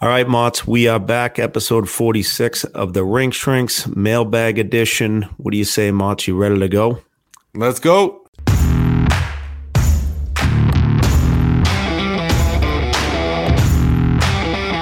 All 0.00 0.08
right, 0.08 0.28
Mots, 0.28 0.64
we 0.64 0.86
are 0.86 1.00
back, 1.00 1.40
episode 1.40 1.88
46 1.88 2.62
of 2.62 2.92
the 2.92 3.04
Rink 3.04 3.34
Shrinks 3.34 3.88
mailbag 3.88 4.56
edition. 4.60 5.22
What 5.38 5.50
do 5.50 5.58
you 5.58 5.64
say, 5.64 5.90
Mott's? 5.90 6.28
You 6.28 6.36
ready 6.36 6.56
to 6.56 6.68
go? 6.68 7.02
Let's 7.52 7.80
go. 7.80 8.24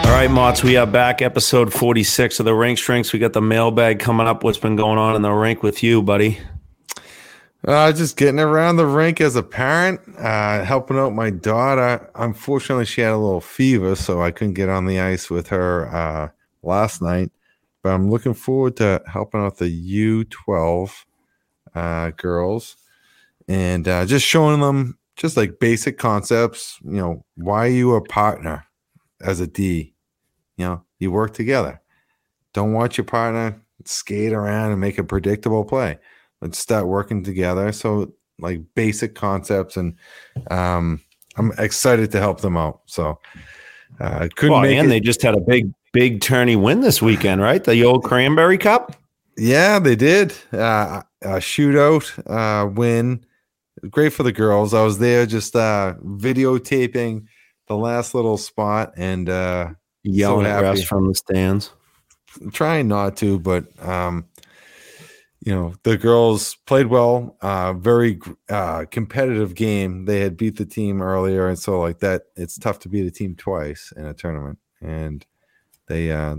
All 0.04 0.12
right, 0.12 0.28
Mots, 0.30 0.62
we 0.62 0.76
are 0.76 0.86
back, 0.86 1.22
episode 1.22 1.72
46 1.72 2.38
of 2.40 2.44
the 2.44 2.54
Rink 2.54 2.76
Shrinks. 2.76 3.14
We 3.14 3.18
got 3.18 3.32
the 3.32 3.40
mailbag 3.40 4.00
coming 4.00 4.26
up. 4.26 4.44
What's 4.44 4.58
been 4.58 4.76
going 4.76 4.98
on 4.98 5.16
in 5.16 5.22
the 5.22 5.32
rink 5.32 5.62
with 5.62 5.82
you, 5.82 6.02
buddy? 6.02 6.38
Uh, 7.66 7.92
just 7.92 8.16
getting 8.16 8.38
around 8.38 8.76
the 8.76 8.86
rink 8.86 9.20
as 9.20 9.34
a 9.34 9.42
parent, 9.42 10.00
uh, 10.18 10.64
helping 10.64 10.96
out 10.96 11.12
my 11.12 11.30
daughter. 11.30 12.08
Unfortunately, 12.14 12.84
she 12.84 13.00
had 13.00 13.10
a 13.10 13.16
little 13.16 13.40
fever, 13.40 13.96
so 13.96 14.22
I 14.22 14.30
couldn't 14.30 14.54
get 14.54 14.68
on 14.68 14.86
the 14.86 15.00
ice 15.00 15.28
with 15.28 15.48
her 15.48 15.92
uh, 15.92 16.28
last 16.62 17.02
night. 17.02 17.32
But 17.82 17.90
I'm 17.90 18.08
looking 18.08 18.34
forward 18.34 18.76
to 18.76 19.02
helping 19.12 19.40
out 19.40 19.56
the 19.56 20.24
U12 20.24 20.92
uh, 21.74 22.10
girls 22.16 22.76
and 23.48 23.88
uh, 23.88 24.06
just 24.06 24.24
showing 24.24 24.60
them 24.60 24.96
just 25.16 25.36
like 25.36 25.58
basic 25.58 25.98
concepts. 25.98 26.78
You 26.84 26.92
know, 26.92 27.24
why 27.34 27.66
are 27.66 27.70
you 27.70 27.96
a 27.96 28.00
partner 28.00 28.64
as 29.20 29.40
a 29.40 29.46
D? 29.48 29.92
You 30.56 30.64
know, 30.64 30.84
you 31.00 31.10
work 31.10 31.34
together. 31.34 31.80
Don't 32.52 32.72
watch 32.72 32.96
your 32.96 33.06
partner 33.06 33.60
skate 33.84 34.32
around 34.32 34.70
and 34.70 34.80
make 34.80 34.98
a 34.98 35.04
predictable 35.04 35.64
play 35.64 35.98
let's 36.46 36.58
start 36.58 36.86
working 36.86 37.24
together. 37.24 37.72
So 37.72 38.12
like 38.38 38.60
basic 38.74 39.14
concepts 39.14 39.76
and 39.76 39.94
um 40.50 41.00
I'm 41.36 41.52
excited 41.58 42.10
to 42.12 42.20
help 42.20 42.40
them 42.40 42.56
out. 42.56 42.82
So 42.86 43.18
uh 44.00 44.28
couldn't 44.36 44.52
well, 44.52 44.62
make 44.62 44.78
and 44.78 44.86
it. 44.86 44.90
they 44.90 45.00
just 45.00 45.22
had 45.22 45.34
a 45.34 45.40
big, 45.40 45.72
big 45.92 46.20
tourney 46.20 46.56
win 46.56 46.80
this 46.80 47.02
weekend, 47.02 47.40
right? 47.40 47.62
The 47.62 47.84
old 47.84 48.04
Cranberry 48.04 48.58
Cup. 48.58 48.94
Yeah, 49.36 49.78
they 49.78 49.96
did. 49.96 50.32
Uh 50.52 51.02
a 51.22 51.38
shootout 51.38 52.06
uh 52.30 52.68
win. 52.68 53.24
Great 53.90 54.12
for 54.12 54.22
the 54.22 54.32
girls. 54.32 54.72
I 54.72 54.84
was 54.84 54.98
there 54.98 55.26
just 55.26 55.56
uh 55.56 55.94
videotaping 56.04 57.26
the 57.66 57.76
last 57.76 58.14
little 58.14 58.38
spot 58.38 58.92
and 58.96 59.28
uh 59.28 59.70
Yelling 60.06 60.46
So 60.46 60.50
at 60.50 60.78
from 60.84 61.08
the 61.08 61.14
stands. 61.14 61.72
trying 62.52 62.86
not 62.86 63.16
to, 63.18 63.40
but 63.40 63.66
um, 63.84 64.24
you 65.46 65.54
know 65.54 65.74
the 65.84 65.96
girls 65.96 66.56
played 66.66 66.88
well. 66.88 67.36
Uh, 67.40 67.72
very 67.72 68.18
uh, 68.48 68.84
competitive 68.90 69.54
game. 69.54 70.04
They 70.04 70.18
had 70.18 70.36
beat 70.36 70.56
the 70.56 70.66
team 70.66 71.00
earlier, 71.00 71.46
and 71.48 71.56
so 71.56 71.80
like 71.80 72.00
that, 72.00 72.24
it's 72.34 72.58
tough 72.58 72.80
to 72.80 72.88
beat 72.88 73.06
a 73.06 73.12
team 73.12 73.36
twice 73.36 73.92
in 73.96 74.06
a 74.06 74.12
tournament. 74.12 74.58
And 74.82 75.24
they 75.86 76.10
uh, 76.10 76.36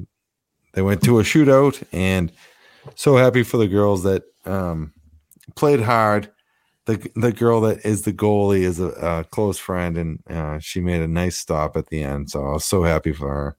they 0.73 0.81
went 0.81 1.02
to 1.03 1.19
a 1.19 1.23
shootout, 1.23 1.81
and 1.94 2.33
so 2.95 3.16
happy 3.16 3.44
for 3.44 3.55
the 3.55 3.69
girls 3.69 4.03
that 4.03 4.23
um, 4.45 4.91
played 5.55 5.80
hard. 5.80 6.30
The, 6.83 7.09
the 7.16 7.31
girl 7.31 7.61
that 7.61 7.85
is 7.85 8.02
the 8.02 8.13
goalie 8.13 8.61
is 8.61 8.80
a, 8.80 8.88
a 8.88 9.23
close 9.23 9.58
friend, 9.58 9.97
and 9.97 10.23
uh, 10.30 10.59
she 10.59 10.81
made 10.81 11.02
a 11.02 11.08
nice 11.08 11.38
stop 11.38 11.78
at 11.78 11.88
the 11.88 12.03
end. 12.03 12.30
So 12.30 12.45
I 12.45 12.52
was 12.52 12.66
so 12.66 12.83
happy 12.83 13.13
for 13.13 13.30
her. 13.30 13.58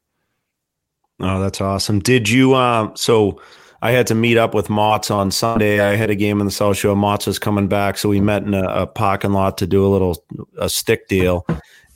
Oh, 1.21 1.41
that's 1.41 1.61
awesome. 1.63 2.01
Did 2.01 2.29
you 2.29 2.53
uh 2.53 2.95
so 2.95 3.41
I 3.81 3.93
had 3.93 4.07
to 4.09 4.15
meet 4.15 4.37
up 4.37 4.55
with 4.55 4.69
Mott's 4.69 5.11
on 5.11 5.31
Sunday. 5.31 5.81
I 5.81 5.95
had 5.95 6.11
a 6.11 6.17
game 6.17 6.41
in 6.41 6.47
the 6.47 6.53
South 6.53 6.77
Shore. 6.77 6.97
Mott's 6.97 7.27
was 7.27 7.39
coming 7.39 7.69
back, 7.69 7.97
so 7.97 8.09
we 8.09 8.21
met 8.21 8.43
in 8.43 8.55
a, 8.55 8.65
a 8.65 8.87
parking 8.87 9.33
lot 9.33 9.57
to 9.59 9.67
do 9.67 9.87
a 9.87 9.89
little 9.89 10.25
a 10.59 10.69
stick 10.69 11.07
deal. 11.07 11.47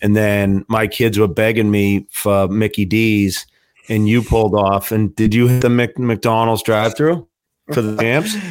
And 0.00 0.16
then 0.16 0.64
my 0.68 0.86
kids 0.86 1.18
were 1.18 1.28
begging 1.28 1.70
me 1.70 2.06
for 2.10 2.46
Mickey 2.48 2.84
D's, 2.84 3.46
and 3.88 4.08
you 4.08 4.22
pulled 4.22 4.54
off. 4.54 4.92
And 4.92 5.14
did 5.16 5.34
you 5.34 5.48
hit 5.48 5.62
the 5.62 5.70
Mc, 5.70 5.98
McDonald's 5.98 6.62
drive-through 6.62 7.26
for 7.72 7.82
the 7.82 7.96
champs? 7.96 8.36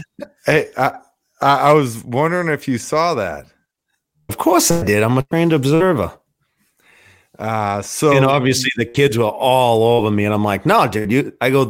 Hey, 0.48 0.72
I, 0.76 0.98
I 1.40 1.74
was 1.74 2.04
wondering 2.04 2.50
if 2.50 2.68
you 2.68 2.80
saw 2.80 3.14
that. 3.14 3.46
Of 4.28 4.40
course 4.40 4.72
I 4.72 4.84
did. 4.84 5.04
I'm 5.04 5.16
a 5.20 5.24
trained 5.24 5.54
observer. 5.54 6.12
Uh, 7.38 7.84
so 7.84 8.16
and 8.16 8.26
obviously 8.26 8.72
the 8.78 8.86
kids 8.86 9.20
were 9.20 9.26
all 9.26 9.84
over 9.84 10.10
me, 10.10 10.26
and 10.26 10.34
I'm 10.34 10.44
like, 10.44 10.66
no, 10.66 10.88
dude. 10.88 11.12
You, 11.12 11.38
I 11.40 11.52
go, 11.52 11.66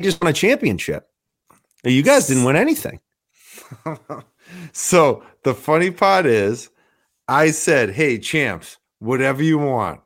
just 0.00 0.22
won 0.22 0.30
a 0.30 0.34
championship. 0.34 1.08
You 1.84 2.02
guys 2.02 2.26
didn't 2.26 2.44
win 2.44 2.56
anything. 2.56 3.00
so 4.72 5.22
the 5.42 5.54
funny 5.54 5.90
part 5.90 6.26
is, 6.26 6.70
I 7.28 7.50
said, 7.50 7.90
"Hey, 7.90 8.18
champs, 8.18 8.78
whatever 8.98 9.42
you 9.42 9.58
want, 9.58 10.00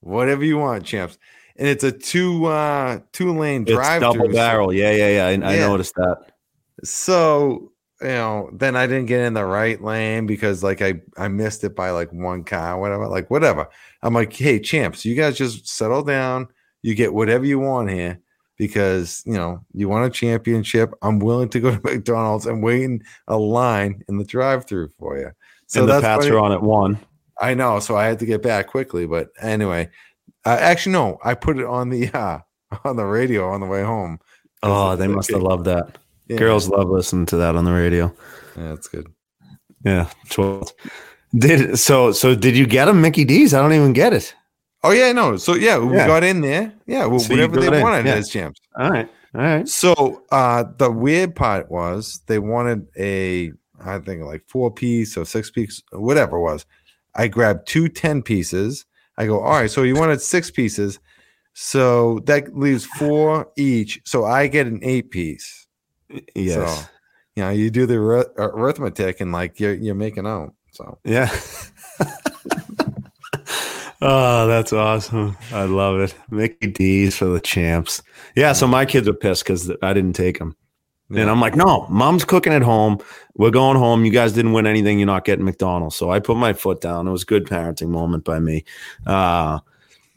whatever 0.00 0.44
you 0.44 0.58
want, 0.58 0.84
champs." 0.84 1.18
And 1.56 1.68
it's 1.68 1.84
a 1.84 1.92
two 1.92 2.46
uh 2.46 3.00
two 3.12 3.36
lane 3.36 3.64
drive 3.64 4.02
double 4.02 4.28
barrel. 4.28 4.72
Yeah, 4.72 4.90
yeah, 4.90 5.08
yeah. 5.08 5.46
I, 5.46 5.52
I 5.52 5.56
noticed 5.58 5.94
that. 5.94 6.32
So 6.84 7.72
you 8.02 8.08
know, 8.08 8.50
then 8.52 8.76
I 8.76 8.86
didn't 8.86 9.06
get 9.06 9.20
in 9.22 9.32
the 9.32 9.44
right 9.44 9.82
lane 9.82 10.26
because 10.26 10.62
like 10.62 10.82
I 10.82 11.00
I 11.16 11.28
missed 11.28 11.64
it 11.64 11.74
by 11.74 11.90
like 11.90 12.12
one 12.12 12.44
car, 12.44 12.78
whatever, 12.78 13.08
like 13.08 13.30
whatever. 13.30 13.68
I'm 14.02 14.14
like, 14.14 14.32
hey, 14.32 14.60
champs, 14.60 15.04
you 15.04 15.14
guys 15.14 15.38
just 15.38 15.66
settle 15.66 16.02
down. 16.02 16.48
You 16.82 16.94
get 16.94 17.14
whatever 17.14 17.44
you 17.44 17.58
want 17.58 17.90
here 17.90 18.20
because 18.56 19.22
you 19.26 19.34
know 19.34 19.60
you 19.72 19.88
want 19.88 20.06
a 20.06 20.10
championship. 20.10 20.92
I'm 21.02 21.18
willing 21.18 21.48
to 21.50 21.60
go 21.60 21.70
to 21.76 21.80
McDonald's 21.82 22.46
and 22.46 22.62
wait 22.62 22.82
in 22.82 23.02
a 23.28 23.36
line 23.36 24.02
in 24.08 24.18
the 24.18 24.24
drive-through 24.24 24.90
for 24.98 25.18
you. 25.18 25.30
So 25.66 25.80
and 25.80 25.88
the 25.88 25.92
that's 25.94 26.04
Pats 26.04 26.24
funny. 26.24 26.36
are 26.36 26.40
on 26.40 26.52
at 26.52 26.62
one. 26.62 26.98
I 27.40 27.54
know, 27.54 27.80
so 27.80 27.96
I 27.96 28.06
had 28.06 28.18
to 28.20 28.26
get 28.26 28.42
back 28.42 28.68
quickly. 28.68 29.06
But 29.06 29.28
anyway, 29.40 29.90
uh, 30.44 30.56
actually, 30.60 30.92
no, 30.92 31.18
I 31.24 31.34
put 31.34 31.58
it 31.58 31.66
on 31.66 31.90
the 31.90 32.08
uh, 32.14 32.38
on 32.84 32.96
the 32.96 33.04
radio 33.04 33.48
on 33.48 33.60
the 33.60 33.66
way 33.66 33.82
home. 33.82 34.18
Oh, 34.62 34.96
they 34.96 35.06
must 35.06 35.30
have 35.30 35.42
loved 35.42 35.66
that. 35.66 35.98
yeah, 36.28 36.38
Girls 36.38 36.68
love 36.68 36.88
listening 36.88 37.26
to 37.26 37.36
that 37.36 37.56
on 37.56 37.64
the 37.64 37.72
radio. 37.72 38.14
Yeah, 38.56 38.68
that's 38.70 38.88
good. 38.88 39.06
Yeah, 39.84 40.08
twelve. 40.30 40.72
Did 41.36 41.78
so? 41.78 42.12
So 42.12 42.34
did 42.34 42.56
you 42.56 42.66
get 42.66 42.86
them 42.86 43.00
Mickey 43.02 43.24
D's? 43.24 43.52
I 43.52 43.60
don't 43.60 43.74
even 43.74 43.92
get 43.92 44.12
it. 44.12 44.34
Oh 44.82 44.90
yeah, 44.92 45.12
no. 45.12 45.36
So 45.36 45.54
yeah, 45.54 45.78
we 45.78 45.96
Yeah. 45.96 46.06
got 46.06 46.22
in 46.24 46.40
there. 46.40 46.72
Yeah, 46.86 47.06
well, 47.06 47.18
So 47.20 47.34
whatever 47.34 47.60
they 47.60 47.82
wanted 47.82 48.06
yeah. 48.06 48.14
as 48.14 48.28
champs. 48.28 48.60
All 48.78 48.90
right, 48.90 49.08
all 49.34 49.40
right. 49.40 49.68
So 49.68 50.22
uh 50.30 50.64
the 50.78 50.90
weird 50.90 51.34
part 51.34 51.70
was 51.70 52.20
they 52.26 52.38
wanted 52.38 52.86
a 52.98 53.52
I 53.84 53.98
think 53.98 54.22
like 54.24 54.42
four 54.48 54.70
piece 54.70 55.16
or 55.16 55.24
six 55.26 55.50
piece, 55.50 55.82
whatever 55.92 56.36
it 56.36 56.42
was. 56.42 56.64
I 57.14 57.28
grabbed 57.28 57.66
two 57.66 57.88
10 57.88 58.22
pieces. 58.22 58.84
I 59.18 59.26
go, 59.26 59.40
all 59.40 59.52
right, 59.52 59.70
so 59.70 59.82
you 59.82 59.94
wanted 59.96 60.20
six 60.20 60.50
pieces. 60.50 60.98
So 61.54 62.20
that 62.26 62.54
leaves 62.56 62.84
four 62.84 63.48
each. 63.56 64.00
So 64.04 64.24
I 64.26 64.46
get 64.46 64.66
an 64.66 64.80
eight 64.82 65.10
piece. 65.10 65.66
Yes. 66.34 66.54
So, 66.54 66.84
you 67.34 67.42
know, 67.42 67.50
you 67.50 67.70
do 67.70 67.86
the 67.86 67.96
arithmetic 68.38 69.20
and 69.20 69.32
like 69.32 69.58
you're 69.58 69.74
you're 69.74 69.94
making 69.94 70.26
out. 70.26 70.54
So 70.72 70.98
Yeah. 71.04 71.30
oh, 74.02 74.46
that's 74.46 74.72
awesome. 74.72 75.36
I 75.52 75.64
love 75.64 76.00
it. 76.00 76.14
Mickey 76.30 76.68
D's 76.68 77.16
for 77.16 77.26
the 77.26 77.40
champs. 77.40 78.02
Yeah, 78.34 78.52
so 78.52 78.66
my 78.66 78.84
kids 78.84 79.08
are 79.08 79.14
pissed 79.14 79.44
because 79.44 79.70
I 79.82 79.92
didn't 79.92 80.14
take 80.14 80.38
them. 80.38 80.56
And. 81.08 81.30
I'm 81.30 81.40
like, 81.40 81.54
no, 81.54 81.86
mom's 81.88 82.24
cooking 82.24 82.52
at 82.52 82.62
home. 82.62 82.98
We're 83.36 83.52
going 83.52 83.76
home. 83.76 84.04
You 84.04 84.10
guys 84.10 84.32
didn't 84.32 84.52
win 84.52 84.66
anything. 84.66 84.98
You're 84.98 85.06
not 85.06 85.24
getting 85.24 85.44
McDonald's. 85.44 85.94
So 85.94 86.10
I 86.10 86.18
put 86.18 86.36
my 86.36 86.52
foot 86.52 86.80
down. 86.80 87.06
It 87.06 87.12
was 87.12 87.22
a 87.22 87.26
good 87.26 87.46
parenting 87.46 87.90
moment 87.90 88.24
by 88.24 88.40
me. 88.40 88.64
Uh, 89.06 89.60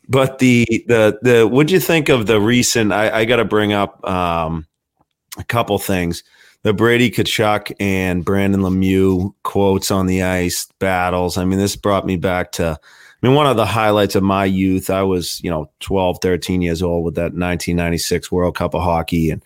but 0.08 0.40
the 0.40 0.66
the 0.88 1.20
the 1.22 1.48
what'd 1.48 1.70
you 1.70 1.80
think 1.80 2.10
of 2.10 2.26
the 2.26 2.42
recent? 2.42 2.92
I, 2.92 3.20
I 3.20 3.26
got 3.26 3.36
to 3.36 3.46
bring 3.46 3.72
up 3.72 4.04
um, 4.10 4.66
a 5.38 5.44
couple 5.44 5.78
things. 5.78 6.24
The 6.64 6.74
Brady 6.74 7.12
Tkachuk 7.12 7.72
and 7.80 8.26
Brendan 8.26 8.62
Lemieux 8.62 9.34
quotes 9.44 9.92
on 9.92 10.08
the 10.08 10.24
ice 10.24 10.68
battles. 10.80 11.38
I 11.38 11.46
mean, 11.46 11.60
this 11.60 11.76
brought 11.76 12.06
me 12.06 12.18
back 12.18 12.52
to. 12.54 12.80
I 13.22 13.28
mean, 13.28 13.36
one 13.36 13.48
of 13.48 13.58
the 13.58 13.66
highlights 13.66 14.16
of 14.16 14.24
my 14.24 14.46
youth. 14.46 14.90
I 14.90 15.04
was, 15.04 15.42
you 15.44 15.50
know, 15.50 15.70
12, 15.82 16.20
13 16.22 16.62
years 16.62 16.82
old 16.82 17.04
with 17.04 17.16
that 17.16 17.34
1996 17.34 18.32
World 18.32 18.56
Cup 18.56 18.74
of 18.74 18.82
Hockey, 18.82 19.30
and 19.30 19.44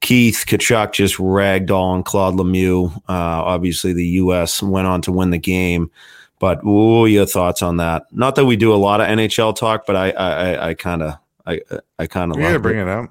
Keith 0.00 0.44
Tkachuk 0.46 0.92
just 0.92 1.18
ragged 1.18 1.70
on 1.70 2.02
Claude 2.04 2.36
Lemieux. 2.36 2.94
Uh, 2.96 3.02
obviously, 3.08 3.92
the 3.92 4.06
U.S. 4.06 4.62
went 4.62 4.86
on 4.86 5.02
to 5.02 5.12
win 5.12 5.30
the 5.30 5.38
game. 5.38 5.90
But 6.38 6.64
what 6.64 7.00
were 7.00 7.08
your 7.08 7.26
thoughts 7.26 7.62
on 7.62 7.76
that? 7.76 8.04
Not 8.12 8.34
that 8.36 8.46
we 8.46 8.56
do 8.56 8.72
a 8.72 8.76
lot 8.76 9.00
of 9.00 9.08
NHL 9.08 9.54
talk, 9.56 9.86
but 9.86 9.96
I 9.96 10.10
I 10.10 10.68
I 10.68 10.74
kind 10.74 11.02
of 11.02 11.18
I 11.46 11.60
I 11.98 12.06
kind 12.06 12.30
of 12.30 12.38
gotta 12.38 12.58
bring 12.58 12.78
it 12.78 12.88
up. 12.88 13.10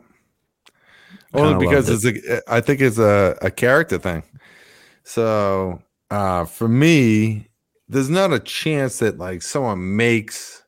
Only 1.33 1.53
Kinda 1.53 1.59
because 1.59 1.89
it's 1.89 2.27
a, 2.27 2.41
I 2.51 2.59
think 2.59 2.81
it's 2.81 2.97
a, 2.97 3.37
a 3.41 3.51
character 3.51 3.99
thing. 3.99 4.23
So 5.03 5.83
uh, 6.09 6.45
for 6.45 6.67
me, 6.67 7.48
there's 7.89 8.09
not 8.09 8.31
a 8.31 8.39
chance 8.39 8.99
that 8.99 9.17
like 9.17 9.41
someone 9.41 9.95
makes 9.95 10.63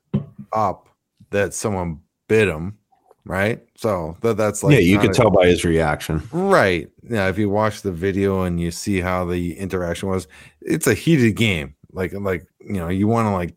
up 0.51 0.89
that 1.29 1.53
someone 1.53 2.01
bit 2.27 2.47
him, 2.47 2.77
right? 3.25 3.61
So 3.75 4.17
that 4.21 4.37
that's 4.37 4.63
like 4.63 4.73
yeah, 4.73 4.79
you 4.79 4.99
could 4.99 5.11
a- 5.11 5.13
tell 5.13 5.29
by 5.29 5.47
his 5.47 5.63
reaction. 5.63 6.21
right. 6.31 6.89
Yeah, 7.03 7.29
if 7.29 7.37
you 7.37 7.49
watch 7.49 7.81
the 7.81 7.91
video 7.91 8.43
and 8.43 8.59
you 8.59 8.71
see 8.71 8.99
how 8.99 9.25
the 9.25 9.57
interaction 9.57 10.09
was, 10.09 10.27
it's 10.61 10.87
a 10.87 10.93
heated 10.93 11.35
game. 11.35 11.75
Like 11.93 12.13
like 12.13 12.47
you 12.59 12.73
know, 12.73 12.89
you 12.89 13.07
want 13.07 13.27
to 13.27 13.31
like 13.31 13.55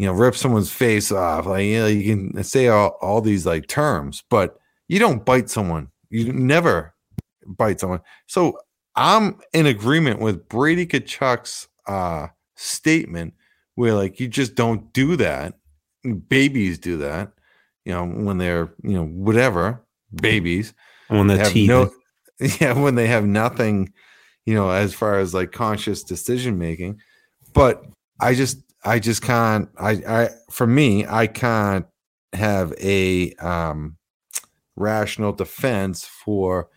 you 0.00 0.06
know, 0.06 0.14
rip 0.14 0.34
someone's 0.34 0.72
face 0.72 1.12
off. 1.12 1.44
Like, 1.44 1.64
you 1.66 1.78
know, 1.78 1.86
you 1.86 2.02
can 2.16 2.42
say 2.42 2.68
all, 2.68 2.96
all 3.02 3.20
these 3.20 3.44
like 3.44 3.66
terms, 3.68 4.24
but 4.30 4.58
you 4.88 4.98
don't 4.98 5.26
bite 5.26 5.50
someone. 5.50 5.88
You 6.08 6.32
never 6.32 6.94
bite 7.44 7.80
someone. 7.80 8.00
So 8.26 8.58
I'm 8.96 9.38
in 9.52 9.66
agreement 9.66 10.20
with 10.20 10.48
Brady 10.48 10.86
Tkachuk's 10.86 11.68
uh, 11.90 12.28
statement 12.54 13.34
where 13.74 13.94
like 13.94 14.20
you 14.20 14.28
just 14.28 14.54
don't 14.54 14.92
do 14.92 15.16
that. 15.16 15.54
Babies 16.28 16.78
do 16.78 16.98
that, 16.98 17.32
you 17.84 17.92
know, 17.92 18.06
when 18.06 18.38
they're, 18.38 18.72
you 18.82 18.92
know, 18.92 19.04
whatever, 19.04 19.84
babies. 20.14 20.72
When 21.08 21.26
they're 21.26 21.38
have 21.38 21.52
teething. 21.52 21.66
no, 21.66 21.90
yeah, 22.60 22.72
when 22.72 22.94
they 22.94 23.08
have 23.08 23.26
nothing, 23.26 23.92
you 24.46 24.54
know, 24.54 24.70
as 24.70 24.94
far 24.94 25.18
as 25.18 25.34
like 25.34 25.50
conscious 25.52 26.02
decision 26.04 26.58
making. 26.58 27.00
But 27.52 27.84
I 28.20 28.34
just 28.34 28.58
I 28.84 29.00
just 29.00 29.22
can't 29.22 29.68
I 29.76 29.90
I 29.90 30.28
for 30.50 30.66
me, 30.66 31.06
I 31.06 31.26
can't 31.26 31.86
have 32.32 32.72
a 32.80 33.34
um 33.34 33.96
rational 34.76 35.32
defense 35.32 36.04
for 36.04 36.68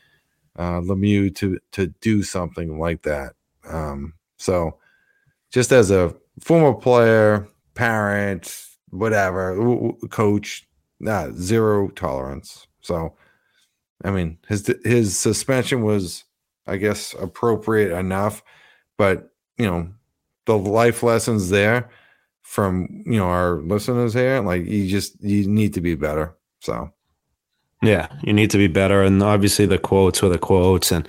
uh 0.57 0.81
Lemieux 0.81 1.33
to 1.36 1.59
to 1.74 1.88
do 2.01 2.24
something 2.24 2.80
like 2.80 3.04
that. 3.04 3.33
Um 3.69 4.16
so 4.38 4.80
just 5.53 5.71
as 5.71 5.91
a 5.91 6.13
former 6.41 6.73
player, 6.73 7.47
parent, 7.75 8.65
whatever, 8.89 9.55
coach, 10.09 10.67
nah, 11.00 11.31
zero 11.31 11.88
tolerance. 11.89 12.67
So 12.81 13.15
I 14.03 14.11
mean, 14.11 14.38
his 14.47 14.73
his 14.83 15.17
suspension 15.17 15.83
was, 15.83 16.25
I 16.67 16.77
guess, 16.77 17.13
appropriate 17.19 17.97
enough, 17.97 18.44
but 18.97 19.29
you 19.57 19.65
know, 19.65 19.88
the 20.45 20.57
life 20.57 21.03
lessons 21.03 21.50
there 21.50 21.89
from 22.41 23.03
you 23.06 23.17
know 23.17 23.27
our 23.27 23.61
listeners 23.61 24.13
here, 24.13 24.41
like 24.41 24.65
you 24.65 24.88
just 24.88 25.21
you 25.23 25.47
need 25.47 25.73
to 25.75 25.81
be 25.81 25.95
better. 25.95 26.35
So 26.59 26.91
Yeah, 27.81 28.07
you 28.23 28.33
need 28.33 28.49
to 28.51 28.57
be 28.57 28.67
better, 28.67 29.03
and 29.03 29.23
obviously 29.23 29.65
the 29.65 29.79
quotes 29.79 30.21
were 30.21 30.29
the 30.29 30.38
quotes, 30.38 30.91
and 30.91 31.07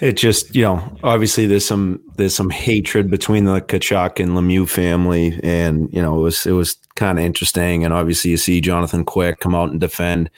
it 0.00 0.16
just 0.16 0.54
you 0.54 0.62
know 0.62 0.96
obviously 1.02 1.46
there's 1.46 1.66
some 1.66 2.00
there's 2.16 2.34
some 2.34 2.50
hatred 2.50 3.10
between 3.10 3.44
the 3.44 3.60
Tkachuk 3.60 4.20
and 4.20 4.32
Lemieux 4.32 4.68
family, 4.68 5.38
and 5.42 5.92
you 5.92 6.02
know 6.02 6.18
it 6.18 6.22
was 6.22 6.46
it 6.46 6.52
was 6.52 6.76
kind 6.96 7.18
of 7.18 7.24
interesting, 7.24 7.84
and 7.84 7.94
obviously 7.94 8.30
you 8.30 8.36
see 8.36 8.60
Jonathan 8.60 9.04
Quick 9.04 9.40
come 9.40 9.54
out 9.54 9.70
and 9.70 9.80
defend 9.80 10.30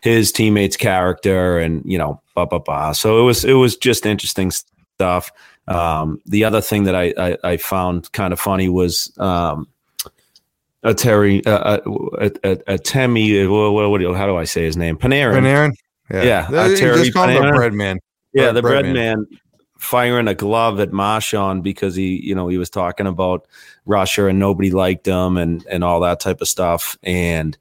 his 0.00 0.32
teammates' 0.32 0.76
character, 0.76 1.58
and 1.58 1.82
you 1.84 1.98
know 1.98 2.20
blah 2.34 2.46
blah 2.46 2.58
blah. 2.58 2.92
So 2.92 3.20
it 3.20 3.22
was 3.22 3.44
it 3.44 3.54
was 3.54 3.76
just 3.76 4.06
interesting 4.06 4.50
stuff. 4.50 5.30
Um, 5.68 6.20
the 6.26 6.44
other 6.44 6.60
thing 6.60 6.84
that 6.84 6.94
I 6.94 7.12
I, 7.18 7.36
I 7.44 7.56
found 7.58 8.10
kind 8.12 8.32
of 8.32 8.40
funny 8.40 8.68
was. 8.68 9.16
Um, 9.18 9.68
a 10.82 10.94
Terry, 10.94 11.44
uh, 11.46 11.80
a, 11.84 12.30
a, 12.44 12.58
a 12.74 12.78
Temi, 12.78 13.44
what, 13.48 13.72
what, 13.72 13.90
what, 13.90 14.16
how 14.16 14.26
do 14.26 14.36
I 14.36 14.44
say 14.44 14.62
his 14.62 14.76
name? 14.76 14.96
Panarin. 14.96 15.40
Panarin, 15.40 15.72
Yeah, 16.12 16.48
yeah, 16.48 16.76
Terry 16.76 16.98
just 16.98 17.12
call 17.12 17.28
him 17.28 17.34
the 17.34 17.40
Panarin. 17.40 17.56
bread 17.56 17.72
man. 17.72 17.98
Yeah, 18.36 18.52
the 18.52 18.62
bread 18.62 18.82
bread 18.82 18.94
man. 18.94 18.94
man 18.94 19.26
firing 19.78 20.28
a 20.28 20.34
glove 20.34 20.80
at 20.80 20.92
Marchand 20.92 21.62
because 21.62 21.94
he, 21.94 22.20
you 22.24 22.34
know, 22.34 22.48
he 22.48 22.58
was 22.58 22.70
talking 22.70 23.06
about 23.06 23.46
Russia 23.84 24.26
and 24.26 24.38
nobody 24.38 24.70
liked 24.70 25.06
him 25.06 25.36
and 25.36 25.64
and 25.66 25.84
all 25.84 26.00
that 26.00 26.20
type 26.20 26.40
of 26.40 26.48
stuff. 26.48 26.96
And 27.02 27.56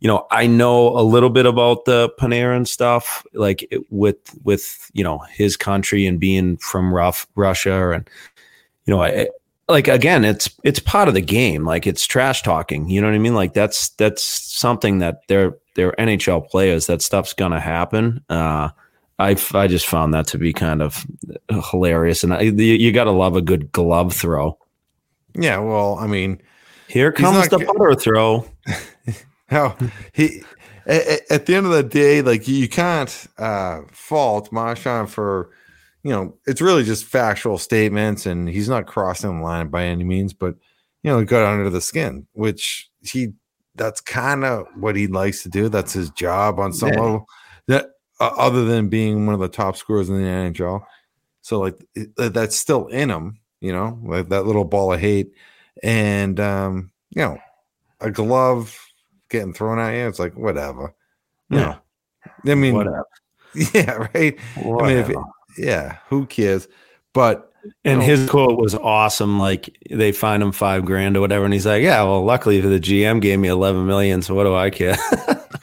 you 0.00 0.06
know, 0.06 0.26
I 0.30 0.46
know 0.46 0.96
a 0.96 1.02
little 1.02 1.30
bit 1.30 1.46
about 1.46 1.84
the 1.84 2.10
Panarin 2.20 2.66
stuff, 2.66 3.26
like 3.34 3.66
it, 3.70 3.82
with 3.90 4.18
with 4.44 4.90
you 4.94 5.02
know 5.02 5.18
his 5.30 5.56
country 5.56 6.06
and 6.06 6.20
being 6.20 6.56
from 6.58 6.94
rough 6.94 7.26
Russia, 7.34 7.90
and 7.90 8.08
you 8.86 8.94
know, 8.94 9.02
I, 9.02 9.28
like 9.68 9.88
again, 9.88 10.24
it's 10.24 10.50
it's 10.62 10.78
part 10.78 11.08
of 11.08 11.14
the 11.14 11.20
game. 11.20 11.64
Like 11.64 11.86
it's 11.86 12.06
trash 12.06 12.42
talking. 12.42 12.88
You 12.88 13.00
know 13.00 13.08
what 13.08 13.14
I 13.14 13.18
mean? 13.18 13.34
Like 13.34 13.54
that's 13.54 13.90
that's 13.90 14.22
something 14.22 14.98
that 14.98 15.22
they're 15.26 15.56
they're 15.74 15.92
NHL 15.92 16.48
players. 16.48 16.86
That 16.86 17.02
stuff's 17.02 17.32
gonna 17.32 17.60
happen. 17.60 18.22
Uh, 18.28 18.70
I 19.18 19.36
I 19.54 19.66
just 19.66 19.86
found 19.86 20.14
that 20.14 20.26
to 20.28 20.38
be 20.38 20.52
kind 20.52 20.82
of 20.82 21.04
hilarious, 21.70 22.22
and 22.24 22.34
I, 22.34 22.40
you, 22.42 22.52
you 22.52 22.92
got 22.92 23.04
to 23.04 23.10
love 23.10 23.36
a 23.36 23.42
good 23.42 23.72
glove 23.72 24.14
throw. 24.14 24.58
Yeah, 25.34 25.58
well, 25.58 25.96
I 25.98 26.06
mean, 26.06 26.40
Here 26.88 27.12
comes 27.12 27.48
the 27.48 27.58
g- 27.58 27.64
butter 27.64 27.94
throw. 27.94 28.46
how 29.48 29.76
he 30.12 30.42
at, 30.86 31.20
at 31.30 31.46
the 31.46 31.54
end 31.54 31.66
of 31.66 31.72
the 31.72 31.82
day, 31.82 32.22
like 32.22 32.46
you 32.46 32.68
can't 32.68 33.26
uh 33.38 33.80
fault 33.92 34.52
Marchand 34.52 35.10
for 35.10 35.50
you 36.04 36.12
know, 36.12 36.36
it's 36.46 36.60
really 36.60 36.84
just 36.84 37.04
factual 37.04 37.58
statements 37.58 38.24
and 38.24 38.48
he's 38.48 38.68
not 38.68 38.86
crossing 38.86 39.38
the 39.38 39.42
line 39.44 39.68
by 39.68 39.84
any 39.84 40.04
means, 40.04 40.32
but 40.32 40.54
you 41.02 41.10
know, 41.10 41.18
he 41.18 41.24
got 41.24 41.42
under 41.44 41.68
the 41.70 41.80
skin, 41.80 42.26
which 42.32 42.88
he 43.02 43.32
that's 43.74 44.00
kind 44.00 44.44
of 44.44 44.66
what 44.76 44.96
he 44.96 45.06
likes 45.06 45.42
to 45.42 45.48
do. 45.48 45.68
That's 45.68 45.92
his 45.92 46.10
job 46.10 46.58
on 46.60 46.72
some 46.72 46.90
Yeah. 46.90 47.00
level. 47.00 47.26
That 47.66 47.86
uh, 48.20 48.30
other 48.36 48.64
than 48.64 48.88
being 48.88 49.26
one 49.26 49.34
of 49.34 49.40
the 49.40 49.48
top 49.48 49.76
scorers 49.76 50.08
in 50.08 50.16
the 50.16 50.22
NHL. 50.28 50.84
So 51.42 51.60
like 51.60 51.84
it- 51.94 52.14
that's 52.32 52.56
still 52.56 52.86
in 52.88 53.10
him, 53.10 53.38
you 53.60 53.72
know, 53.72 53.98
like 54.04 54.28
that 54.28 54.46
little 54.46 54.64
ball 54.64 54.92
of 54.92 55.00
hate. 55.00 55.32
And 55.82 56.38
um, 56.40 56.90
you 57.10 57.22
know, 57.22 57.38
a 58.00 58.10
glove 58.10 58.76
getting 59.30 59.52
thrown 59.52 59.78
at 59.78 59.92
you, 59.92 60.08
it's 60.08 60.18
like 60.18 60.36
whatever. 60.36 60.94
Yeah. 61.50 61.76
I 62.46 62.54
mean, 62.54 62.74
Whatever. 62.74 63.06
yeah, 63.74 64.08
right. 64.14 64.38
Whatever. 64.56 64.84
I 64.84 64.88
mean, 64.88 64.98
if 65.56 65.64
Yeah, 65.64 65.98
who 66.08 66.26
cares? 66.26 66.68
But 67.14 67.52
and 67.84 68.02
his 68.02 68.28
quote 68.28 68.58
was 68.58 68.74
awesome. 68.74 69.38
Like 69.38 69.76
they 69.90 70.12
find 70.12 70.42
him 70.42 70.52
five 70.52 70.84
grand 70.84 71.16
or 71.16 71.20
whatever, 71.20 71.44
and 71.44 71.52
he's 71.52 71.66
like, 71.66 71.82
"Yeah, 71.82 72.02
well, 72.02 72.24
luckily 72.24 72.60
the 72.60 72.78
GM 72.78 73.20
gave 73.20 73.38
me 73.38 73.48
eleven 73.48 73.86
million, 73.86 74.22
so 74.22 74.34
what 74.34 74.44
do 74.44 74.54
I 74.54 74.70
care?" 74.70 74.96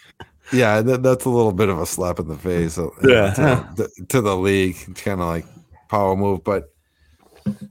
yeah, 0.53 0.81
that, 0.81 1.03
that's 1.03 1.25
a 1.25 1.29
little 1.29 1.51
bit 1.51 1.69
of 1.69 1.79
a 1.79 1.85
slap 1.85 2.19
in 2.19 2.27
the 2.27 2.37
face. 2.37 2.77
uh, 2.77 2.89
Yeah. 3.03 3.31
to, 3.33 3.67
the, 3.75 4.05
to 4.09 4.21
the 4.21 4.35
league, 4.37 4.95
kind 4.95 5.21
of 5.21 5.27
like 5.27 5.45
power 5.89 6.15
move. 6.15 6.43
But 6.43 6.71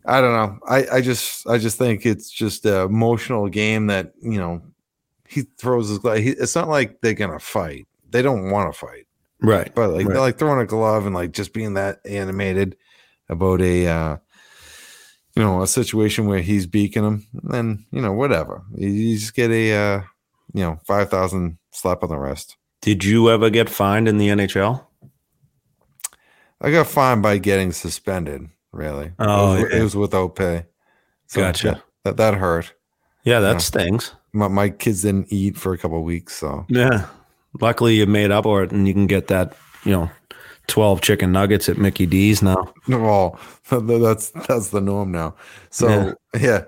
I 0.07 0.21
don't 0.21 0.33
know. 0.33 0.59
I, 0.69 0.87
I 0.97 1.01
just 1.01 1.47
I 1.49 1.59
just 1.59 1.79
think 1.79 2.07
it's 2.07 2.31
just 2.31 2.65
an 2.67 2.83
emotional 2.87 3.49
game 3.49 3.87
that 3.89 4.13
you 4.23 4.39
know 4.39 4.63
he 5.29 5.43
throws 5.59 5.89
his 5.89 5.99
glove. 5.99 6.19
He, 6.19 6.31
it's 6.31 6.55
not 6.55 6.69
like 6.69 7.01
they're 7.01 7.15
gonna 7.15 7.41
fight. 7.41 7.87
They 8.11 8.23
don't 8.23 8.51
want 8.51 8.73
to 8.73 8.79
fight. 8.79 9.07
right. 9.41 9.75
but 9.75 9.91
like 9.91 10.07
Right. 10.07 10.13
they're 10.13 10.21
like 10.23 10.39
throwing 10.39 10.61
a 10.61 10.67
glove 10.67 11.07
and 11.07 11.15
like 11.15 11.33
just 11.33 11.53
being 11.53 11.75
that 11.75 11.99
animated 12.05 12.77
about 13.29 13.61
a 13.61 13.87
uh 13.89 14.17
you 15.35 15.43
know 15.43 15.63
a 15.63 15.67
situation 15.67 16.27
where 16.29 16.39
he's 16.41 16.67
beaking 16.67 17.03
him 17.05 17.27
then 17.43 17.85
you 17.91 18.01
know 18.01 18.13
whatever 18.13 18.63
you, 18.77 18.89
you 18.89 19.19
just 19.19 19.35
get 19.35 19.51
a 19.51 19.73
uh 19.75 20.03
you 20.53 20.61
know 20.63 20.79
5000 20.87 21.59
slap 21.73 22.03
on 22.05 22.11
the 22.11 22.17
wrist 22.17 22.57
Did 22.85 23.03
you 23.03 23.31
ever 23.31 23.49
get 23.49 23.71
fined 23.71 24.09
in 24.09 24.19
the 24.19 24.29
NHL? 24.29 24.85
i 26.61 26.71
got 26.71 26.87
fined 26.87 27.23
by 27.23 27.39
getting 27.39 27.73
suspended 27.73 28.47
really 28.73 29.11
Oh, 29.19 29.55
it, 29.57 29.63
was, 29.63 29.71
yeah. 29.73 29.79
it 29.79 29.83
was 29.83 29.97
without 29.97 30.35
pay 30.37 30.67
Gotcha. 31.33 31.83
that, 32.05 32.19
that, 32.19 32.35
hurt 32.35 32.75
Yeah, 33.25 33.41
that 33.41 33.53
Yeah. 33.55 33.59
stings. 33.59 34.13
my, 34.35 34.49
my 34.49 34.69
kids 34.69 35.01
didn't 35.03 35.33
eat 35.33 35.57
for 35.57 35.73
a 35.73 35.79
couple 35.79 35.97
of 35.97 36.05
weeks 36.05 36.35
so 36.37 36.67
Yeah. 36.69 37.07
Luckily, 37.59 37.95
you 37.95 38.05
made 38.07 38.31
up 38.33 38.43
for 38.45 38.63
it, 38.65 38.71
and 38.73 38.87
you 38.87 38.93
can 38.93 39.07
get 39.07 39.29
that, 39.29 39.57
you 39.85 39.93
know, 39.93 40.11
twelve 40.67 41.01
chicken 41.01 41.33
nuggets 41.33 41.69
at 41.71 41.79
Mickey 41.79 42.05
D's 42.05 42.43
now. 42.43 42.75
well 42.89 43.39
that's 43.71 44.31
that's 44.31 44.69
the 44.69 44.81
norm 44.83 45.11
now 45.11 45.35
so 45.71 46.15
yeah 46.39 46.65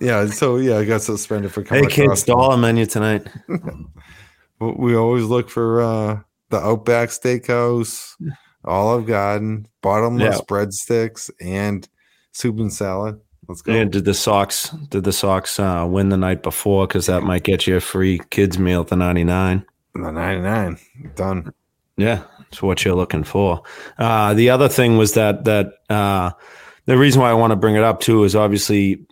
yeah, 0.00 0.26
so 0.26 0.56
yeah 0.56 0.76
i 0.78 0.84
got 0.84 1.02
suspended 1.02 1.50
for 1.52 1.64
coming 1.64 1.84
Hey, 1.84 1.90
kids, 1.90 2.22
dollar 2.22 2.56
menu 2.56 2.86
tonight. 2.86 3.26
We 4.60 4.96
always 4.96 5.24
look 5.24 5.48
for 5.50 5.80
uh, 5.82 6.20
the 6.50 6.58
Outback 6.58 7.10
Steakhouse, 7.10 8.14
Olive 8.64 9.06
Garden, 9.06 9.66
bottomless 9.82 10.36
Yeah. 10.36 10.40
breadsticks, 10.48 11.30
and 11.40 11.88
soup 12.32 12.58
and 12.58 12.72
salad. 12.72 13.20
Let's 13.48 13.62
go. 13.62 13.72
And 13.72 13.90
did 13.90 14.04
the 14.04 14.14
Sox 14.14 14.70
did 14.90 15.04
the 15.04 15.12
Sox 15.12 15.58
uh, 15.58 15.86
win 15.88 16.10
the 16.10 16.16
night 16.18 16.42
before? 16.42 16.86
Because 16.86 17.06
that 17.06 17.22
might 17.22 17.44
get 17.44 17.66
you 17.66 17.76
a 17.76 17.80
free 17.80 18.20
kids 18.30 18.58
meal 18.58 18.82
at 18.82 18.88
the 18.88 18.96
ninety 18.96 19.24
nine. 19.24 19.64
The 19.94 20.12
99. 20.12 20.78
Done. 21.16 21.52
Yeah, 21.96 22.22
it's 22.50 22.62
what 22.62 22.84
you're 22.84 22.94
looking 22.94 23.24
for. 23.24 23.62
Uh, 23.96 24.34
the 24.34 24.50
other 24.50 24.68
thing 24.68 24.96
was 24.98 25.14
that 25.14 25.44
that 25.44 25.72
uh, 25.88 26.30
the 26.84 26.98
reason 26.98 27.22
why 27.22 27.30
I 27.30 27.34
want 27.34 27.52
to 27.52 27.56
bring 27.56 27.74
it 27.74 27.82
up 27.82 28.00
too 28.00 28.22
is 28.24 28.36
obviously 28.36 29.06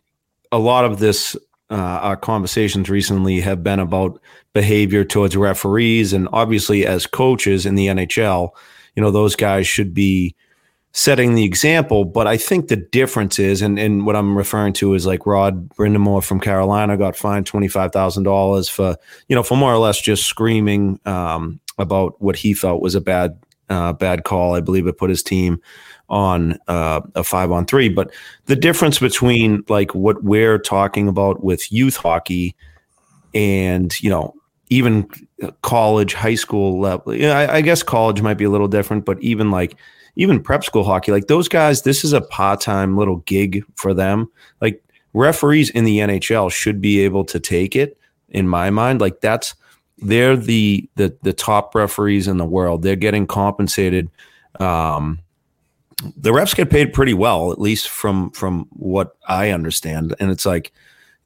a 0.53 0.59
lot 0.59 0.85
of 0.85 0.99
this 0.99 1.35
uh, 1.70 1.75
our 1.75 2.16
conversations 2.16 2.88
recently 2.88 3.40
have 3.40 3.62
been 3.62 3.80
about 3.80 4.20
behavior 4.52 5.04
towards 5.04 5.37
referees, 5.37 6.12
and 6.12 6.28
obviously 6.32 6.87
as 6.87 7.06
coaches 7.06 7.66
in 7.66 7.75
the 7.75 7.87
NHL, 7.88 8.50
you 8.94 9.02
know 9.02 9.11
those 9.11 9.37
guys 9.37 9.66
should 9.66 9.92
be 9.92 10.35
setting 10.92 11.35
the 11.35 11.44
example. 11.44 12.04
But 12.04 12.26
I 12.26 12.37
think 12.37 12.68
the 12.68 12.76
difference 12.76 13.38
is, 13.38 13.62
and, 13.62 13.78
and 13.78 14.06
what 14.06 14.16
I'm 14.16 14.37
referring 14.37 14.73
to 14.75 14.94
is 14.94 15.06
like 15.06 15.26
Rod 15.26 15.68
Brind'Amour 15.70 16.25
from 16.25 16.40
Carolina 16.40 16.96
got 16.96 17.16
fined 17.16 17.46
twenty 17.46 17.68
five 17.68 17.92
thousand 17.92 18.23
dollars 18.23 18.68
for 18.68 18.96
you 19.28 19.35
know 19.35 19.42
for 19.42 19.56
more 19.56 19.73
or 19.73 19.78
less 19.78 20.00
just 20.00 20.25
screaming 20.25 21.00
um, 21.04 21.61
about 21.78 22.20
what 22.23 22.37
he 22.37 22.54
felt 22.54 22.80
was 22.80 22.94
a 22.94 23.00
bad 23.00 23.38
uh, 23.68 23.92
bad 23.92 24.25
call. 24.25 24.54
I 24.54 24.61
believe 24.61 24.87
it 24.87 24.99
put 24.99 25.11
his 25.11 25.23
team 25.23 25.61
on 26.08 26.58
uh, 26.68 27.00
a 27.14 27.25
five 27.25 27.50
on 27.50 27.66
three. 27.66 27.88
But 27.88 28.12
the 28.46 28.56
difference 28.56 28.98
between 28.98 29.64
like 29.68 29.94
what 29.94 30.22
we're 30.22 30.58
talking 30.58 31.08
about 31.08 31.42
with 31.42 31.72
youth 31.72 31.96
hockey 31.96 32.54
and 33.34 33.98
you 34.00 34.10
know 34.10 34.34
even 34.68 35.08
college, 35.62 36.14
high 36.14 36.34
school 36.34 36.80
level. 36.80 37.14
Yeah, 37.14 37.38
I, 37.38 37.56
I 37.56 37.60
guess 37.60 37.82
college 37.82 38.22
might 38.22 38.34
be 38.34 38.44
a 38.44 38.50
little 38.50 38.68
different, 38.68 39.04
but 39.04 39.20
even 39.22 39.50
like 39.50 39.76
even 40.16 40.42
prep 40.42 40.64
school 40.64 40.84
hockey, 40.84 41.12
like 41.12 41.28
those 41.28 41.48
guys, 41.48 41.82
this 41.82 42.04
is 42.04 42.12
a 42.12 42.22
part 42.22 42.60
time 42.60 42.96
little 42.96 43.18
gig 43.18 43.64
for 43.76 43.94
them. 43.94 44.30
Like 44.60 44.82
referees 45.12 45.70
in 45.70 45.84
the 45.84 45.98
NHL 45.98 46.50
should 46.50 46.80
be 46.80 47.00
able 47.00 47.25
to 47.26 47.38
take 47.38 47.76
it. 47.76 47.98
In 48.30 48.48
my 48.48 48.70
mind, 48.70 49.00
like 49.00 49.20
that's 49.20 49.54
they're 49.98 50.36
the 50.36 50.88
the 50.96 51.16
the 51.22 51.32
top 51.32 51.75
referees 51.75 52.26
in 52.26 52.38
the 52.38 52.44
world. 52.44 52.82
They're 52.82 52.96
getting 52.96 53.26
compensated. 53.26 54.10
Um, 54.58 55.20
the 56.17 56.31
refs 56.31 56.55
get 56.55 56.71
paid 56.71 56.93
pretty 56.93 57.15
well, 57.15 57.53
at 57.53 57.61
least 57.61 57.88
from 57.88 58.31
from 58.31 58.67
what 58.71 59.17
I 59.26 59.50
understand. 59.50 60.15
And 60.21 60.31
it's 60.31 60.47
like 60.47 60.73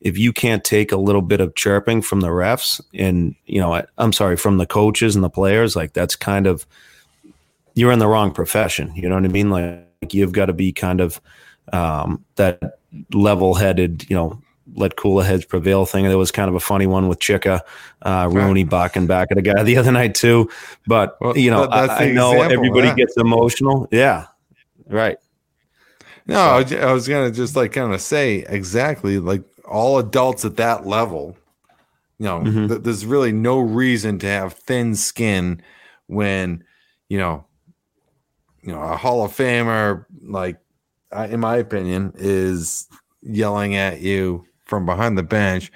if 0.01 0.17
you 0.17 0.33
can't 0.33 0.65
take 0.65 0.93
a 0.93 0.97
little 0.97 1.23
bit 1.23 1.41
of 1.41 1.55
chirping 1.55 2.03
from 2.03 2.21
the 2.21 2.29
refs 2.29 2.81
and 2.95 3.35
you 3.47 3.61
know, 3.61 3.75
I, 3.75 3.85
I'm 3.99 4.13
sorry, 4.13 4.37
from 4.37 4.59
the 4.59 4.67
coaches 4.67 5.15
and 5.15 5.25
the 5.25 5.31
players, 5.31 5.77
like 5.77 5.93
that's 5.93 6.17
kind 6.17 6.47
of 6.47 6.67
you're 7.75 7.93
in 7.93 7.99
the 7.99 8.07
wrong 8.07 8.33
profession. 8.33 8.93
You 8.95 9.09
know 9.09 9.17
what 9.17 9.25
I 9.25 9.29
mean? 9.29 9.51
Like, 9.51 9.87
like 10.03 10.15
you've 10.15 10.33
got 10.33 10.47
to 10.47 10.53
be 10.53 10.73
kind 10.73 11.01
of 11.01 11.21
um, 11.73 12.25
that 12.37 12.79
level-headed, 13.13 14.09
you 14.09 14.17
know, 14.17 14.43
let 14.75 14.97
cooler 14.97 15.25
heads 15.25 15.45
prevail 15.45 15.85
thing. 15.85 16.05
There 16.07 16.19
was 16.19 16.31
kind 16.31 16.49
of 16.49 16.55
a 16.55 16.61
funny 16.61 16.87
one 16.87 17.09
with 17.09 17.19
Chicka, 17.19 17.61
uh, 18.03 18.29
Rooney 18.31 18.65
barking 18.65 19.07
back 19.07 19.29
at 19.31 19.39
a 19.39 19.43
guy 19.43 19.63
the 19.63 19.77
other 19.77 19.93
night 19.93 20.15
too. 20.15 20.49
But 20.87 21.17
well, 21.21 21.37
you 21.37 21.51
know, 21.51 21.65
I, 21.65 22.05
I, 22.05 22.13
know 22.13 22.41
everybody 22.41 22.95
gets 22.95 23.17
emotional. 23.17 23.89
Yeah, 23.91 24.27
right. 24.91 25.19
No, 26.27 26.63
so. 26.65 26.79
I 26.79 26.93
was 26.93 27.09
gonna 27.09 27.31
just 27.31 27.57
like 27.57 27.73
kind 27.73 27.93
of 27.93 28.01
say 28.01 28.45
exactly 28.49 29.19
like 29.19 29.43
all 29.65 29.99
adults 29.99 30.45
at 30.45 30.57
that 30.57 30.87
level. 30.87 31.37
You 32.19 32.27
know, 32.27 32.41
mm-hmm. 32.41 32.67
th- 32.69 32.83
there's 32.83 33.07
really 33.07 33.33
no 33.33 33.59
reason 33.61 34.19
to 34.19 34.27
have 34.27 34.53
thin 34.53 34.95
skin 34.95 35.63
when 36.07 36.65
you 37.09 37.19
know, 37.19 37.47
you 38.63 38.73
know, 38.73 38.81
a 38.81 38.97
Hall 38.97 39.25
of 39.25 39.35
Famer 39.35 40.05
like, 40.23 40.59
in 41.13 41.41
my 41.41 41.57
opinion, 41.57 42.13
is 42.17 42.89
yelling 43.23 43.75
at 43.75 44.01
you 44.01 44.45
from 44.65 44.87
behind 44.87 45.19
the 45.19 45.23
bench, 45.23 45.73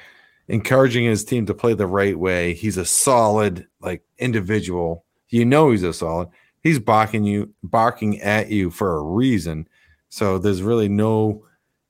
encouraging 0.48 1.04
his 1.04 1.24
team 1.24 1.46
to 1.46 1.54
play 1.54 1.74
the 1.74 1.86
right 1.86 2.18
way. 2.18 2.54
He's 2.54 2.76
a 2.76 2.84
solid 2.84 3.66
like 3.80 4.02
individual. 4.18 5.04
You 5.30 5.44
know 5.44 5.70
he's 5.70 5.82
a 5.82 5.92
solid. 5.92 6.28
He's 6.64 6.78
barking 6.78 7.24
you 7.24 7.54
barking 7.62 8.20
at 8.22 8.50
you 8.50 8.70
for 8.70 8.96
a 8.96 9.02
reason. 9.02 9.68
So 10.08 10.38
there's 10.38 10.62
really 10.62 10.88
no 10.88 11.44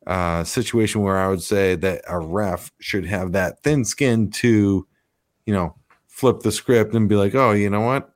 uh, 0.06 0.44
situation 0.44 1.00
where 1.00 1.16
I 1.16 1.28
would 1.28 1.42
say 1.42 1.76
that 1.76 2.02
a 2.08 2.18
ref 2.18 2.72
should 2.80 3.06
have 3.06 3.32
that 3.32 3.62
thin 3.62 3.84
skin 3.84 4.30
to, 4.32 4.86
you 5.46 5.54
know, 5.54 5.76
flip 6.08 6.40
the 6.40 6.52
script 6.52 6.94
and 6.94 7.08
be 7.08 7.14
like, 7.14 7.34
oh, 7.34 7.52
you 7.52 7.70
know 7.70 7.80
what, 7.80 8.12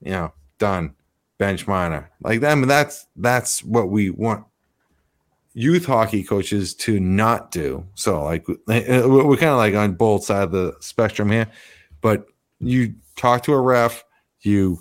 you 0.00 0.12
know, 0.12 0.32
done, 0.58 0.94
bench 1.36 1.66
minor. 1.66 2.10
Like 2.22 2.40
that. 2.40 2.52
I 2.52 2.54
mean, 2.54 2.68
that's 2.68 3.06
that's 3.14 3.62
what 3.62 3.90
we 3.90 4.08
want 4.10 4.44
youth 5.52 5.86
hockey 5.86 6.22
coaches 6.22 6.72
to 6.72 7.00
not 7.00 7.50
do. 7.50 7.84
So 7.94 8.24
like 8.24 8.46
we're 8.66 9.36
kind 9.36 9.50
of 9.50 9.58
like 9.58 9.74
on 9.74 9.92
both 9.92 10.24
sides 10.24 10.44
of 10.44 10.52
the 10.52 10.74
spectrum 10.80 11.30
here, 11.30 11.48
but 12.00 12.26
you 12.60 12.94
talk 13.16 13.42
to 13.42 13.52
a 13.52 13.60
ref, 13.60 14.04
you 14.40 14.78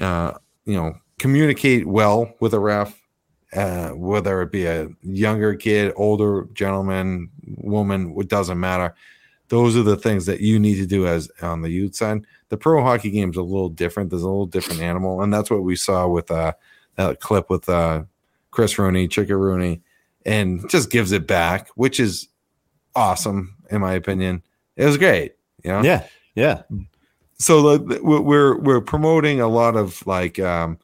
uh, 0.00 0.32
you 0.64 0.74
know 0.74 0.94
communicate 1.18 1.86
well 1.86 2.32
with 2.40 2.54
a 2.54 2.60
ref, 2.60 3.00
uh, 3.54 3.90
whether 3.90 4.42
it 4.42 4.52
be 4.52 4.66
a 4.66 4.88
younger 5.02 5.54
kid, 5.54 5.92
older 5.96 6.48
gentleman, 6.52 7.30
woman, 7.58 8.14
it 8.18 8.28
doesn't 8.28 8.58
matter. 8.58 8.94
Those 9.48 9.76
are 9.76 9.82
the 9.82 9.96
things 9.96 10.26
that 10.26 10.40
you 10.40 10.58
need 10.58 10.76
to 10.76 10.86
do 10.86 11.06
as 11.06 11.30
on 11.42 11.62
the 11.62 11.70
youth 11.70 11.94
side. 11.94 12.22
The 12.48 12.56
pro 12.56 12.82
hockey 12.82 13.10
game 13.10 13.30
is 13.30 13.36
a 13.36 13.42
little 13.42 13.68
different. 13.68 14.10
There's 14.10 14.22
a 14.22 14.28
little 14.28 14.46
different 14.46 14.80
animal, 14.80 15.22
and 15.22 15.32
that's 15.32 15.50
what 15.50 15.62
we 15.62 15.76
saw 15.76 16.08
with 16.08 16.30
uh, 16.30 16.52
that 16.96 17.20
clip 17.20 17.50
with 17.50 17.68
uh, 17.68 18.04
Chris 18.50 18.78
Rooney, 18.78 19.08
Chicka 19.08 19.38
Rooney 19.38 19.82
and 20.24 20.68
just 20.70 20.90
gives 20.90 21.12
it 21.12 21.26
back, 21.26 21.68
which 21.74 22.00
is 22.00 22.28
awesome 22.94 23.56
in 23.70 23.80
my 23.80 23.92
opinion. 23.94 24.42
It 24.76 24.86
was 24.86 24.96
great, 24.96 25.34
you 25.62 25.70
know. 25.70 25.82
Yeah, 25.82 26.06
yeah. 26.34 26.62
So 27.38 27.78
we're 28.02 28.56
we're 28.58 28.80
promoting 28.80 29.40
a 29.40 29.48
lot 29.48 29.76
of 29.76 30.06
like 30.06 30.38
um, 30.38 30.78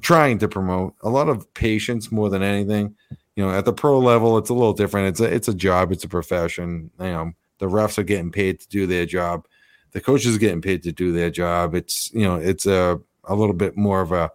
trying 0.00 0.38
to 0.38 0.48
promote 0.48 0.94
a 1.02 1.10
lot 1.10 1.28
of 1.28 1.52
patience 1.54 2.10
more 2.10 2.30
than 2.30 2.42
anything. 2.42 2.94
You 3.36 3.44
know, 3.44 3.52
at 3.52 3.64
the 3.64 3.72
pro 3.72 3.98
level, 3.98 4.38
it's 4.38 4.50
a 4.50 4.54
little 4.54 4.72
different. 4.72 5.08
It's 5.08 5.20
a 5.20 5.24
it's 5.24 5.48
a 5.48 5.54
job, 5.54 5.92
it's 5.92 6.04
a 6.04 6.08
profession. 6.08 6.90
You 6.98 7.06
know, 7.06 7.32
the 7.58 7.66
refs 7.66 7.98
are 7.98 8.02
getting 8.02 8.32
paid 8.32 8.60
to 8.60 8.68
do 8.68 8.86
their 8.86 9.06
job. 9.06 9.46
The 9.92 10.00
coaches 10.00 10.36
are 10.36 10.40
getting 10.40 10.62
paid 10.62 10.82
to 10.84 10.92
do 10.92 11.12
their 11.12 11.30
job. 11.30 11.74
It's 11.74 12.10
you 12.12 12.22
know, 12.22 12.36
it's 12.36 12.66
a 12.66 13.00
a 13.24 13.34
little 13.34 13.54
bit 13.54 13.76
more 13.76 14.00
of 14.00 14.12
a 14.12 14.30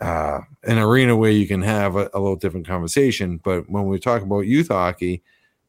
uh, 0.00 0.40
an 0.64 0.78
arena 0.78 1.16
where 1.16 1.30
you 1.30 1.46
can 1.46 1.62
have 1.62 1.96
a, 1.96 2.10
a, 2.12 2.20
little 2.20 2.36
different 2.36 2.66
conversation. 2.66 3.40
But 3.42 3.68
when 3.70 3.86
we 3.86 3.98
talk 3.98 4.22
about 4.22 4.40
youth 4.40 4.68
hockey, 4.68 5.22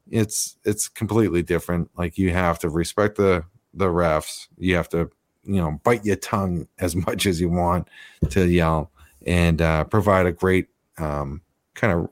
it's 0.09 0.57
it's 0.65 0.87
completely 0.87 1.43
different. 1.43 1.89
Like 1.97 2.17
you 2.17 2.31
have 2.31 2.59
to 2.59 2.69
respect 2.69 3.17
the 3.17 3.45
the 3.77 3.87
refs. 3.87 4.47
You 4.57 4.75
have 4.75 4.89
to 4.89 5.09
you 5.43 5.61
know 5.61 5.79
bite 5.83 6.05
your 6.05 6.15
tongue 6.15 6.67
as 6.79 6.95
much 6.95 7.25
as 7.25 7.39
you 7.39 7.49
want 7.49 7.87
to 8.29 8.47
yell 8.47 8.91
and 9.25 9.61
uh, 9.61 9.83
provide 9.85 10.25
a 10.25 10.31
great 10.31 10.67
um, 10.97 11.41
kind 11.73 11.93
of 11.93 12.09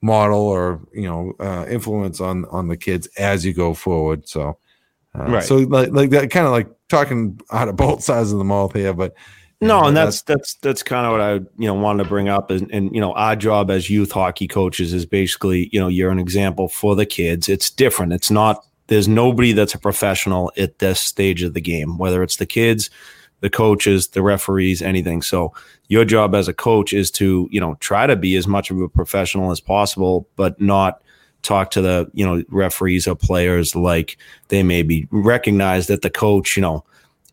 model 0.00 0.40
or 0.40 0.80
you 0.92 1.02
know 1.02 1.32
uh, 1.40 1.66
influence 1.68 2.20
on 2.20 2.44
on 2.46 2.68
the 2.68 2.76
kids 2.76 3.06
as 3.18 3.44
you 3.44 3.52
go 3.52 3.74
forward. 3.74 4.28
So. 4.28 4.58
Uh, 5.18 5.24
right. 5.24 5.42
So 5.42 5.56
like 5.56 5.90
like 5.90 6.10
that 6.10 6.30
kind 6.30 6.46
of 6.46 6.52
like 6.52 6.68
talking 6.88 7.40
out 7.50 7.68
of 7.68 7.76
both 7.76 8.02
sides 8.04 8.30
of 8.30 8.38
the 8.38 8.44
mouth 8.44 8.74
here, 8.74 8.92
but 8.92 9.14
no, 9.60 9.84
and 9.84 9.96
that's 9.96 10.22
that's 10.22 10.54
that's 10.54 10.84
kind 10.84 11.04
of 11.04 11.12
what 11.12 11.20
I 11.20 11.32
you 11.60 11.66
know 11.66 11.74
wanted 11.74 12.04
to 12.04 12.08
bring 12.08 12.28
up, 12.28 12.50
and, 12.50 12.70
and 12.70 12.94
you 12.94 13.00
know 13.00 13.12
our 13.14 13.34
job 13.34 13.70
as 13.70 13.90
youth 13.90 14.12
hockey 14.12 14.46
coaches 14.46 14.92
is 14.92 15.04
basically 15.04 15.68
you 15.72 15.80
know 15.80 15.88
you're 15.88 16.12
an 16.12 16.20
example 16.20 16.68
for 16.68 16.94
the 16.94 17.06
kids. 17.06 17.48
It's 17.48 17.68
different. 17.68 18.12
It's 18.12 18.30
not. 18.30 18.64
There's 18.88 19.08
nobody 19.08 19.52
that's 19.52 19.74
a 19.74 19.78
professional 19.78 20.52
at 20.56 20.78
this 20.80 21.00
stage 21.00 21.42
of 21.42 21.54
the 21.54 21.60
game, 21.60 21.98
whether 21.98 22.22
it's 22.22 22.36
the 22.36 22.46
kids, 22.46 22.90
the 23.40 23.50
coaches, 23.50 24.08
the 24.08 24.22
referees, 24.22 24.82
anything. 24.82 25.22
So 25.22 25.54
your 25.88 26.04
job 26.04 26.34
as 26.34 26.48
a 26.48 26.54
coach 26.54 26.92
is 26.92 27.10
to 27.12 27.48
you 27.50 27.60
know 27.60 27.76
try 27.76 28.06
to 28.06 28.16
be 28.16 28.36
as 28.36 28.46
much 28.46 28.70
of 28.70 28.80
a 28.80 28.88
professional 28.88 29.50
as 29.50 29.60
possible, 29.60 30.28
but 30.36 30.60
not 30.60 31.02
talk 31.42 31.70
to 31.70 31.80
the 31.80 32.10
you 32.14 32.26
know 32.26 32.42
referees 32.48 33.06
or 33.06 33.14
players 33.14 33.76
like 33.76 34.18
they 34.48 34.62
may 34.62 34.82
be 34.82 35.06
recognize 35.10 35.86
that 35.86 36.02
the 36.02 36.10
coach 36.10 36.56
you 36.56 36.60
know 36.60 36.84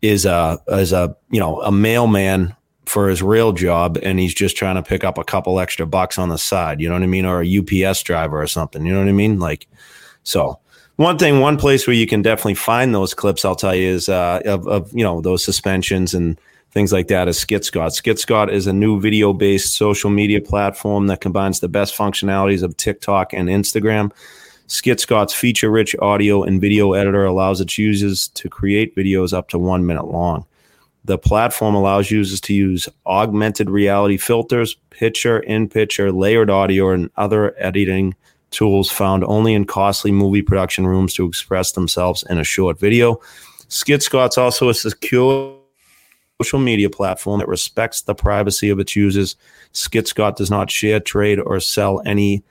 is 0.02 0.24
a 0.24 0.58
as 0.68 0.92
a 0.92 1.16
you 1.30 1.40
know 1.40 1.60
a 1.62 1.72
mailman 1.72 2.54
for 2.84 3.08
his 3.08 3.22
real 3.22 3.52
job 3.52 3.98
and 4.02 4.20
he's 4.20 4.34
just 4.34 4.56
trying 4.56 4.76
to 4.76 4.82
pick 4.82 5.02
up 5.02 5.18
a 5.18 5.24
couple 5.24 5.58
extra 5.58 5.84
bucks 5.84 6.18
on 6.18 6.28
the 6.28 6.38
side 6.38 6.80
you 6.80 6.88
know 6.88 6.94
what 6.94 7.02
i 7.02 7.06
mean 7.06 7.26
or 7.26 7.42
a 7.42 7.58
ups 7.58 8.02
driver 8.02 8.40
or 8.40 8.46
something 8.46 8.86
you 8.86 8.92
know 8.92 9.00
what 9.00 9.08
i 9.08 9.12
mean 9.12 9.40
like 9.40 9.66
so 10.22 10.58
one 10.96 11.18
thing 11.18 11.40
one 11.40 11.56
place 11.56 11.86
where 11.86 11.94
you 11.94 12.06
can 12.06 12.22
definitely 12.22 12.54
find 12.54 12.94
those 12.94 13.14
clips 13.14 13.44
i'll 13.44 13.56
tell 13.56 13.74
you 13.74 13.88
is 13.88 14.08
uh, 14.08 14.40
of, 14.44 14.66
of 14.66 14.92
you 14.92 15.04
know 15.04 15.20
those 15.20 15.44
suspensions 15.44 16.14
and 16.14 16.40
things 16.70 16.92
like 16.92 17.08
that 17.08 17.28
is 17.28 17.38
skitscott 17.38 17.90
skitscott 17.90 18.50
is 18.50 18.66
a 18.66 18.72
new 18.72 19.00
video 19.00 19.32
based 19.32 19.74
social 19.74 20.10
media 20.10 20.40
platform 20.40 21.06
that 21.06 21.20
combines 21.20 21.60
the 21.60 21.68
best 21.68 21.96
functionalities 21.96 22.62
of 22.62 22.76
tiktok 22.76 23.32
and 23.32 23.48
instagram 23.48 24.10
SkitScott's 24.68 25.32
feature 25.32 25.70
rich 25.70 25.94
audio 26.00 26.42
and 26.42 26.60
video 26.60 26.92
editor 26.92 27.24
allows 27.24 27.60
its 27.60 27.78
users 27.78 28.28
to 28.28 28.48
create 28.48 28.96
videos 28.96 29.32
up 29.32 29.48
to 29.50 29.58
one 29.58 29.86
minute 29.86 30.06
long. 30.06 30.44
The 31.04 31.18
platform 31.18 31.76
allows 31.76 32.10
users 32.10 32.40
to 32.42 32.54
use 32.54 32.88
augmented 33.06 33.70
reality 33.70 34.16
filters, 34.16 34.74
picture 34.90 35.38
in 35.38 35.68
picture, 35.68 36.10
layered 36.10 36.50
audio, 36.50 36.90
and 36.90 37.10
other 37.16 37.54
editing 37.58 38.16
tools 38.50 38.90
found 38.90 39.24
only 39.24 39.54
in 39.54 39.64
costly 39.64 40.12
movie 40.12 40.42
production 40.42 40.86
rooms 40.86 41.14
to 41.14 41.26
express 41.26 41.72
themselves 41.72 42.24
in 42.30 42.38
a 42.38 42.44
short 42.44 42.78
video. 42.78 43.20
SkitScott's 43.68 44.38
also 44.38 44.68
a 44.68 44.74
secure 44.74 45.56
social 46.40 46.58
media 46.58 46.90
platform 46.90 47.40
that 47.40 47.48
respects 47.48 48.02
the 48.02 48.14
privacy 48.14 48.68
of 48.68 48.78
its 48.78 48.94
users. 48.94 49.36
SkitScott 49.72 50.36
does 50.36 50.50
not 50.50 50.70
share, 50.70 51.00
trade, 51.00 51.40
or 51.40 51.58
sell 51.60 52.02
any 52.04 52.44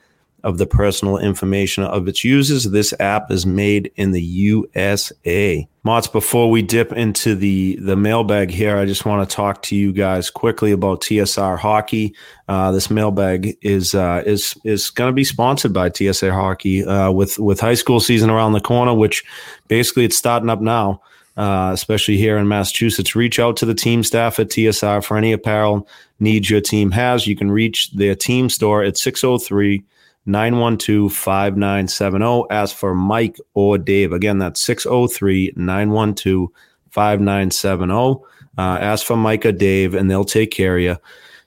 of 0.46 0.58
the 0.58 0.66
personal 0.66 1.18
information 1.18 1.82
of 1.82 2.06
its 2.06 2.22
users. 2.22 2.64
This 2.64 2.94
app 3.00 3.32
is 3.32 3.44
made 3.44 3.90
in 3.96 4.12
the 4.12 4.22
USA. 4.22 5.68
Mots, 5.82 6.06
before 6.06 6.48
we 6.48 6.62
dip 6.62 6.92
into 6.92 7.34
the, 7.34 7.76
the 7.82 7.96
mailbag 7.96 8.52
here, 8.52 8.76
I 8.76 8.84
just 8.86 9.04
want 9.04 9.28
to 9.28 9.36
talk 9.36 9.62
to 9.62 9.76
you 9.76 9.92
guys 9.92 10.30
quickly 10.30 10.70
about 10.70 11.00
TSR 11.00 11.58
Hockey. 11.58 12.14
Uh, 12.46 12.70
this 12.70 12.90
mailbag 12.90 13.58
is 13.60 13.92
uh, 13.92 14.22
is 14.24 14.56
is 14.62 14.88
going 14.90 15.08
to 15.08 15.14
be 15.14 15.24
sponsored 15.24 15.72
by 15.72 15.90
TSR 15.90 16.32
Hockey 16.32 16.84
uh, 16.84 17.10
with 17.10 17.40
with 17.40 17.58
high 17.58 17.74
school 17.74 17.98
season 17.98 18.30
around 18.30 18.52
the 18.52 18.60
corner, 18.60 18.94
which 18.94 19.24
basically 19.66 20.04
it's 20.04 20.16
starting 20.16 20.48
up 20.48 20.60
now. 20.60 21.02
uh, 21.36 21.70
especially 21.72 22.16
here 22.16 22.38
in 22.38 22.48
Massachusetts. 22.48 23.14
Reach 23.14 23.38
out 23.38 23.56
to 23.58 23.66
the 23.66 23.74
team 23.74 24.02
staff 24.02 24.38
at 24.38 24.48
TSR 24.48 25.04
for 25.04 25.16
any 25.16 25.32
apparel 25.32 25.86
needs 26.18 26.48
your 26.48 26.60
team 26.60 26.90
has. 26.92 27.26
You 27.26 27.36
can 27.36 27.50
reach 27.50 27.90
their 27.92 28.14
team 28.14 28.48
store 28.48 28.82
at 28.82 28.96
603 28.96 29.84
912 30.26 31.12
5970. 31.12 32.44
Ask 32.50 32.76
for 32.76 32.94
Mike 32.94 33.38
or 33.54 33.78
Dave. 33.78 34.12
Again, 34.12 34.38
that's 34.38 34.60
603 34.60 35.54
912 35.56 36.50
5970. 36.90 38.22
Uh, 38.58 38.78
ask 38.80 39.06
for 39.06 39.16
Mike 39.16 39.46
or 39.46 39.52
Dave, 39.52 39.94
and 39.94 40.10
they'll 40.10 40.24
take 40.24 40.50
care 40.50 40.76
of 40.76 40.82
you. 40.82 40.96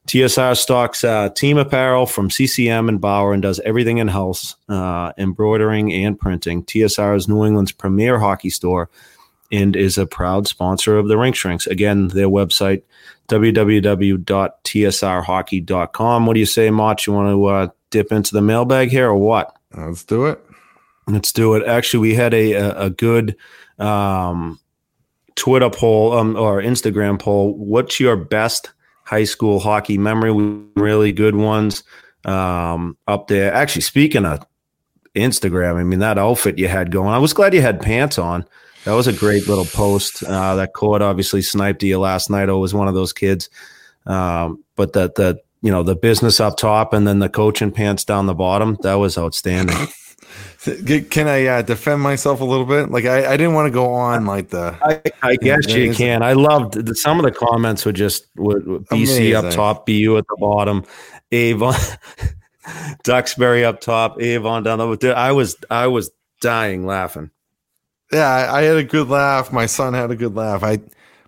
TSR 0.07 0.57
stocks 0.57 1.03
uh, 1.03 1.29
team 1.29 1.59
apparel 1.59 2.07
from 2.07 2.31
CCM 2.31 2.89
and 2.89 2.99
Bauer 2.99 3.31
and 3.33 3.43
does 3.43 3.59
everything 3.59 3.99
in 3.99 4.07
house, 4.07 4.55
uh, 4.67 5.13
embroidering 5.19 5.93
and 5.93 6.19
printing. 6.19 6.63
TSR 6.63 7.15
is 7.15 7.27
New 7.27 7.45
England's 7.45 7.71
premier 7.71 8.17
hockey 8.17 8.49
store 8.49 8.89
and 9.51 9.75
is 9.75 9.99
a 9.99 10.07
proud 10.07 10.47
sponsor 10.47 10.97
of 10.97 11.09
the 11.09 11.17
Rink 11.17 11.35
Shrinks. 11.35 11.67
Again, 11.67 12.07
their 12.07 12.27
website, 12.27 12.81
www.tsrhockey.com. 13.27 16.25
What 16.25 16.33
do 16.33 16.39
you 16.39 16.45
say, 16.45 16.69
Mott? 16.71 17.05
You 17.05 17.13
want 17.13 17.29
to 17.29 17.45
uh, 17.45 17.67
dip 17.89 18.11
into 18.11 18.33
the 18.33 18.41
mailbag 18.41 18.89
here 18.89 19.07
or 19.09 19.17
what? 19.17 19.55
Let's 19.75 20.03
do 20.03 20.25
it. 20.25 20.43
Let's 21.07 21.31
do 21.31 21.55
it. 21.55 21.65
Actually, 21.67 22.01
we 22.01 22.15
had 22.15 22.33
a, 22.33 22.53
a, 22.53 22.79
a 22.85 22.89
good 22.89 23.35
um, 23.79 24.59
Twitter 25.35 25.69
poll 25.69 26.13
um, 26.13 26.35
or 26.35 26.61
Instagram 26.61 27.19
poll. 27.19 27.57
What's 27.57 27.99
your 27.99 28.15
best 28.15 28.71
high 29.05 29.23
school 29.23 29.59
hockey 29.59 29.97
memory? 29.97 30.31
Really 30.75 31.11
good 31.11 31.35
ones 31.35 31.83
um, 32.25 32.97
up 33.07 33.27
there. 33.27 33.53
Actually, 33.53 33.81
speaking 33.81 34.25
of 34.25 34.45
Instagram, 35.15 35.75
I 35.77 35.83
mean, 35.83 35.99
that 35.99 36.17
outfit 36.17 36.59
you 36.59 36.67
had 36.67 36.91
going, 36.91 37.09
I 37.09 37.17
was 37.17 37.33
glad 37.33 37.53
you 37.53 37.61
had 37.61 37.81
pants 37.81 38.17
on. 38.19 38.45
That 38.85 38.93
was 38.93 39.07
a 39.07 39.13
great 39.13 39.47
little 39.47 39.65
post. 39.65 40.23
Uh, 40.23 40.55
that 40.55 40.73
court 40.73 41.01
obviously 41.01 41.41
sniped 41.41 41.83
you 41.83 41.99
last 41.99 42.29
night. 42.29 42.49
I 42.49 42.53
was 42.53 42.73
one 42.73 42.87
of 42.87 42.93
those 42.93 43.13
kids. 43.13 43.49
Um, 44.05 44.63
but 44.75 44.93
the 44.93 45.11
the 45.15 45.41
you 45.61 45.71
know 45.71 45.83
the 45.83 45.95
business 45.95 46.39
up 46.39 46.57
top 46.57 46.93
and 46.93 47.07
then 47.07 47.19
the 47.19 47.29
coaching 47.29 47.71
pants 47.71 48.03
down 48.03 48.25
the 48.25 48.33
bottom 48.33 48.77
that 48.81 48.95
was 48.95 49.17
outstanding. 49.17 49.75
Can 51.09 51.27
I 51.27 51.45
uh, 51.45 51.61
defend 51.61 52.01
myself 52.01 52.41
a 52.41 52.45
little 52.45 52.65
bit? 52.65 52.91
Like 52.91 53.05
I, 53.05 53.33
I 53.33 53.37
didn't 53.37 53.53
want 53.53 53.67
to 53.67 53.71
go 53.71 53.93
on 53.93 54.25
like 54.25 54.49
the. 54.49 54.77
I, 54.81 55.01
I 55.21 55.35
guess 55.37 55.67
you, 55.67 55.85
you 55.85 55.93
can. 55.93 56.21
I 56.21 56.33
loved 56.33 56.73
the, 56.73 56.93
some 56.93 57.17
of 57.17 57.25
the 57.25 57.31
comments 57.31 57.85
were 57.85 57.93
just 57.93 58.27
with, 58.35 58.65
with 58.65 58.85
BC 58.87 58.93
Amazing. 58.93 59.35
up 59.35 59.53
top, 59.53 59.85
BU 59.85 60.17
at 60.17 60.25
the 60.27 60.37
bottom, 60.37 60.83
Avon, 61.31 61.75
Duxbury 63.03 63.63
up 63.63 63.79
top, 63.79 64.21
Avon 64.21 64.63
down 64.63 64.79
the. 64.79 65.13
I 65.15 65.31
was 65.31 65.55
I 65.69 65.87
was 65.87 66.11
dying 66.41 66.85
laughing 66.85 67.31
yeah, 68.11 68.27
I, 68.27 68.59
I 68.59 68.61
had 68.63 68.77
a 68.77 68.83
good 68.83 69.09
laugh. 69.09 69.51
My 69.51 69.65
son 69.65 69.93
had 69.93 70.11
a 70.11 70.15
good 70.15 70.35
laugh. 70.35 70.63
I, 70.63 70.79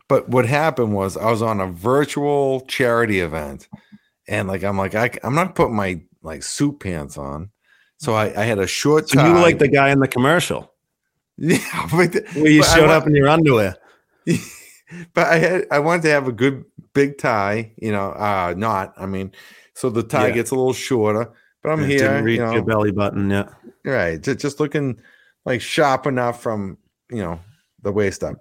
but 0.07 0.29
what 0.29 0.45
happened 0.45 0.93
was 0.93 1.15
I 1.15 1.29
was 1.29 1.41
on 1.41 1.59
a 1.59 1.67
virtual 1.67 2.61
charity 2.61 3.19
event, 3.19 3.67
and 4.27 4.47
like 4.47 4.63
I'm 4.63 4.77
like 4.77 4.95
I, 4.95 5.11
I'm 5.23 5.35
not 5.35 5.55
putting 5.55 5.75
my 5.75 6.01
like 6.21 6.43
suit 6.43 6.79
pants 6.79 7.17
on, 7.17 7.49
so 7.97 8.13
I, 8.13 8.41
I 8.41 8.45
had 8.45 8.59
a 8.59 8.67
short. 8.67 9.09
So 9.09 9.25
you 9.25 9.33
were 9.33 9.39
like 9.39 9.59
the 9.59 9.67
guy 9.67 9.89
in 9.89 9.99
the 9.99 10.07
commercial. 10.07 10.71
Yeah, 11.37 11.87
but, 11.91 12.13
where 12.35 12.51
you 12.51 12.61
showed 12.61 12.91
up 12.91 13.07
in 13.07 13.15
your 13.15 13.27
underwear. 13.27 13.75
but 15.13 15.27
I 15.27 15.37
had 15.37 15.65
I 15.71 15.79
wanted 15.79 16.03
to 16.03 16.09
have 16.09 16.27
a 16.27 16.31
good 16.31 16.65
big 16.93 17.17
tie, 17.17 17.71
you 17.77 17.91
know, 17.91 18.11
uh 18.11 18.53
not. 18.55 18.93
I 18.95 19.07
mean, 19.07 19.31
so 19.73 19.89
the 19.89 20.03
tie 20.03 20.27
yeah. 20.27 20.33
gets 20.35 20.51
a 20.51 20.55
little 20.55 20.73
shorter, 20.73 21.31
but 21.63 21.69
I'm 21.69 21.79
it 21.79 21.87
here. 21.87 21.99
Didn't 21.99 22.25
reach 22.25 22.37
you 22.37 22.45
know, 22.45 22.51
your 22.51 22.63
belly 22.63 22.91
button, 22.91 23.31
yeah. 23.31 23.49
Right, 23.83 24.21
just, 24.21 24.39
just 24.39 24.59
looking 24.59 25.01
like 25.45 25.61
sharp 25.61 26.05
enough 26.05 26.43
from 26.43 26.77
you 27.09 27.23
know 27.23 27.39
the 27.81 27.91
waist 27.91 28.23
up. 28.23 28.35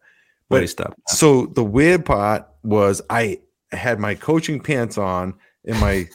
But, 0.51 0.61
waist 0.61 0.81
up. 0.81 0.95
So 1.09 1.47
the 1.47 1.65
weird 1.65 2.05
part 2.05 2.47
was 2.63 3.01
I 3.09 3.41
had 3.73 3.99
my 3.99 4.15
coaching 4.15 4.61
pants 4.61 4.99
on 4.99 5.35
and 5.67 5.79
my 5.81 6.09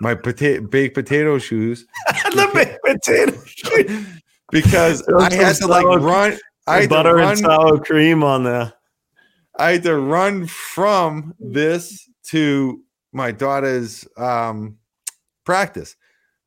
my 0.00 0.14
potato 0.14 0.66
baked 0.66 0.94
potato 0.94 1.38
shoes. 1.38 1.86
the 2.06 2.50
baked 2.52 2.78
potato 2.84 3.44
shoes. 3.44 4.06
because 4.50 5.06
I 5.08 5.34
had 5.34 5.56
to 5.56 5.66
like 5.66 5.84
run. 5.84 6.38
I 6.66 6.86
butter 6.86 7.14
run, 7.14 7.30
and 7.30 7.38
sour 7.38 7.78
cream 7.78 8.24
on 8.24 8.44
there. 8.44 8.72
I 9.58 9.72
had 9.72 9.82
to 9.84 9.96
run 9.96 10.46
from 10.46 11.34
this 11.38 12.08
to 12.24 12.82
my 13.12 13.30
daughter's 13.32 14.06
um, 14.16 14.76
practice. 15.44 15.96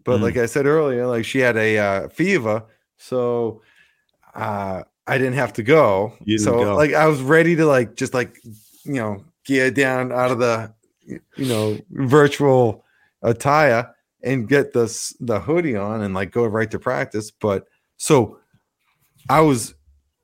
But 0.03 0.19
mm. 0.19 0.23
like 0.23 0.37
I 0.37 0.45
said 0.45 0.65
earlier, 0.65 1.07
like 1.07 1.25
she 1.25 1.39
had 1.39 1.57
a 1.57 1.77
uh, 1.77 2.09
fever, 2.09 2.63
so 2.97 3.61
uh, 4.35 4.83
I 5.07 5.17
didn't 5.17 5.33
have 5.33 5.53
to 5.53 5.63
go. 5.63 6.13
So 6.37 6.63
go. 6.63 6.75
like 6.75 6.93
I 6.93 7.07
was 7.07 7.21
ready 7.21 7.55
to 7.55 7.65
like 7.65 7.95
just 7.95 8.13
like 8.13 8.37
you 8.83 8.93
know 8.93 9.23
gear 9.45 9.71
down 9.71 10.11
out 10.11 10.31
of 10.31 10.39
the 10.39 10.73
you 11.09 11.45
know 11.45 11.77
virtual 11.91 12.85
attire 13.21 13.93
and 14.23 14.47
get 14.47 14.73
the 14.73 15.13
the 15.19 15.39
hoodie 15.39 15.75
on 15.75 16.01
and 16.01 16.13
like 16.13 16.31
go 16.31 16.45
right 16.45 16.69
to 16.71 16.79
practice. 16.79 17.31
But 17.31 17.65
so 17.97 18.39
I 19.29 19.41
was 19.41 19.73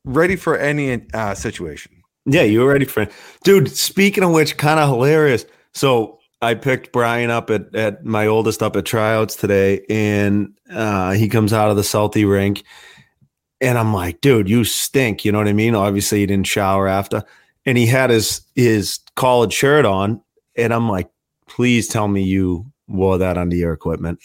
ready 0.03 0.35
for 0.35 0.57
any 0.57 1.05
uh, 1.13 1.35
situation. 1.35 1.91
Yeah, 2.25 2.43
you 2.43 2.61
were 2.61 2.71
ready 2.71 2.85
for 2.85 3.03
it, 3.03 3.11
dude. 3.43 3.69
Speaking 3.69 4.23
of 4.23 4.31
which, 4.31 4.57
kind 4.57 4.79
of 4.79 4.89
hilarious. 4.89 5.45
So 5.73 6.19
I 6.41 6.55
picked 6.55 6.91
Brian 6.91 7.29
up 7.29 7.49
at 7.49 7.73
at 7.75 8.05
my 8.05 8.27
oldest 8.27 8.63
up 8.63 8.75
at 8.75 8.85
tryouts 8.85 9.35
today, 9.35 9.85
and 9.89 10.53
uh, 10.71 11.11
he 11.11 11.29
comes 11.29 11.53
out 11.53 11.69
of 11.69 11.77
the 11.77 11.83
salty 11.83 12.25
rink 12.25 12.63
and 13.61 13.77
I'm 13.77 13.93
like, 13.93 14.21
dude, 14.21 14.49
you 14.49 14.63
stink. 14.63 15.23
You 15.23 15.31
know 15.31 15.37
what 15.37 15.47
I 15.47 15.53
mean? 15.53 15.75
Obviously, 15.75 16.19
he 16.19 16.25
didn't 16.25 16.47
shower 16.47 16.87
after. 16.87 17.23
And 17.65 17.77
he 17.77 17.85
had 17.85 18.09
his 18.09 18.41
his 18.55 18.99
collared 19.15 19.53
shirt 19.53 19.85
on. 19.85 20.21
And 20.57 20.73
I'm 20.73 20.89
like, 20.89 21.09
please 21.47 21.87
tell 21.87 22.07
me 22.07 22.23
you 22.23 22.65
wore 22.87 23.17
that 23.17 23.37
under 23.37 23.55
your 23.55 23.73
equipment. 23.73 24.19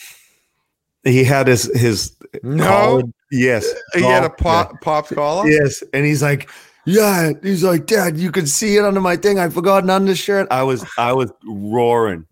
He 1.05 1.25
had 1.25 1.47
his 1.47 1.64
his 1.79 2.16
no 2.43 2.64
collared, 2.64 3.12
yes. 3.31 3.66
He 3.95 4.03
had 4.03 4.25
a 4.25 4.31
pop 4.31 4.81
pop 4.81 5.09
collar? 5.09 5.49
Yes. 5.49 5.83
And 5.93 6.05
he's 6.05 6.23
like, 6.23 6.51
Yeah. 6.85 7.33
He's 7.43 7.64
like, 7.64 7.87
Dad, 7.87 8.19
you 8.19 8.31
could 8.31 8.49
see 8.49 8.77
it 8.77 8.85
under 8.85 9.01
my 9.01 9.16
thing. 9.16 9.38
I 9.38 9.49
forgot 9.49 9.85
an 9.85 9.90
undershirt. 9.90 10.49
I 10.51 10.62
was 10.62 10.85
I 10.99 11.12
was 11.12 11.33
roaring. 11.45 12.27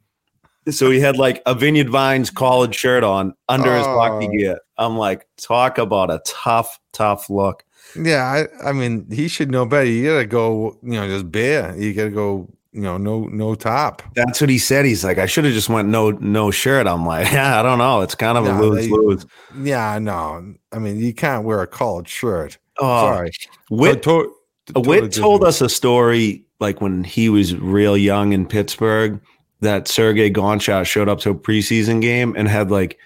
So 0.71 0.91
he 0.91 1.01
had 1.01 1.17
like 1.17 1.43
a 1.47 1.55
Vineyard 1.55 1.89
Vines 1.89 2.31
collared 2.31 2.75
shirt 2.75 3.05
on 3.05 3.35
under 3.49 3.75
his 3.75 3.87
hockey 3.87 4.29
oh. 4.29 4.33
gear. 4.33 4.59
I'm 4.77 4.97
like, 4.97 5.27
talk 5.37 5.79
about 5.79 6.11
a 6.11 6.21
tough, 6.27 6.79
tough 6.93 7.31
look. 7.31 7.65
Yeah, 7.97 8.23
I, 8.25 8.69
I 8.69 8.73
mean, 8.73 9.11
he 9.11 9.29
should 9.29 9.51
know 9.51 9.65
better. 9.65 9.87
You 9.87 10.11
gotta 10.11 10.27
go, 10.27 10.79
you 10.83 10.93
know, 10.93 11.09
just 11.09 11.31
bare. 11.31 11.75
You 11.77 11.95
gotta 11.95 12.11
go, 12.11 12.49
you 12.73 12.83
know, 12.83 12.99
no, 12.99 13.25
no 13.25 13.55
top. 13.55 14.03
That's 14.15 14.41
what 14.41 14.51
he 14.51 14.59
said. 14.59 14.85
He's 14.85 15.05
like, 15.05 15.19
I 15.19 15.27
should 15.27 15.45
have 15.45 15.55
just 15.55 15.69
went 15.69 15.89
no, 15.89 16.11
no 16.11 16.51
shirt. 16.51 16.87
I'm 16.87 17.07
like, 17.07 17.33
yeah, 17.33 17.59
I 17.59 17.63
don't 17.63 17.79
know. 17.79 18.03
It's 18.03 18.15
kind 18.15 18.37
of 18.37 18.45
no, 18.45 18.59
a 18.59 18.61
lose 18.61 18.91
lose. 18.91 19.27
Yeah, 19.61 19.99
no. 19.99 20.55
I 20.73 20.79
mean, 20.79 20.99
you 20.99 21.15
can't 21.15 21.45
wear 21.45 21.63
a 21.63 21.67
collared 21.67 22.09
shirt. 22.09 22.59
Oh, 22.79 23.13
sorry. 23.13 23.31
Whit, 23.71 24.03
to, 24.05 24.35
to, 24.67 24.81
Whit 24.81 25.13
told 25.13 25.45
us 25.45 25.61
a 25.61 25.69
story 25.69 26.45
like 26.61 26.81
when 26.81 27.05
he 27.05 27.29
was 27.29 27.57
real 27.57 27.97
young 27.97 28.33
in 28.33 28.47
Pittsburgh 28.47 29.21
that 29.61 29.89
Sergey 29.89 30.31
Gonchar 30.31 30.85
showed 30.85 31.09
up 31.09 31.21
to 31.21 31.31
a 31.31 31.35
preseason 31.35 32.01
game 32.01 32.35
and 32.37 32.49
had 32.49 32.71
like 32.71 32.99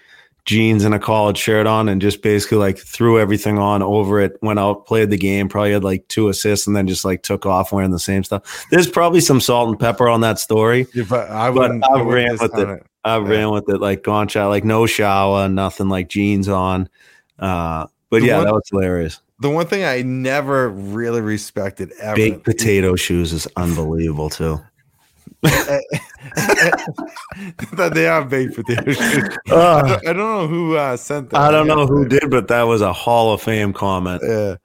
jeans 0.45 0.83
and 0.83 0.93
a 0.93 0.99
collared 0.99 1.37
shirt 1.37 1.65
on 1.65 1.87
and 1.87 2.01
just 2.01 2.21
basically 2.21 2.57
like 2.57 2.77
threw 2.77 3.19
everything 3.19 3.57
on 3.57 3.81
over 3.81 4.19
it, 4.19 4.37
went 4.41 4.59
out, 4.59 4.85
played 4.85 5.09
the 5.09 5.17
game, 5.17 5.47
probably 5.47 5.71
had 5.71 5.83
like 5.83 6.07
two 6.09 6.27
assists 6.27 6.67
and 6.67 6.75
then 6.75 6.87
just 6.87 7.05
like 7.05 7.23
took 7.23 7.45
off 7.45 7.71
wearing 7.71 7.91
the 7.91 7.99
same 7.99 8.23
stuff. 8.23 8.65
There's 8.69 8.89
probably 8.89 9.21
some 9.21 9.39
salt 9.39 9.69
and 9.69 9.79
pepper 9.79 10.09
on 10.09 10.21
that 10.21 10.39
story. 10.39 10.87
Yeah, 10.93 11.05
but 11.09 11.29
I, 11.29 11.51
but 11.51 11.71
I 11.89 12.01
ran 12.01 12.33
with 12.33 12.57
it. 12.57 12.69
it. 12.69 12.85
I 13.05 13.17
yeah. 13.17 13.27
ran 13.27 13.51
with 13.51 13.69
it 13.69 13.79
like 13.79 14.03
Gonchar, 14.03 14.49
like 14.49 14.63
no 14.63 14.85
shower, 14.85 15.47
nothing 15.47 15.89
like 15.89 16.09
jeans 16.09 16.49
on. 16.49 16.89
Uh, 17.39 17.87
but 18.09 18.21
the 18.21 18.27
yeah, 18.27 18.37
one, 18.37 18.45
that 18.45 18.53
was 18.53 18.69
hilarious. 18.69 19.19
The 19.39 19.49
one 19.49 19.65
thing 19.65 19.83
I 19.83 20.01
never 20.03 20.69
really 20.69 21.21
respected 21.21 21.91
ever. 21.99 22.15
Baked 22.15 22.43
potato 22.43 22.95
shoes 22.95 23.33
is 23.33 23.47
unbelievable 23.55 24.29
too. 24.29 24.59
that 27.73 27.91
they 27.93 28.07
are 28.07 28.23
baked 28.25 28.55
potatoes. 28.55 28.97
Uh, 29.51 29.55
I, 29.55 29.81
don't, 29.81 30.07
I, 30.07 30.13
don't, 30.13 30.17
know 30.17 30.47
who 30.47 30.75
uh, 30.75 30.97
sent 30.97 31.29
that. 31.29 31.39
I 31.39 31.51
don't 31.51 31.67
know 31.67 31.85
who 31.85 32.07
did, 32.07 32.29
but 32.31 32.47
that 32.47 32.63
was 32.63 32.81
a 32.81 32.93
Hall 32.93 33.33
of 33.33 33.41
Fame 33.41 33.73
comment. 33.73 34.21
Yeah. 34.25 34.55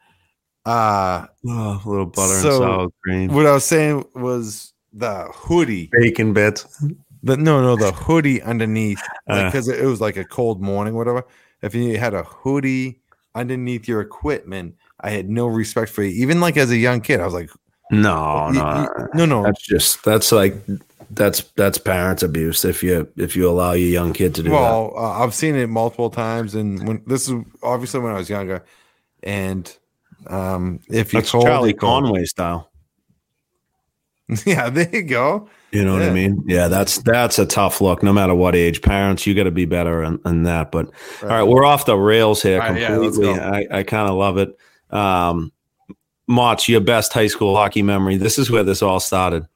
Uh, 0.64 1.26
oh, 1.46 1.82
a 1.84 1.88
little 1.88 2.06
butter 2.06 2.34
so 2.34 2.48
and 2.48 2.58
sour 2.58 2.88
cream. 3.02 3.32
What 3.32 3.46
I 3.46 3.52
was 3.52 3.64
saying 3.64 4.04
was 4.14 4.72
the 4.92 5.24
hoodie, 5.34 5.88
bacon 5.92 6.32
bits. 6.32 6.82
The 7.22 7.36
no, 7.36 7.60
no, 7.60 7.76
the 7.76 7.92
hoodie 7.92 8.40
underneath, 8.42 9.02
because 9.26 9.68
like, 9.68 9.78
uh, 9.78 9.82
it 9.82 9.86
was 9.86 10.00
like 10.00 10.16
a 10.16 10.24
cold 10.24 10.60
morning, 10.60 10.94
whatever. 10.94 11.24
If 11.62 11.74
you 11.74 11.98
had 11.98 12.14
a 12.14 12.22
hoodie 12.22 13.00
underneath 13.34 13.88
your 13.88 14.00
equipment, 14.00 14.76
I 15.00 15.10
had 15.10 15.28
no 15.28 15.46
respect 15.46 15.90
for 15.90 16.02
you. 16.02 16.10
Even 16.22 16.40
like 16.40 16.56
as 16.56 16.70
a 16.70 16.76
young 16.76 17.00
kid, 17.00 17.20
I 17.20 17.24
was 17.24 17.34
like, 17.34 17.50
no, 17.90 18.50
no, 18.50 18.88
no, 19.14 19.26
no. 19.26 19.42
That's 19.42 19.62
just 19.62 20.04
that's 20.04 20.32
like 20.32 20.54
that's 21.10 21.42
that's 21.56 21.78
parents 21.78 22.22
abuse 22.22 22.64
if 22.64 22.82
you 22.82 23.08
if 23.16 23.34
you 23.36 23.48
allow 23.48 23.72
your 23.72 23.88
young 23.88 24.12
kid 24.12 24.34
to 24.36 24.42
do 24.42 24.50
well, 24.50 24.88
that. 24.88 24.94
Well, 24.94 25.04
uh, 25.04 25.24
I've 25.24 25.34
seen 25.34 25.54
it 25.54 25.68
multiple 25.68 26.10
times, 26.10 26.54
and 26.54 26.86
when 26.86 27.02
this 27.06 27.28
is 27.28 27.44
obviously 27.62 28.00
when 28.00 28.12
I 28.12 28.18
was 28.18 28.28
younger, 28.30 28.64
and 29.22 29.74
Um, 30.26 30.80
if 30.88 31.14
you 31.14 31.20
That's 31.20 31.30
cold, 31.30 31.44
Charlie. 31.46 31.74
Conway 31.74 32.24
style. 32.24 32.70
Yeah, 34.44 34.68
there 34.68 34.90
you 34.92 35.02
go. 35.02 35.48
You 35.72 35.84
know 35.86 35.94
what 35.94 36.02
I 36.02 36.10
mean? 36.10 36.42
Yeah, 36.46 36.68
that's 36.68 36.98
that's 36.98 37.38
a 37.38 37.46
tough 37.46 37.80
look. 37.80 38.02
No 38.02 38.12
matter 38.12 38.34
what 38.34 38.54
age, 38.54 38.82
parents, 38.82 39.26
you 39.26 39.34
got 39.34 39.44
to 39.44 39.50
be 39.50 39.64
better 39.64 40.02
in, 40.02 40.18
in 40.26 40.42
that. 40.42 40.70
But 40.70 40.90
all 41.22 41.28
right, 41.28 41.44
we're 41.44 41.64
off 41.64 41.86
the 41.86 41.96
rails 41.96 42.42
here 42.42 42.60
All 42.60 42.68
right, 42.70 42.80
yeah, 42.80 42.88
completely. 42.88 43.34
go. 43.34 43.40
I, 43.40 43.66
I 43.70 43.82
kind 43.84 44.10
of 44.10 44.16
love 44.16 44.36
it. 44.36 44.54
Um, 44.90 45.50
Mott, 46.28 46.68
your 46.68 46.80
best 46.82 47.12
high 47.12 47.26
school 47.26 47.56
hockey 47.56 47.82
memory. 47.82 48.18
This 48.18 48.38
is 48.38 48.50
where 48.50 48.62
this 48.62 48.82
all 48.82 49.00
started. 49.00 49.48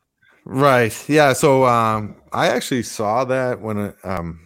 Right. 0.45 1.09
Yeah. 1.09 1.35
So 1.35 1.67
um, 1.67 2.17
I 2.33 2.49
actually 2.49 2.83
saw 2.83 3.25
that 3.27 3.61
when 3.61 3.79
it, 3.79 3.97
um, 4.03 4.41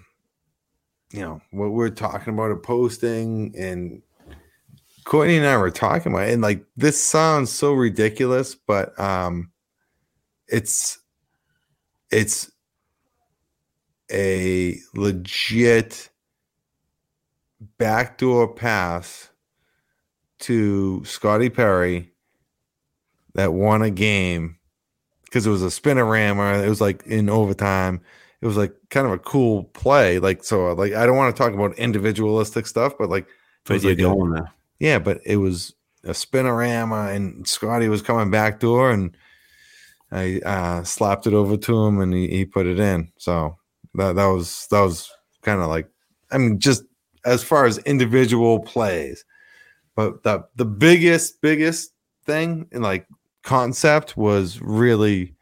you 1.12 1.20
know 1.20 1.40
what 1.52 1.70
we're 1.70 1.88
talking 1.88 2.34
about 2.34 2.50
a 2.50 2.56
posting 2.56 3.54
and 3.56 4.02
Courtney 5.04 5.36
and 5.36 5.46
I 5.46 5.56
were 5.56 5.70
talking 5.70 6.12
about 6.12 6.28
it, 6.28 6.32
and 6.32 6.42
like 6.42 6.64
this 6.76 7.02
sounds 7.02 7.52
so 7.52 7.72
ridiculous, 7.72 8.56
but 8.56 8.98
um, 8.98 9.52
it's 10.48 10.98
it's 12.10 12.50
a 14.10 14.76
legit 14.94 16.10
backdoor 17.78 18.48
pass 18.52 19.30
to 20.40 21.04
Scotty 21.04 21.50
Perry 21.50 22.12
that 23.36 23.52
won 23.52 23.82
a 23.82 23.90
game 23.90 24.58
because 25.24 25.46
it 25.46 25.50
was 25.50 25.62
a 25.62 25.66
spinorama. 25.66 26.64
It 26.64 26.68
was 26.68 26.80
like 26.80 27.06
in 27.06 27.28
overtime. 27.28 28.00
It 28.40 28.46
was 28.46 28.56
like 28.56 28.74
kind 28.90 29.06
of 29.06 29.12
a 29.12 29.18
cool 29.18 29.64
play. 29.64 30.18
Like 30.18 30.42
so, 30.42 30.72
like 30.72 30.94
I 30.94 31.06
don't 31.06 31.16
want 31.16 31.36
to 31.36 31.40
talk 31.40 31.52
about 31.52 31.78
individualistic 31.78 32.66
stuff, 32.66 32.94
but 32.98 33.10
like, 33.10 33.26
But 33.64 33.82
you're 33.82 33.92
like 33.92 33.98
going 33.98 34.32
there. 34.32 34.50
yeah, 34.78 34.98
but 34.98 35.20
it 35.24 35.36
was 35.36 35.74
a 36.04 36.10
spinorama, 36.10 37.14
and 37.14 37.46
Scotty 37.46 37.88
was 37.88 38.02
coming 38.02 38.30
back 38.30 38.58
door, 38.60 38.90
and 38.90 39.16
I 40.10 40.40
uh, 40.44 40.84
slapped 40.84 41.26
it 41.26 41.34
over 41.34 41.56
to 41.58 41.84
him, 41.84 42.00
and 42.00 42.14
he, 42.14 42.28
he 42.28 42.44
put 42.46 42.66
it 42.66 42.80
in. 42.80 43.12
So 43.18 43.58
that 43.94 44.16
that 44.16 44.26
was 44.26 44.66
that 44.70 44.80
was 44.80 45.10
kind 45.42 45.60
of 45.60 45.68
like, 45.68 45.88
I 46.30 46.38
mean, 46.38 46.58
just 46.58 46.84
as 47.26 47.42
far 47.42 47.66
as 47.66 47.78
individual 47.78 48.60
plays, 48.60 49.24
but 49.94 50.22
the 50.22 50.46
the 50.56 50.64
biggest 50.64 51.40
biggest 51.42 51.92
thing 52.24 52.66
in 52.72 52.82
like 52.82 53.06
concept 53.46 54.16
was 54.16 54.60
really, 54.60 55.34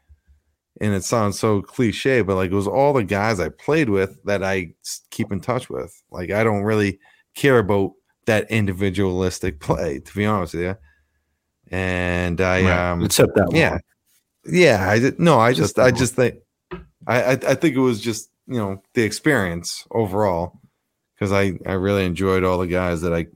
and 0.79 0.93
it 0.93 1.03
sounds 1.03 1.37
so 1.39 1.61
cliche, 1.61 2.21
but 2.21 2.35
like 2.35 2.51
it 2.51 2.55
was 2.55 2.67
all 2.67 2.93
the 2.93 3.03
guys 3.03 3.39
I 3.39 3.49
played 3.49 3.89
with 3.89 4.23
that 4.23 4.43
I 4.43 4.73
keep 5.09 5.31
in 5.31 5.41
touch 5.41 5.69
with. 5.69 6.01
Like 6.11 6.31
I 6.31 6.43
don't 6.43 6.63
really 6.63 6.99
care 7.35 7.59
about 7.59 7.91
that 8.27 8.49
individualistic 8.49 9.59
play, 9.67 9.99
to 9.99 10.15
be 10.15 10.25
honest 10.25 10.53
with 10.53 10.63
you. 10.63 10.77
And 11.71 12.39
I 12.39 12.61
Right. 12.61 12.91
um 12.91 13.03
Except 13.03 13.33
that 13.35 13.49
yeah. 13.51 13.71
one. 13.71 13.81
yeah, 14.45 14.87
I 14.89 14.99
did 14.99 15.19
no, 15.19 15.39
I 15.39 15.51
just 15.53 15.79
I 15.79 15.91
just 15.91 16.15
think 16.15 16.35
I, 17.07 17.21
I 17.23 17.31
I 17.31 17.55
think 17.55 17.75
it 17.75 17.79
was 17.79 17.99
just, 17.99 18.29
you 18.47 18.57
know, 18.57 18.81
the 18.93 19.03
experience 19.03 19.85
overall. 19.91 20.59
Because 21.15 21.31
I, 21.31 21.53
I 21.65 21.73
really 21.73 22.05
enjoyed 22.05 22.43
all 22.43 22.57
the 22.59 22.67
guys 22.67 23.01
that 23.01 23.13
I, 23.13 23.19
you 23.19 23.29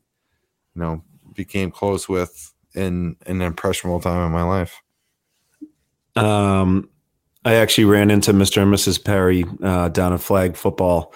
know, 0.75 1.01
became 1.33 1.71
close 1.71 2.09
with 2.09 2.53
in 2.75 3.15
an 3.25 3.41
impressionable 3.41 3.99
time 3.99 4.25
in 4.25 4.31
my 4.31 4.43
life. 4.43 4.81
Um, 6.15 6.89
I 7.45 7.55
actually 7.55 7.85
ran 7.85 8.11
into 8.11 8.33
Mr. 8.33 8.61
and 8.61 8.73
Mrs. 8.73 9.03
Perry 9.03 9.45
uh, 9.63 9.89
down 9.89 10.13
at 10.13 10.19
flag 10.19 10.55
football 10.55 11.13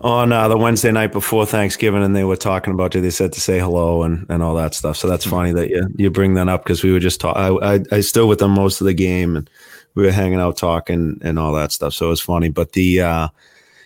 on 0.00 0.32
uh, 0.32 0.48
the 0.48 0.56
Wednesday 0.58 0.92
night 0.92 1.12
before 1.12 1.46
Thanksgiving, 1.46 2.02
and 2.02 2.14
they 2.14 2.24
were 2.24 2.36
talking 2.36 2.74
about 2.74 2.94
you. 2.94 3.00
They 3.00 3.10
said 3.10 3.32
to 3.32 3.40
say 3.40 3.58
hello 3.58 4.02
and, 4.02 4.26
and 4.28 4.42
all 4.42 4.54
that 4.56 4.74
stuff. 4.74 4.96
So 4.96 5.08
that's 5.08 5.24
funny 5.24 5.52
that 5.52 5.70
you 5.70 5.86
you 5.96 6.10
bring 6.10 6.34
that 6.34 6.48
up 6.48 6.64
because 6.64 6.82
we 6.82 6.92
were 6.92 7.00
just 7.00 7.20
talking. 7.20 7.42
I, 7.42 7.74
I 7.74 7.80
I 7.92 8.00
still 8.00 8.28
with 8.28 8.40
them 8.40 8.50
most 8.50 8.80
of 8.80 8.86
the 8.86 8.94
game, 8.94 9.36
and 9.36 9.48
we 9.94 10.04
were 10.04 10.12
hanging 10.12 10.40
out 10.40 10.56
talking 10.56 11.18
and 11.22 11.38
all 11.38 11.52
that 11.54 11.72
stuff. 11.72 11.94
So 11.94 12.06
it 12.06 12.10
was 12.10 12.20
funny. 12.20 12.50
But 12.50 12.72
the 12.72 13.00
uh, 13.00 13.28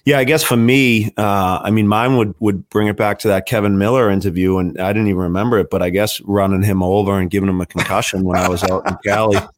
yeah, 0.05 0.19
I 0.19 0.25
guess 0.25 0.43
for 0.43 0.57
me, 0.57 1.13
uh, 1.17 1.61
I 1.63 1.71
mean, 1.71 1.87
mine 1.89 2.17
would 2.17 2.35
would 2.41 2.69
bring 2.71 2.89
it 2.89 2.97
back 2.97 3.19
to 3.21 3.29
that 3.29 3.47
Kevin 3.47 3.79
Miller 3.79 4.11
interview, 4.11 4.59
and 4.59 4.79
I 4.81 4.93
didn't 4.93 5.09
even 5.09 5.21
remember 5.23 5.59
it, 5.59 5.69
but 5.71 5.83
I 5.83 5.91
guess 5.91 6.21
running 6.23 6.63
him 6.63 6.83
over 6.83 7.19
and 7.19 7.31
giving 7.31 7.49
him 7.49 7.61
a 7.61 7.67
concussion 7.67 8.25
when 8.25 8.37
I 8.39 8.49
was 8.49 8.63
out 8.65 8.87
in 8.89 8.97
Cali. 9.05 9.39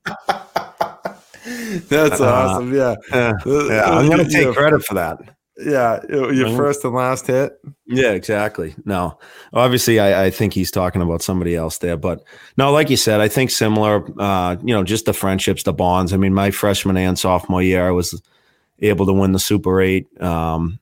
That's 1.89 2.21
Uh, 2.21 2.27
awesome. 2.27 2.75
Yeah. 2.75 2.95
Yeah, 3.13 3.33
yeah, 3.47 3.85
I'm 3.91 4.09
gonna 4.09 4.25
take 4.29 4.47
Yeah. 4.47 4.53
credit 4.53 4.85
for 4.85 4.95
that. 4.95 5.19
Yeah. 5.59 6.01
Your 6.09 6.49
Mhm. 6.49 6.57
first 6.57 6.85
and 6.85 6.95
last 6.95 7.27
hit. 7.27 7.53
Yeah, 7.87 8.11
exactly. 8.13 8.75
No, 8.85 9.19
obviously, 9.53 10.01
I, 10.01 10.25
I 10.27 10.31
think 10.31 10.55
he's 10.55 10.71
talking 10.71 11.03
about 11.03 11.23
somebody 11.23 11.55
else 11.55 11.79
there, 11.79 11.97
but 11.97 12.23
no, 12.57 12.73
like 12.73 12.91
you 12.91 12.97
said, 12.97 13.21
I 13.21 13.29
think 13.29 13.51
similar. 13.51 14.05
Uh, 14.19 14.57
you 14.65 14.75
know, 14.75 14.83
just 14.83 15.05
the 15.05 15.13
friendships, 15.13 15.63
the 15.65 15.73
bonds. 15.73 16.13
I 16.13 16.17
mean, 16.17 16.33
my 16.35 16.51
freshman 16.51 16.97
and 16.97 17.19
sophomore 17.19 17.63
year, 17.63 17.87
I 17.87 17.91
was 17.91 18.21
able 18.83 19.07
to 19.07 19.13
win 19.13 19.33
the 19.33 19.39
Super 19.39 19.81
Eight, 19.81 20.07
um, 20.21 20.79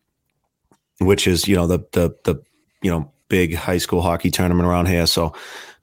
which 0.99 1.27
is 1.27 1.47
you 1.47 1.57
know 1.57 1.67
the 1.67 1.79
the 1.93 2.17
the 2.25 2.43
you 2.83 2.91
know 2.91 3.13
big 3.29 3.55
high 3.55 3.79
school 3.79 4.03
hockey 4.03 4.31
tournament 4.31 4.69
around 4.69 4.87
here. 4.87 5.07
So 5.07 5.35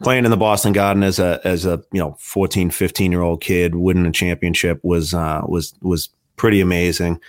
playing 0.03 0.25
in 0.25 0.31
the 0.31 0.37
Boston 0.37 0.73
Garden 0.73 1.03
as 1.03 1.19
a 1.19 1.39
as 1.43 1.65
a 1.65 1.81
you 1.91 1.99
know 1.99 2.15
14, 2.19 2.69
15 2.69 3.11
year 3.11 3.21
old 3.21 3.41
kid, 3.41 3.75
winning 3.75 4.05
a 4.05 4.11
championship 4.11 4.79
was 4.83 5.13
uh, 5.13 5.41
was 5.47 5.73
was 5.81 6.09
pretty 6.35 6.61
amazing 6.61 7.19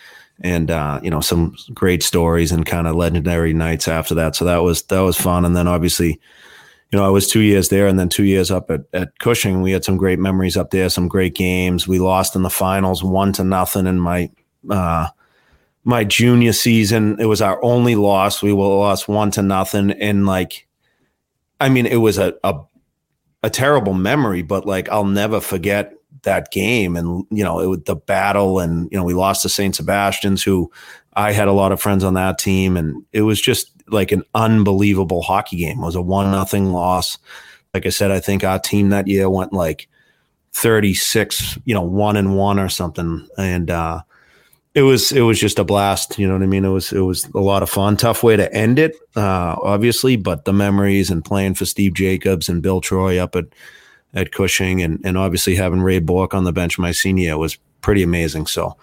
and 0.40 0.70
uh, 0.70 1.01
you 1.03 1.11
know 1.11 1.20
some 1.20 1.57
great 1.74 2.03
stories 2.03 2.53
and 2.53 2.66
kind 2.66 2.87
of 2.87 2.94
legendary 2.94 3.53
nights 3.53 3.88
after 3.88 4.14
that. 4.14 4.37
So 4.37 4.44
that 4.44 4.59
was 4.59 4.83
that 4.85 5.01
was 5.01 5.16
fun. 5.16 5.44
And 5.44 5.57
then 5.57 5.66
obviously, 5.66 6.20
you 6.90 6.98
know, 6.98 7.05
I 7.05 7.09
was 7.09 7.29
two 7.29 7.40
years 7.40 7.68
there, 7.68 7.87
and 7.87 7.98
then 7.98 8.09
two 8.09 8.24
years 8.24 8.51
up 8.51 8.70
at, 8.70 8.83
at 8.92 9.18
Cushing. 9.18 9.62
We 9.62 9.72
had 9.72 9.85
some 9.85 9.96
great 9.96 10.18
memories 10.18 10.57
up 10.57 10.70
there, 10.70 10.88
some 10.88 11.09
great 11.09 11.35
games. 11.35 11.88
We 11.88 11.98
lost 11.98 12.37
in 12.37 12.42
the 12.42 12.51
finals, 12.51 13.03
one 13.03 13.33
to 13.35 13.44
nothing 13.44 13.87
in 13.87 13.98
my 13.98 14.31
uh, 14.71 15.09
my 15.85 16.05
junior 16.05 16.53
season. 16.53 17.17
It 17.19 17.27
was 17.27 17.41
our 17.43 17.63
only 17.63 17.95
loss. 17.95 18.43
We 18.43 18.53
lost 18.53 19.09
one 19.09 19.31
to 19.33 19.43
nothing, 19.43 19.91
and 19.93 20.27
like, 20.27 20.67
I 21.61 21.69
mean, 21.69 21.87
it 21.87 21.97
was 21.97 22.19
a 22.19 22.35
a, 22.45 22.61
a 23.43 23.51
terrible 23.51 23.95
memory, 23.95 24.43
but 24.43 24.67
like 24.67 24.89
I'll 24.89 25.05
never 25.05 25.41
forget 25.41 25.95
that 26.23 26.51
game 26.51 26.97
and 26.97 27.25
you 27.31 27.45
know 27.45 27.61
it 27.61 27.67
was 27.67 27.81
the 27.85 27.97
battle 27.97 28.59
and 28.59 28.89
you 28.91 28.99
know 28.99 29.05
we 29.05 29.15
lost 29.15 29.43
to 29.43 29.49
St. 29.49 29.75
Sebastian's 29.75 30.43
who 30.43 30.71
I 31.15 31.33
had 31.33 31.49
a 31.49 31.53
lot 31.53 31.73
of 31.73 31.81
friends 31.81 32.05
on 32.05 32.15
that 32.15 32.39
team 32.39 32.77
and 32.77 33.05
it 33.13 33.23
was 33.23 33.41
just 33.41 33.71
like 33.89 34.13
an 34.13 34.23
unbelievable 34.35 35.23
hockey 35.23 35.57
game. 35.57 35.79
It 35.79 35.85
was 35.85 35.95
a 35.95 36.03
one 36.03 36.31
nothing 36.31 36.73
loss. 36.73 37.19
Like 37.73 37.87
I 37.87 37.91
said, 37.91 38.11
I 38.11 38.21
think 38.21 38.45
our 38.45 38.59
team 38.59 38.91
that 38.91 39.07
year 39.07 39.31
went 39.31 39.53
like 39.53 39.89
36, 40.53 41.59
you 41.65 41.75
know, 41.75 41.83
one 41.83 42.17
and 42.17 42.37
one 42.37 42.59
or 42.59 42.69
something. 42.69 43.27
And 43.37 43.71
uh 43.71 44.03
it 44.79 44.83
was 44.83 45.11
it 45.11 45.23
was 45.23 45.41
just 45.41 45.59
a 45.59 45.64
blast, 45.64 46.19
you 46.21 46.27
know 46.29 46.35
what 46.35 46.43
I 46.43 46.47
mean? 46.47 46.64
It 46.64 46.69
was 46.69 46.93
it 46.93 47.01
was 47.01 47.25
a 47.35 47.41
lot 47.41 47.64
of 47.64 47.69
fun. 47.69 47.97
Tough 47.97 48.23
way 48.23 48.37
to 48.37 48.53
end 48.55 48.79
it, 48.79 48.95
uh, 49.17 49.57
obviously, 49.61 50.14
but 50.14 50.45
the 50.45 50.53
memories 50.53 51.11
and 51.11 51.25
playing 51.25 51.55
for 51.55 51.64
Steve 51.64 51.95
Jacobs 51.95 52.49
and 52.49 52.62
Bill 52.62 52.81
Troy 52.81 53.19
up 53.19 53.35
at 53.35 53.47
at 54.14 54.31
Cushing 54.31 54.81
and, 54.81 55.01
and 55.05 55.19
obviously 55.19 55.57
having 55.57 55.81
Ray 55.83 55.99
Bourque 55.99 56.33
on 56.33 56.45
the 56.45 56.53
bench 56.53 56.79
my 56.79 56.93
senior 56.93 57.25
year 57.25 57.38
was 57.38 57.59
pretty 57.81 58.05
amazing. 58.05 58.47
So 58.47 58.77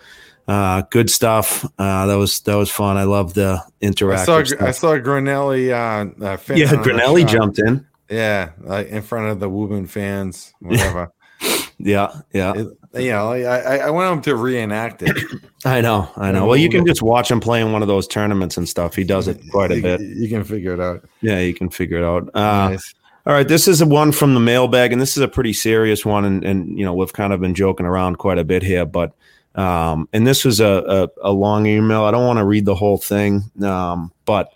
uh, 0.49 0.81
good 0.91 1.09
stuff. 1.09 1.63
Uh, 1.79 2.05
that 2.07 2.15
was 2.15 2.41
that 2.41 2.55
was 2.55 2.69
fun. 2.69 2.97
I 2.97 3.03
love 3.03 3.33
the 3.33 3.63
interactive 3.81 4.27
I 4.27 4.43
saw. 4.43 4.65
I 4.65 4.71
saw 4.71 4.97
Grinelli 4.97 5.71
uh, 5.71 6.25
uh 6.25 6.37
yeah, 6.53 6.73
Grinelli 6.73 7.25
jumped 7.25 7.59
in. 7.59 7.87
Yeah, 8.09 8.51
in 8.81 9.01
front 9.01 9.29
of 9.29 9.39
the 9.39 9.49
Woburn 9.49 9.87
fans, 9.87 10.53
whatever. 10.59 11.11
Yeah, 11.77 12.21
yeah. 12.31 12.53
It- 12.55 12.67
you 12.95 13.11
know, 13.11 13.31
I, 13.31 13.41
I 13.41 13.77
I 13.77 13.89
want 13.89 14.11
him 14.11 14.21
to 14.23 14.35
reenact 14.35 15.03
it. 15.03 15.17
I 15.65 15.81
know, 15.81 16.09
I 16.15 16.31
know. 16.31 16.45
Well, 16.45 16.57
you 16.57 16.69
can 16.69 16.85
just 16.85 17.01
watch 17.01 17.29
him 17.31 17.39
play 17.39 17.61
in 17.61 17.71
one 17.71 17.81
of 17.81 17.87
those 17.87 18.07
tournaments 18.07 18.57
and 18.57 18.67
stuff. 18.67 18.95
He 18.95 19.03
does 19.03 19.27
it 19.27 19.41
quite 19.51 19.71
a 19.71 19.81
bit. 19.81 20.01
You 20.01 20.29
can 20.29 20.43
figure 20.43 20.73
it 20.73 20.79
out. 20.79 21.07
Yeah, 21.21 21.39
you 21.39 21.53
can 21.53 21.69
figure 21.69 21.97
it 21.97 22.03
out. 22.03 22.29
Uh, 22.33 22.69
Nice. 22.69 22.93
All 23.27 23.33
right, 23.33 23.47
this 23.47 23.67
is 23.67 23.81
a 23.81 23.87
one 23.87 24.11
from 24.11 24.35
the 24.35 24.39
mailbag, 24.39 24.93
and 24.93 25.01
this 25.01 25.17
is 25.17 25.23
a 25.23 25.27
pretty 25.27 25.51
serious 25.51 26.05
one, 26.05 26.25
and, 26.25 26.43
and 26.43 26.77
you 26.77 26.85
know 26.85 26.93
we've 26.93 27.11
kind 27.11 27.33
of 27.33 27.41
been 27.41 27.55
joking 27.55 27.87
around 27.87 28.17
quite 28.17 28.37
a 28.37 28.43
bit 28.43 28.61
here, 28.61 28.85
but 28.85 29.13
um, 29.55 30.07
and 30.13 30.27
this 30.27 30.45
was 30.45 30.59
a, 30.59 31.09
a, 31.23 31.29
a 31.29 31.31
long 31.31 31.65
email. 31.65 32.03
I 32.03 32.11
don't 32.11 32.27
want 32.27 32.37
to 32.37 32.45
read 32.45 32.65
the 32.65 32.75
whole 32.75 32.97
thing, 32.99 33.43
um, 33.63 34.11
but 34.25 34.53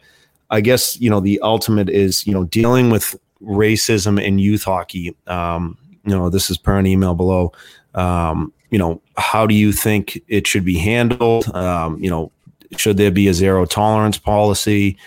I 0.51 0.61
guess 0.61 1.01
you 1.01 1.09
know 1.09 1.19
the 1.19 1.39
ultimate 1.41 1.89
is 1.89 2.27
you 2.27 2.33
know 2.33 2.43
dealing 2.43 2.91
with 2.91 3.15
racism 3.41 4.21
in 4.21 4.37
youth 4.37 4.63
hockey. 4.65 5.15
Um, 5.25 5.75
you 6.05 6.15
know, 6.15 6.29
this 6.29 6.49
is 6.49 6.57
per 6.57 6.77
an 6.77 6.85
email 6.85 7.15
below. 7.15 7.51
Um, 7.95 8.53
you 8.69 8.77
know, 8.77 9.01
how 9.17 9.47
do 9.47 9.55
you 9.55 9.71
think 9.71 10.21
it 10.27 10.45
should 10.45 10.65
be 10.65 10.77
handled? 10.77 11.53
Um, 11.55 12.01
you 12.01 12.09
know, 12.09 12.31
should 12.77 12.97
there 12.97 13.11
be 13.11 13.27
a 13.27 13.33
zero 13.33 13.65
tolerance 13.65 14.17
policy? 14.17 14.97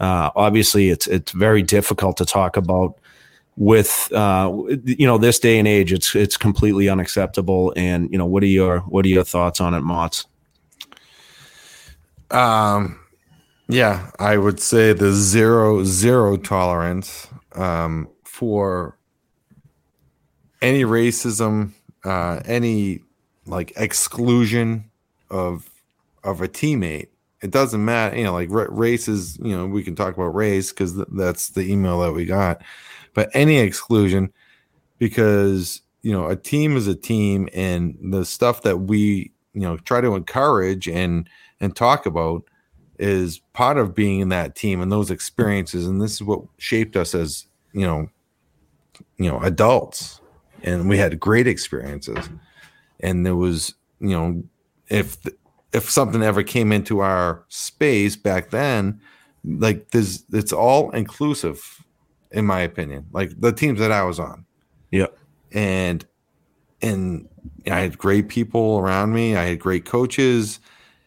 Uh, 0.00 0.30
obviously, 0.34 0.90
it's 0.90 1.06
it's 1.06 1.32
very 1.32 1.62
difficult 1.62 2.16
to 2.16 2.24
talk 2.24 2.56
about 2.56 2.98
with 3.56 4.10
uh, 4.12 4.52
you 4.84 5.06
know 5.06 5.18
this 5.18 5.38
day 5.38 5.58
and 5.58 5.68
age. 5.68 5.92
It's 5.92 6.14
it's 6.14 6.36
completely 6.36 6.88
unacceptable. 6.88 7.72
And 7.76 8.10
you 8.10 8.18
know, 8.18 8.26
what 8.26 8.42
are 8.42 8.46
your 8.46 8.80
what 8.80 9.04
are 9.04 9.08
your 9.08 9.24
thoughts 9.24 9.60
on 9.60 9.74
it, 9.74 9.82
Mott's? 9.82 10.26
Um, 12.30 12.98
yeah, 13.68 14.10
I 14.18 14.36
would 14.36 14.58
say 14.58 14.92
the 14.92 15.12
zero 15.12 15.84
zero 15.84 16.36
tolerance 16.36 17.28
um, 17.54 18.08
for 18.24 18.98
any 20.60 20.84
racism, 20.84 21.72
uh, 22.04 22.40
any 22.44 23.00
like 23.46 23.72
exclusion 23.76 24.90
of 25.30 25.70
of 26.24 26.40
a 26.40 26.48
teammate. 26.48 27.08
It 27.42 27.50
doesn't 27.50 27.84
matter, 27.84 28.16
you 28.16 28.22
know, 28.22 28.32
like 28.32 28.48
race 28.50 29.08
is, 29.08 29.36
you 29.38 29.56
know, 29.56 29.66
we 29.66 29.82
can 29.82 29.96
talk 29.96 30.14
about 30.14 30.32
race 30.32 30.70
because 30.70 30.94
th- 30.94 31.08
that's 31.10 31.48
the 31.48 31.62
email 31.62 31.98
that 32.00 32.12
we 32.12 32.24
got, 32.24 32.62
but 33.14 33.30
any 33.34 33.58
exclusion 33.58 34.32
because 35.02 35.82
you 36.02 36.12
know 36.12 36.28
a 36.28 36.36
team 36.36 36.76
is 36.76 36.86
a 36.86 36.94
team, 36.94 37.48
and 37.52 37.98
the 38.00 38.24
stuff 38.24 38.62
that 38.62 38.76
we 38.76 39.32
you 39.52 39.62
know 39.62 39.76
try 39.78 40.00
to 40.00 40.14
encourage 40.14 40.86
and 40.88 41.28
and 41.60 41.74
talk 41.74 42.06
about 42.06 42.44
is 43.00 43.40
part 43.52 43.78
of 43.78 43.96
being 43.96 44.20
in 44.20 44.28
that 44.28 44.54
team 44.54 44.80
and 44.80 44.92
those 44.92 45.10
experiences, 45.10 45.88
and 45.88 46.00
this 46.00 46.12
is 46.12 46.22
what 46.22 46.42
shaped 46.58 46.94
us 46.94 47.16
as 47.16 47.46
you 47.72 47.84
know 47.84 48.08
you 49.16 49.28
know 49.28 49.40
adults, 49.40 50.20
and 50.62 50.88
we 50.88 50.98
had 50.98 51.18
great 51.20 51.46
experiences, 51.46 52.30
and 53.00 53.26
there 53.26 53.36
was 53.36 53.74
you 54.00 54.10
know 54.10 54.42
if 54.88 55.16
if 55.72 55.90
something 55.90 56.22
ever 56.22 56.42
came 56.42 56.70
into 56.70 57.00
our 57.00 57.44
space 57.48 58.14
back 58.14 58.50
then 58.50 59.00
like 59.44 59.90
there's 59.90 60.24
it's 60.32 60.52
all 60.52 60.90
inclusive 60.90 61.84
in 62.30 62.44
my 62.44 62.60
opinion 62.60 63.06
like 63.12 63.32
the 63.40 63.52
teams 63.52 63.78
that 63.78 63.90
i 63.90 64.02
was 64.02 64.20
on. 64.20 64.44
Yeah. 64.90 65.06
And 65.52 66.04
and 66.80 67.28
i 67.66 67.80
had 67.80 67.98
great 67.98 68.28
people 68.28 68.78
around 68.78 69.12
me. 69.12 69.36
I 69.36 69.44
had 69.44 69.58
great 69.58 69.84
coaches. 69.84 70.60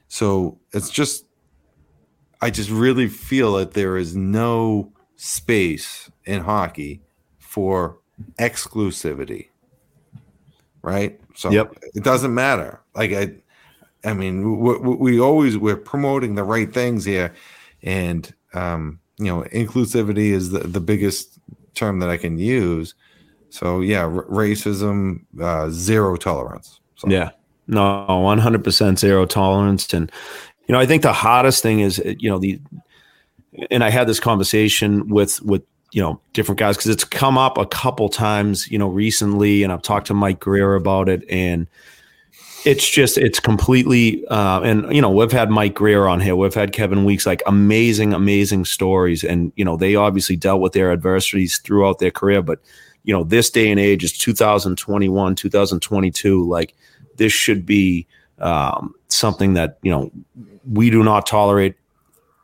So 0.08 0.60
it's 0.74 0.90
just 0.90 1.26
i 2.42 2.50
just 2.50 2.70
really 2.70 3.08
feel 3.08 3.54
that 3.54 3.74
there 3.74 3.98
is 3.98 4.16
no 4.16 4.92
space 5.16 6.12
in 6.26 6.42
hockey 6.42 7.02
for 7.38 8.00
exclusivity 8.40 9.48
right 10.82 11.20
so 11.36 11.50
yep. 11.52 11.76
it 11.94 12.04
doesn't 12.04 12.34
matter 12.34 12.82
like 12.94 13.12
i 13.12 13.32
I 14.06 14.14
mean, 14.14 14.60
we, 14.60 14.78
we, 14.78 15.20
always 15.20 15.58
we're 15.58 15.76
promoting 15.76 16.36
the 16.36 16.44
right 16.44 16.72
things 16.72 17.04
here, 17.06 17.34
and 17.82 18.32
um, 18.54 19.00
you 19.18 19.26
know, 19.26 19.42
inclusivity 19.52 20.30
is 20.30 20.52
the, 20.52 20.60
the 20.60 20.80
biggest 20.80 21.40
term 21.74 22.00
that 22.00 22.10
I 22.10 22.18
can 22.18 22.38
use. 22.38 22.94
So 23.50 23.82
yeah, 23.82 24.04
r- 24.04 24.26
racism, 24.26 25.26
uh, 25.42 25.70
zero 25.72 26.16
tolerance. 26.18 26.80
So. 26.98 27.10
Yeah, 27.10 27.32
no, 27.68 28.06
one 28.06 28.38
hundred 28.38 28.64
percent 28.64 29.00
zero 29.00 29.26
tolerance, 29.26 29.92
and 29.94 30.12
you 30.68 30.74
know, 30.74 30.80
I 30.80 30.86
think 30.86 31.02
the 31.02 31.14
hottest 31.14 31.64
thing 31.64 31.80
is 31.80 32.02
you 32.20 32.30
know 32.30 32.38
the, 32.38 32.60
and 33.72 33.84
I 33.84 33.90
had 33.90 34.08
this 34.08 34.20
conversation 34.20 35.10
with 35.10 35.42
with 35.42 35.64
you 35.92 36.02
know 36.02 36.20
different 36.34 36.60
guys 36.60 36.76
because 36.78 36.90
it's 36.90 37.04
come 37.04 37.38
up 37.38 37.58
a 37.58 37.66
couple 37.66 38.10
times 38.10 38.70
you 38.70 38.78
know 38.78 38.88
recently, 38.88 39.64
and 39.64 39.72
I've 39.72 39.82
talked 39.82 40.08
to 40.08 40.14
Mike 40.14 40.40
Grier 40.40 40.76
about 40.76 41.10
it, 41.10 41.24
and 41.30 41.68
it's 42.66 42.90
just 42.90 43.18
it's 43.18 43.40
completely 43.40 44.26
uh, 44.28 44.62
and 44.62 44.94
you 44.94 45.02
know 45.02 45.10
we've 45.10 45.32
had 45.32 45.50
Mike 45.50 45.76
Grier 45.76 46.08
on 46.08 46.20
here, 46.20 46.36
we've 46.36 46.54
had 46.54 46.74
Kevin 46.74 47.06
Weekes, 47.06 47.26
like 47.26 47.44
amazing, 47.46 48.14
amazing 48.14 48.66
stories, 48.66 49.24
and 49.24 49.52
you 49.56 49.64
know 49.64 49.78
they 49.78 49.96
obviously 49.96 50.36
dealt 50.36 50.62
with 50.62 50.74
their 50.74 50.92
adversities 50.92 51.60
throughout 51.60 52.00
their 52.00 52.12
career, 52.12 52.42
but 52.42 52.60
you 53.04 53.14
know 53.14 53.24
this 53.24 53.50
day 53.50 53.70
and 53.70 53.80
age 53.80 54.04
is 54.04 54.18
2021, 54.18 55.36
2022, 55.36 56.50
like 56.50 56.74
this 57.18 57.32
should 57.32 57.66
be 57.66 58.08
um, 58.40 58.94
something 59.08 59.54
that 59.54 59.78
you 59.84 59.92
know 59.92 60.12
we 60.70 60.90
do 60.90 61.04
not 61.04 61.28
tolerate 61.28 61.76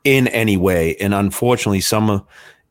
in 0.04 0.28
any 0.28 0.56
way, 0.56 0.96
and 0.98 1.14
unfortunately, 1.14 1.82
some 1.82 2.26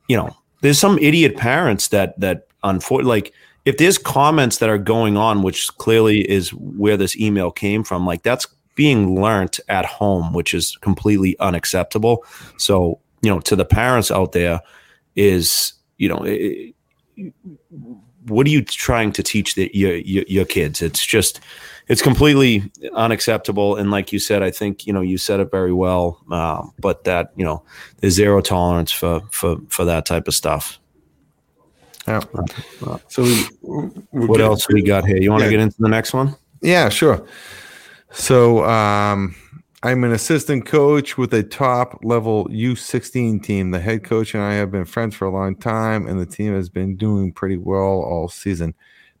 you 0.07 0.15
know 0.15 0.35
there's 0.61 0.79
some 0.79 0.97
idiot 0.99 1.37
parents 1.37 1.89
that 1.89 2.19
that 2.19 2.47
unfortunately 2.63 3.09
like 3.09 3.33
if 3.65 3.77
there's 3.77 3.97
comments 3.97 4.57
that 4.57 4.69
are 4.69 4.77
going 4.77 5.17
on, 5.17 5.43
which 5.43 5.67
clearly 5.77 6.21
is 6.29 6.51
where 6.53 6.97
this 6.97 7.15
email 7.17 7.51
came 7.51 7.83
from, 7.83 8.05
like 8.07 8.23
that's 8.23 8.47
being 8.75 9.21
learnt 9.21 9.59
at 9.69 9.85
home, 9.85 10.33
which 10.33 10.53
is 10.53 10.77
completely 10.77 11.37
unacceptable. 11.39 12.25
So, 12.57 12.99
you 13.21 13.29
know, 13.29 13.39
to 13.41 13.55
the 13.55 13.65
parents 13.65 14.09
out 14.09 14.31
there, 14.31 14.61
is 15.15 15.73
you 15.97 16.09
know, 16.09 16.23
it, 16.25 16.73
what 18.25 18.47
are 18.47 18.49
you 18.49 18.63
trying 18.63 19.11
to 19.11 19.21
teach 19.21 19.53
the, 19.55 19.69
your, 19.73 19.95
your, 19.97 20.23
your 20.27 20.45
kids? 20.45 20.81
It's 20.81 21.05
just, 21.05 21.39
it's 21.87 22.01
completely 22.01 22.71
unacceptable. 22.93 23.75
And 23.75 23.91
like 23.91 24.11
you 24.13 24.19
said, 24.19 24.43
I 24.43 24.51
think 24.51 24.87
you 24.87 24.93
know 24.93 25.01
you 25.01 25.17
said 25.17 25.39
it 25.39 25.51
very 25.51 25.73
well. 25.73 26.21
Uh, 26.31 26.63
but 26.79 27.03
that 27.05 27.31
you 27.35 27.45
know, 27.45 27.63
there's 27.97 28.13
zero 28.13 28.41
tolerance 28.41 28.91
for 28.91 29.21
for 29.31 29.57
for 29.69 29.85
that 29.85 30.05
type 30.05 30.27
of 30.27 30.33
stuff. 30.33 30.79
Yeah. 32.07 32.21
So 33.07 33.23
we, 33.23 33.43
what 34.11 34.41
else 34.41 34.67
we 34.67 34.81
got 34.81 35.05
here? 35.05 35.17
You 35.17 35.31
want 35.31 35.41
to 35.41 35.45
yeah. 35.45 35.51
get 35.51 35.59
into 35.59 35.77
the 35.79 35.89
next 35.89 36.13
one? 36.13 36.35
Yeah, 36.61 36.89
sure. 36.89 37.25
So 38.11 38.65
um, 38.65 39.35
I'm 39.83 40.03
an 40.03 40.11
assistant 40.11 40.65
coach 40.65 41.17
with 41.17 41.33
a 41.33 41.43
top 41.43 41.99
level 42.03 42.47
U16 42.49 43.43
team. 43.43 43.71
The 43.71 43.79
head 43.79 44.03
coach 44.03 44.33
and 44.33 44.43
I 44.43 44.53
have 44.53 44.71
been 44.71 44.85
friends 44.85 45.15
for 45.15 45.25
a 45.25 45.31
long 45.31 45.55
time, 45.55 46.07
and 46.07 46.19
the 46.19 46.25
team 46.25 46.53
has 46.53 46.69
been 46.69 46.97
doing 46.97 47.31
pretty 47.31 47.57
well 47.57 48.01
all 48.03 48.27
season. 48.29 48.73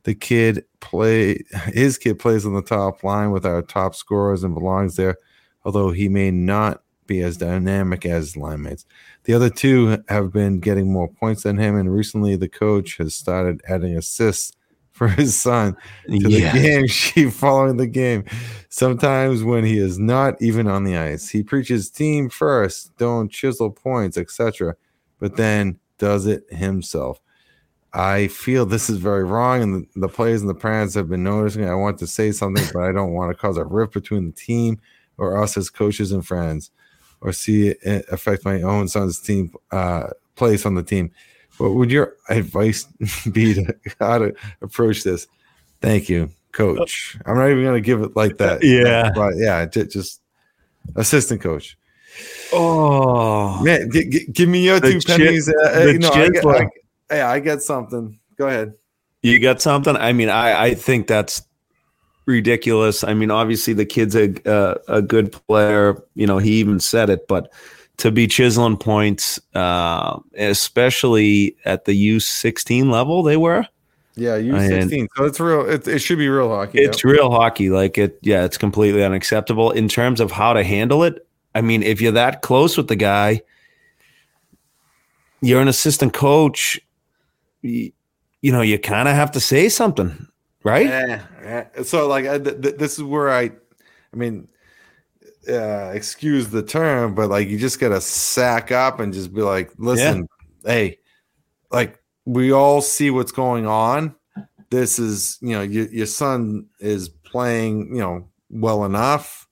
The 0.03 0.15
kid 0.15 0.65
play 0.79 1.43
his 1.67 1.97
kid 1.97 2.19
plays 2.19 2.45
on 2.45 2.53
the 2.53 2.61
top 2.61 3.03
line 3.03 3.31
with 3.31 3.45
our 3.45 3.61
top 3.61 3.95
scorers 3.95 4.43
and 4.43 4.53
belongs 4.53 4.95
there, 4.95 5.17
although 5.63 5.91
he 5.91 6.09
may 6.09 6.31
not 6.31 6.83
be 7.11 7.21
as 7.21 7.37
dynamic 7.37 8.05
as 8.05 8.37
line 8.37 8.61
mates. 8.61 8.85
The 9.25 9.33
other 9.33 9.49
two 9.49 9.97
have 10.07 10.31
been 10.31 10.59
getting 10.59 10.91
more 10.91 11.09
points 11.09 11.43
than 11.43 11.57
him, 11.57 11.75
and 11.75 11.93
recently 11.93 12.35
the 12.35 12.47
coach 12.47 12.97
has 12.97 13.13
started 13.13 13.61
adding 13.67 13.97
assists 13.97 14.53
for 14.91 15.07
his 15.07 15.35
son 15.35 15.75
to 16.07 16.17
yeah. 16.17 16.53
the 16.53 16.59
game 16.59 16.87
sheet 16.87 17.33
following 17.33 17.77
the 17.77 17.87
game. 17.87 18.23
Sometimes 18.69 19.43
when 19.43 19.63
he 19.63 19.77
is 19.77 19.97
not 19.97 20.39
even 20.41 20.67
on 20.67 20.83
the 20.83 20.95
ice, 20.95 21.29
he 21.29 21.43
preaches 21.43 21.89
team 21.89 22.29
first, 22.29 22.95
don't 22.97 23.31
chisel 23.31 23.71
points, 23.71 24.17
etc., 24.17 24.75
but 25.17 25.37
then 25.37 25.79
does 25.97 26.25
it 26.27 26.43
himself. 26.51 27.19
I 27.93 28.27
feel 28.27 28.65
this 28.65 28.89
is 28.89 28.97
very 28.97 29.23
wrong, 29.23 29.61
and 29.61 29.75
the, 29.75 29.99
the 29.99 30.07
players 30.07 30.41
and 30.41 30.49
the 30.49 30.55
parents 30.55 30.93
have 30.95 31.09
been 31.09 31.23
noticing. 31.23 31.67
I 31.67 31.75
want 31.75 31.99
to 31.99 32.07
say 32.07 32.31
something, 32.31 32.65
but 32.73 32.83
I 32.83 32.91
don't 32.91 33.11
want 33.11 33.31
to 33.31 33.37
cause 33.37 33.57
a 33.57 33.65
rift 33.65 33.93
between 33.93 34.27
the 34.27 34.31
team 34.31 34.79
or 35.17 35.41
us 35.41 35.57
as 35.57 35.69
coaches 35.69 36.11
and 36.11 36.25
friends 36.25 36.71
or 37.21 37.31
see 37.31 37.67
it 37.69 38.05
affect 38.11 38.45
my 38.45 38.61
own 38.61 38.87
son's 38.87 39.19
team 39.19 39.53
uh, 39.71 40.07
place 40.35 40.65
on 40.65 40.75
the 40.75 40.83
team. 40.83 41.11
What 41.57 41.75
would 41.75 41.91
your 41.91 42.15
advice 42.29 42.85
be 43.31 43.53
to 43.53 43.75
how 43.99 44.19
to 44.19 44.33
approach 44.61 45.03
this? 45.03 45.27
Thank 45.81 46.09
you, 46.09 46.31
coach. 46.51 47.17
I'm 47.25 47.35
not 47.35 47.49
even 47.49 47.63
going 47.63 47.81
to 47.81 47.85
give 47.85 48.01
it 48.01 48.15
like 48.15 48.37
that. 48.37 48.63
Yeah, 48.63 49.11
but 49.13 49.33
yeah, 49.35 49.65
just, 49.65 50.21
assistant 50.95 51.41
coach. 51.41 51.77
Oh 52.51 53.63
man, 53.63 53.89
g- 53.91 54.09
g- 54.09 54.27
give 54.31 54.49
me 54.49 54.65
your 54.65 54.79
two 54.79 54.99
pennies. 55.01 55.47
Uh, 55.49 55.87
you 55.91 55.99
know, 55.99 56.09
I 56.09 56.29
I, 56.63 56.67
yeah, 57.11 57.29
I 57.29 57.39
get 57.39 57.61
something. 57.61 58.17
Go 58.37 58.47
ahead. 58.47 58.73
You 59.21 59.39
got 59.39 59.61
something? 59.61 59.95
I 59.95 60.13
mean, 60.13 60.29
I 60.29 60.63
I 60.63 60.73
think 60.73 61.07
that's 61.07 61.43
ridiculous. 62.25 63.03
I 63.03 63.13
mean, 63.13 63.29
obviously 63.29 63.73
the 63.73 63.85
kid's 63.85 64.15
a, 64.15 64.33
a, 64.45 64.77
a 64.87 65.01
good 65.01 65.31
player. 65.31 66.01
You 66.15 66.27
know, 66.27 66.37
he 66.37 66.53
even 66.53 66.79
said 66.79 67.09
it, 67.09 67.27
but 67.27 67.51
to 67.97 68.11
be 68.11 68.25
chiseling 68.25 68.77
points, 68.77 69.39
uh, 69.53 70.19
especially 70.37 71.55
at 71.65 71.85
the 71.85 71.93
U 71.93 72.19
sixteen 72.19 72.89
level, 72.89 73.21
they 73.21 73.37
were. 73.37 73.65
Yeah, 74.15 74.37
U 74.37 74.59
sixteen. 74.59 75.07
So 75.15 75.25
it's 75.25 75.39
real. 75.39 75.69
It, 75.69 75.87
it 75.87 75.99
should 75.99 76.17
be 76.17 76.27
real 76.27 76.49
hockey. 76.49 76.79
It's 76.79 77.03
yep. 77.03 77.13
real 77.13 77.31
hockey. 77.31 77.69
Like 77.69 77.97
it. 77.97 78.17
Yeah, 78.21 78.43
it's 78.43 78.57
completely 78.57 79.03
unacceptable 79.03 79.71
in 79.71 79.87
terms 79.87 80.19
of 80.19 80.31
how 80.31 80.53
to 80.53 80.63
handle 80.63 81.03
it. 81.03 81.27
I 81.53 81.61
mean, 81.61 81.83
if 81.83 82.01
you're 82.01 82.13
that 82.13 82.41
close 82.41 82.75
with 82.75 82.87
the 82.87 82.95
guy, 82.95 83.41
you're 85.41 85.61
an 85.61 85.67
assistant 85.67 86.13
coach. 86.13 86.79
You, 87.61 87.91
you 88.41 88.51
know, 88.51 88.61
you 88.61 88.79
kind 88.79 89.07
of 89.07 89.15
have 89.15 89.31
to 89.31 89.39
say 89.39 89.69
something 89.69 90.27
right? 90.63 90.87
Yeah, 90.87 91.21
yeah. 91.43 91.83
So 91.83 92.07
like 92.07 92.25
I, 92.25 92.37
th- 92.37 92.75
this 92.77 92.97
is 92.97 93.03
where 93.03 93.31
I, 93.31 93.51
I 94.13 94.15
mean, 94.15 94.47
uh, 95.49 95.91
excuse 95.93 96.49
the 96.49 96.63
term, 96.63 97.15
but 97.15 97.29
like 97.29 97.47
you 97.47 97.57
just 97.57 97.79
gotta 97.79 98.01
sack 98.01 98.71
up 98.71 98.99
and 98.99 99.13
just 99.13 99.33
be 99.33 99.41
like, 99.41 99.71
listen, 99.77 100.27
yeah. 100.63 100.71
hey, 100.71 100.99
like 101.71 101.99
we 102.25 102.51
all 102.51 102.81
see 102.81 103.09
what's 103.09 103.31
going 103.31 103.65
on. 103.65 104.15
This 104.69 104.99
is, 104.99 105.37
you 105.41 105.51
know, 105.51 105.61
your 105.61 105.87
your 105.87 106.05
son 106.05 106.67
is 106.79 107.09
playing, 107.09 107.95
you 107.95 108.01
know, 108.01 108.29
well 108.49 108.85
enough. 108.85 109.47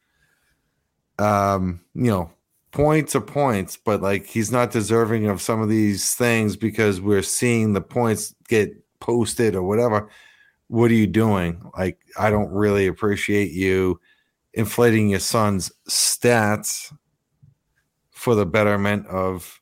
Um, 1.17 1.81
you 1.93 2.11
know, 2.11 2.31
points 2.71 3.15
are 3.15 3.21
points, 3.21 3.77
but 3.77 4.01
like 4.01 4.25
he's 4.25 4.51
not 4.51 4.71
deserving 4.71 5.27
of 5.27 5.41
some 5.41 5.61
of 5.61 5.69
these 5.69 6.15
things 6.15 6.55
because 6.55 7.01
we're 7.01 7.23
seeing 7.23 7.73
the 7.73 7.81
points 7.81 8.35
get 8.47 8.71
posted 8.99 9.55
or 9.55 9.63
whatever 9.63 10.09
what 10.69 10.91
are 10.91 10.95
you 10.95 11.07
doing? 11.07 11.61
Like, 11.77 11.99
I 12.17 12.29
don't 12.29 12.49
really 12.51 12.87
appreciate 12.87 13.51
you 13.51 13.99
inflating 14.53 15.09
your 15.09 15.19
son's 15.19 15.71
stats 15.89 16.93
for 18.11 18.35
the 18.35 18.45
betterment 18.45 19.07
of, 19.07 19.59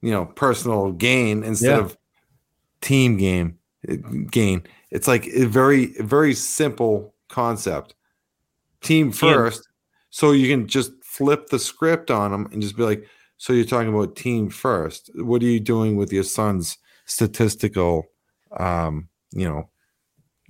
you 0.00 0.10
know, 0.10 0.26
personal 0.26 0.92
gain 0.92 1.44
instead 1.44 1.76
yeah. 1.76 1.84
of 1.84 1.96
team 2.80 3.16
game 3.16 3.58
eh, 3.88 3.96
gain. 4.30 4.62
it's 4.90 5.08
like 5.08 5.26
a 5.26 5.44
very 5.44 5.86
very 6.00 6.34
simple 6.34 7.14
concept. 7.28 7.94
Team 8.80 9.10
first, 9.10 9.62
yeah. 9.66 9.72
so 10.10 10.32
you 10.32 10.48
can 10.48 10.68
just 10.68 10.92
flip 11.16 11.48
the 11.48 11.58
script 11.58 12.10
on 12.10 12.30
them 12.30 12.48
and 12.52 12.60
just 12.60 12.76
be 12.76 12.82
like, 12.82 13.06
so 13.38 13.52
you're 13.52 13.64
talking 13.64 13.88
about 13.88 14.16
team 14.16 14.50
first. 14.50 15.10
What 15.14 15.42
are 15.42 15.46
you 15.46 15.60
doing 15.60 15.96
with 15.96 16.12
your 16.12 16.22
son's 16.22 16.78
statistical, 17.06 18.06
um, 18.58 19.08
you 19.32 19.48
know, 19.48 19.68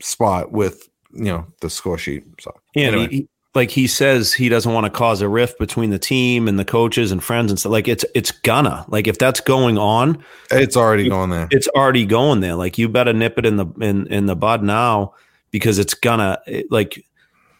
spot 0.01 0.53
with 0.53 0.89
you 1.13 1.25
know 1.25 1.47
the 1.61 1.71
score 1.71 1.99
sheet? 1.99 2.25
So 2.41 2.55
yeah, 2.75 2.89
anyway. 2.89 3.09
he, 3.09 3.29
like 3.55 3.71
he 3.71 3.87
says 3.87 4.33
he 4.33 4.49
doesn't 4.49 4.73
want 4.73 4.85
to 4.85 4.91
cause 4.91 5.21
a 5.21 5.29
rift 5.29 5.59
between 5.59 5.91
the 5.91 5.99
team 5.99 6.47
and 6.47 6.59
the 6.59 6.65
coaches 6.65 7.11
and 7.11 7.23
friends 7.23 7.51
and 7.51 7.59
stuff. 7.59 7.73
Like 7.73 7.89
it's 7.89 8.05
it's 8.15 8.31
gonna 8.31 8.85
like 8.89 9.09
if 9.09 9.19
that's 9.19 9.41
going 9.41 9.79
on, 9.79 10.23
it's 10.51 10.77
already 10.77 11.09
going 11.09 11.31
there. 11.31 11.49
It's 11.51 11.69
already 11.69 12.07
going 12.07 12.41
there. 12.41 12.55
Like 12.55 12.79
you 12.79 12.89
better 12.89 13.13
nip 13.13 13.39
it 13.39 13.47
in 13.47 13.57
the 13.57 13.67
in 13.81 14.07
in 14.09 14.27
the 14.27 14.37
bud 14.37 14.63
now 14.63 15.15
because 15.51 15.79
it's 15.79 15.95
gonna 15.95 16.39
it, 16.47 16.71
like 16.71 17.05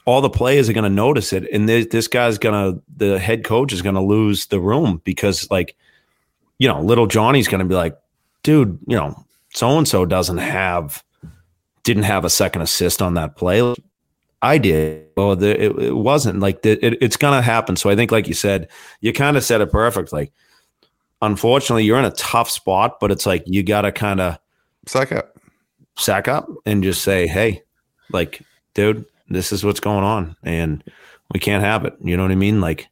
all 0.07 0.21
the 0.21 0.31
players 0.31 0.69
are 0.69 0.73
gonna 0.73 0.89
notice 0.89 1.33
it, 1.33 1.47
and 1.53 1.69
this, 1.69 1.87
this 1.91 2.09
guy's 2.09 2.39
gonna 2.39 2.81
the 2.97 3.19
head 3.19 3.45
coach 3.45 3.73
is 3.73 3.83
gonna 3.83 4.03
lose 4.03 4.47
the 4.47 4.61
room 4.61 5.03
because 5.05 5.51
like 5.51 5.77
you 6.59 6.67
know 6.69 6.81
little 6.81 7.07
Johnny's 7.07 7.49
gonna 7.49 7.65
be 7.65 7.75
like, 7.75 7.97
dude, 8.43 8.79
you 8.87 8.97
know 8.97 9.27
so 9.55 9.79
and 9.79 9.89
so 9.89 10.05
doesn't 10.05 10.39
have 10.39 11.03
didn't 11.83 12.03
have 12.03 12.25
a 12.25 12.31
second 12.31 12.63
assist 12.63 13.01
on 13.01 13.15
that 13.15 13.37
play 13.37 13.75
I 14.43 14.59
did. 14.59 15.07
Well, 15.17 15.35
the, 15.35 15.61
it, 15.61 15.79
it, 15.79 15.97
wasn't 15.97 16.41
like 16.41 16.63
the, 16.63 16.73
it, 16.85 16.99
it's 17.01 17.17
going 17.17 17.37
to 17.37 17.43
happen. 17.43 17.75
So 17.75 17.89
I 17.89 17.97
think, 17.97 18.13
like 18.13 18.29
you 18.29 18.35
said, 18.35 18.69
you 19.01 19.13
kind 19.13 19.37
of 19.37 19.43
said 19.43 19.61
it 19.61 19.73
perfectly. 19.73 20.31
Unfortunately, 21.23 21.85
you're 21.85 21.99
in 21.99 22.05
a 22.05 22.11
tough 22.13 22.51
spot, 22.51 23.01
but 23.01 23.11
it's 23.11 23.25
like 23.25 23.43
you 23.47 23.63
got 23.63 23.83
to 23.83 23.93
kind 23.93 24.21
of 24.21 24.39
sack 24.87 25.11
up, 25.11 25.39
sack 25.99 26.29
up, 26.29 26.49
and 26.67 26.83
just 26.83 27.03
say, 27.03 27.27
"Hey, 27.27 27.63
like, 28.13 28.43
dude, 28.75 29.07
this 29.29 29.53
is 29.53 29.65
what's 29.65 29.81
going 29.81 30.05
on, 30.05 30.37
and 30.43 30.83
we 31.33 31.41
can't 31.41 31.65
have 31.65 31.85
it." 31.85 31.95
You 32.03 32.17
know 32.17 32.23
what 32.23 32.33
I 32.33 32.37
mean? 32.37 32.61
Like, 32.61 32.89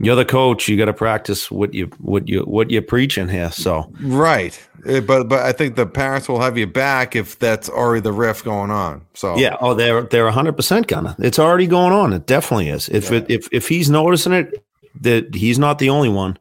you're 0.00 0.16
the 0.16 0.24
coach. 0.24 0.68
You 0.68 0.76
got 0.76 0.86
to 0.86 0.92
practice 0.92 1.50
what 1.50 1.74
you 1.74 1.86
what 1.98 2.28
you 2.28 2.42
what 2.42 2.70
you're 2.70 2.82
preaching 2.82 3.28
here. 3.28 3.50
So 3.50 3.92
right, 4.00 4.58
eh, 4.86 5.00
but 5.00 5.28
but 5.28 5.40
I 5.40 5.52
think 5.52 5.76
the 5.76 5.86
parents 5.86 6.28
will 6.28 6.40
have 6.40 6.56
you 6.56 6.66
back 6.66 7.16
if 7.16 7.38
that's 7.38 7.68
already 7.68 8.00
the 8.00 8.12
riff 8.12 8.44
going 8.44 8.70
on. 8.70 9.04
So 9.14 9.36
yeah, 9.36 9.56
oh, 9.60 9.74
they're 9.74 10.02
they're 10.02 10.24
100 10.24 10.52
percent 10.52 10.86
gonna. 10.86 11.16
It's 11.18 11.38
already 11.38 11.66
going 11.66 11.92
on. 11.92 12.12
It 12.12 12.26
definitely 12.26 12.68
is. 12.68 12.88
If 12.88 13.10
yeah. 13.10 13.18
it, 13.18 13.26
if 13.28 13.48
if 13.50 13.68
he's 13.68 13.90
noticing 13.90 14.32
it, 14.32 14.64
that 15.00 15.34
he's 15.34 15.58
not 15.58 15.78
the 15.78 15.90
only 15.90 16.08
one. 16.08 16.38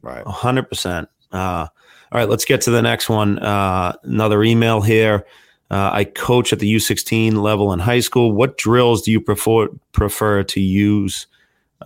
Right, 0.00 0.24
100 0.24 0.68
percent. 0.68 1.08
Uh, 1.30 1.66
all 2.10 2.18
right, 2.18 2.28
let's 2.28 2.44
get 2.44 2.62
to 2.62 2.70
the 2.70 2.82
next 2.82 3.08
one. 3.08 3.38
Uh, 3.38 3.94
another 4.02 4.42
email 4.42 4.80
here. 4.80 5.26
Uh, 5.72 5.90
I 5.92 6.04
coach 6.04 6.52
at 6.52 6.60
the 6.60 6.72
U16 6.74 7.34
level 7.34 7.72
in 7.72 7.80
high 7.80 8.00
school. 8.00 8.30
What 8.30 8.58
drills 8.58 9.02
do 9.02 9.10
you 9.10 9.20
prefer 9.20 9.68
prefer 9.92 10.44
to 10.44 10.60
use? 10.60 11.26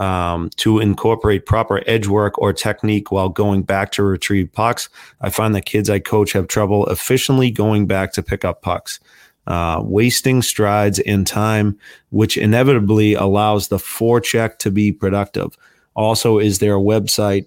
um, 0.00 0.50
to 0.56 0.78
incorporate 0.78 1.46
proper 1.46 1.82
edge 1.86 2.06
work 2.06 2.38
or 2.38 2.52
technique 2.52 3.10
while 3.10 3.28
going 3.28 3.62
back 3.62 3.92
to 3.92 4.02
retrieve 4.02 4.52
pucks. 4.52 4.88
I 5.20 5.30
find 5.30 5.54
that 5.54 5.66
kids 5.66 5.90
I 5.90 5.98
coach 5.98 6.32
have 6.32 6.48
trouble 6.48 6.86
efficiently 6.86 7.50
going 7.50 7.86
back 7.86 8.12
to 8.12 8.22
pick 8.22 8.44
up 8.44 8.62
pucks, 8.62 9.00
uh, 9.46 9.80
wasting 9.82 10.42
strides 10.42 10.98
and 11.00 11.26
time, 11.26 11.78
which 12.10 12.36
inevitably 12.36 13.14
allows 13.14 13.68
the 13.68 13.78
forecheck 13.78 14.58
to 14.58 14.70
be 14.70 14.92
productive. 14.92 15.56
Also, 15.94 16.38
is 16.38 16.58
there 16.58 16.76
a 16.76 16.80
website 16.80 17.46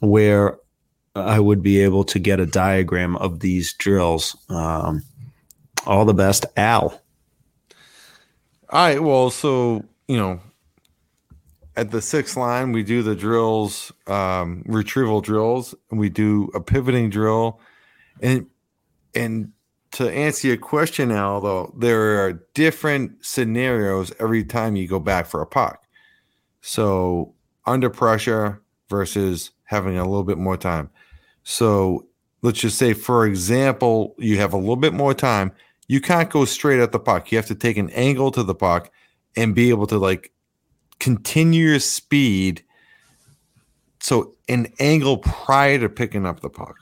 where 0.00 0.58
I 1.14 1.40
would 1.40 1.62
be 1.62 1.80
able 1.80 2.04
to 2.04 2.18
get 2.18 2.40
a 2.40 2.46
diagram 2.46 3.16
of 3.16 3.40
these 3.40 3.74
drills? 3.74 4.34
Um, 4.48 5.02
all 5.86 6.04
the 6.04 6.14
best, 6.14 6.46
Al. 6.56 7.00
All 8.68 8.86
right. 8.86 9.02
Well, 9.02 9.30
so, 9.30 9.84
you 10.08 10.16
know, 10.16 10.40
at 11.76 11.90
the 11.90 12.02
sixth 12.02 12.36
line, 12.36 12.72
we 12.72 12.82
do 12.82 13.02
the 13.02 13.14
drills, 13.14 13.92
um, 14.06 14.62
retrieval 14.66 15.20
drills, 15.20 15.74
and 15.90 15.98
we 15.98 16.08
do 16.08 16.50
a 16.54 16.60
pivoting 16.60 17.10
drill. 17.10 17.60
And 18.20 18.46
and 19.14 19.52
to 19.92 20.10
answer 20.10 20.48
your 20.48 20.56
question, 20.56 21.10
Al, 21.10 21.40
though, 21.40 21.74
there 21.76 22.24
are 22.24 22.44
different 22.54 23.24
scenarios 23.24 24.12
every 24.18 24.44
time 24.44 24.76
you 24.76 24.88
go 24.88 24.98
back 24.98 25.26
for 25.26 25.42
a 25.42 25.46
puck. 25.46 25.84
So 26.62 27.34
under 27.66 27.90
pressure 27.90 28.62
versus 28.88 29.50
having 29.64 29.98
a 29.98 30.04
little 30.04 30.24
bit 30.24 30.38
more 30.38 30.56
time. 30.56 30.90
So 31.42 32.06
let's 32.40 32.60
just 32.60 32.78
say, 32.78 32.94
for 32.94 33.26
example, 33.26 34.14
you 34.18 34.38
have 34.38 34.52
a 34.52 34.58
little 34.58 34.76
bit 34.76 34.94
more 34.94 35.14
time. 35.14 35.52
You 35.92 36.00
can't 36.00 36.30
go 36.30 36.46
straight 36.46 36.80
at 36.80 36.90
the 36.90 36.98
puck. 36.98 37.30
You 37.30 37.36
have 37.36 37.48
to 37.48 37.54
take 37.54 37.76
an 37.76 37.90
angle 37.90 38.30
to 38.30 38.42
the 38.42 38.54
puck 38.54 38.90
and 39.36 39.54
be 39.54 39.68
able 39.68 39.86
to 39.88 39.98
like 39.98 40.32
continue 41.00 41.68
your 41.68 41.80
speed. 41.80 42.64
So 44.00 44.34
an 44.48 44.72
angle 44.80 45.18
prior 45.18 45.78
to 45.80 45.90
picking 45.90 46.24
up 46.24 46.40
the 46.40 46.48
puck. 46.48 46.76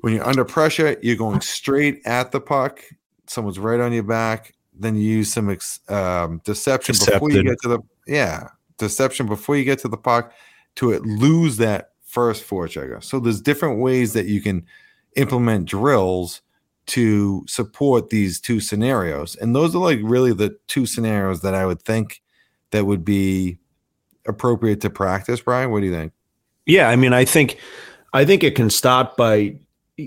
When 0.00 0.12
you're 0.12 0.26
under 0.26 0.44
pressure, 0.44 0.96
you're 1.02 1.14
going 1.14 1.40
straight 1.40 2.02
at 2.04 2.32
the 2.32 2.40
puck. 2.40 2.80
Someone's 3.28 3.60
right 3.60 3.78
on 3.78 3.92
your 3.92 4.02
back. 4.02 4.54
Then 4.74 4.96
you 4.96 5.02
use 5.02 5.32
some 5.32 5.48
ex, 5.48 5.78
um, 5.88 6.40
deception 6.44 6.94
Decepted. 6.94 7.20
before 7.20 7.30
you 7.30 7.44
get 7.44 7.60
to 7.62 7.68
the 7.68 7.78
yeah 8.08 8.48
deception 8.76 9.28
before 9.28 9.56
you 9.56 9.62
get 9.62 9.78
to 9.78 9.88
the 9.88 9.96
puck 9.96 10.32
to 10.74 10.90
it 10.90 11.02
lose 11.02 11.58
that 11.58 11.92
first 12.02 12.44
forechecker. 12.44 13.04
So 13.04 13.20
there's 13.20 13.40
different 13.40 13.78
ways 13.78 14.14
that 14.14 14.26
you 14.26 14.40
can 14.40 14.66
implement 15.14 15.66
drills 15.66 16.42
to 16.86 17.44
support 17.48 18.10
these 18.10 18.40
two 18.40 18.60
scenarios, 18.60 19.36
and 19.36 19.54
those 19.54 19.74
are 19.74 19.82
like 19.82 20.00
really 20.02 20.32
the 20.32 20.56
two 20.68 20.86
scenarios 20.86 21.42
that 21.42 21.54
I 21.54 21.66
would 21.66 21.82
think 21.82 22.22
that 22.70 22.86
would 22.86 23.04
be 23.04 23.58
appropriate 24.26 24.80
to 24.82 24.90
practice, 24.90 25.40
Brian? 25.40 25.70
What 25.70 25.80
do 25.80 25.86
you 25.86 25.92
think? 25.92 26.12
Yeah, 26.66 26.88
I 26.88 26.96
mean, 26.96 27.12
I 27.12 27.24
think 27.24 27.58
I 28.12 28.24
think 28.24 28.42
it 28.42 28.54
can 28.54 28.70
start 28.70 29.16
by 29.16 29.56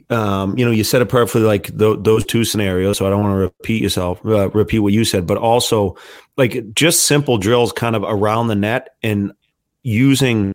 um, 0.09 0.57
you 0.57 0.63
know, 0.63 0.71
you 0.71 0.83
said 0.83 1.01
it 1.01 1.07
perfectly, 1.07 1.41
like 1.41 1.75
th- 1.77 1.99
those 2.01 2.25
two 2.25 2.45
scenarios. 2.45 2.97
So 2.97 3.07
I 3.07 3.09
don't 3.09 3.23
want 3.23 3.33
to 3.33 3.39
repeat 3.39 3.81
yourself, 3.81 4.23
uh, 4.25 4.49
repeat 4.51 4.79
what 4.79 4.93
you 4.93 5.03
said, 5.03 5.25
but 5.25 5.37
also 5.37 5.97
like 6.37 6.73
just 6.75 7.07
simple 7.07 7.37
drills, 7.37 7.71
kind 7.71 7.95
of 7.95 8.03
around 8.03 8.47
the 8.47 8.55
net 8.55 8.95
and 9.01 9.31
using 9.81 10.53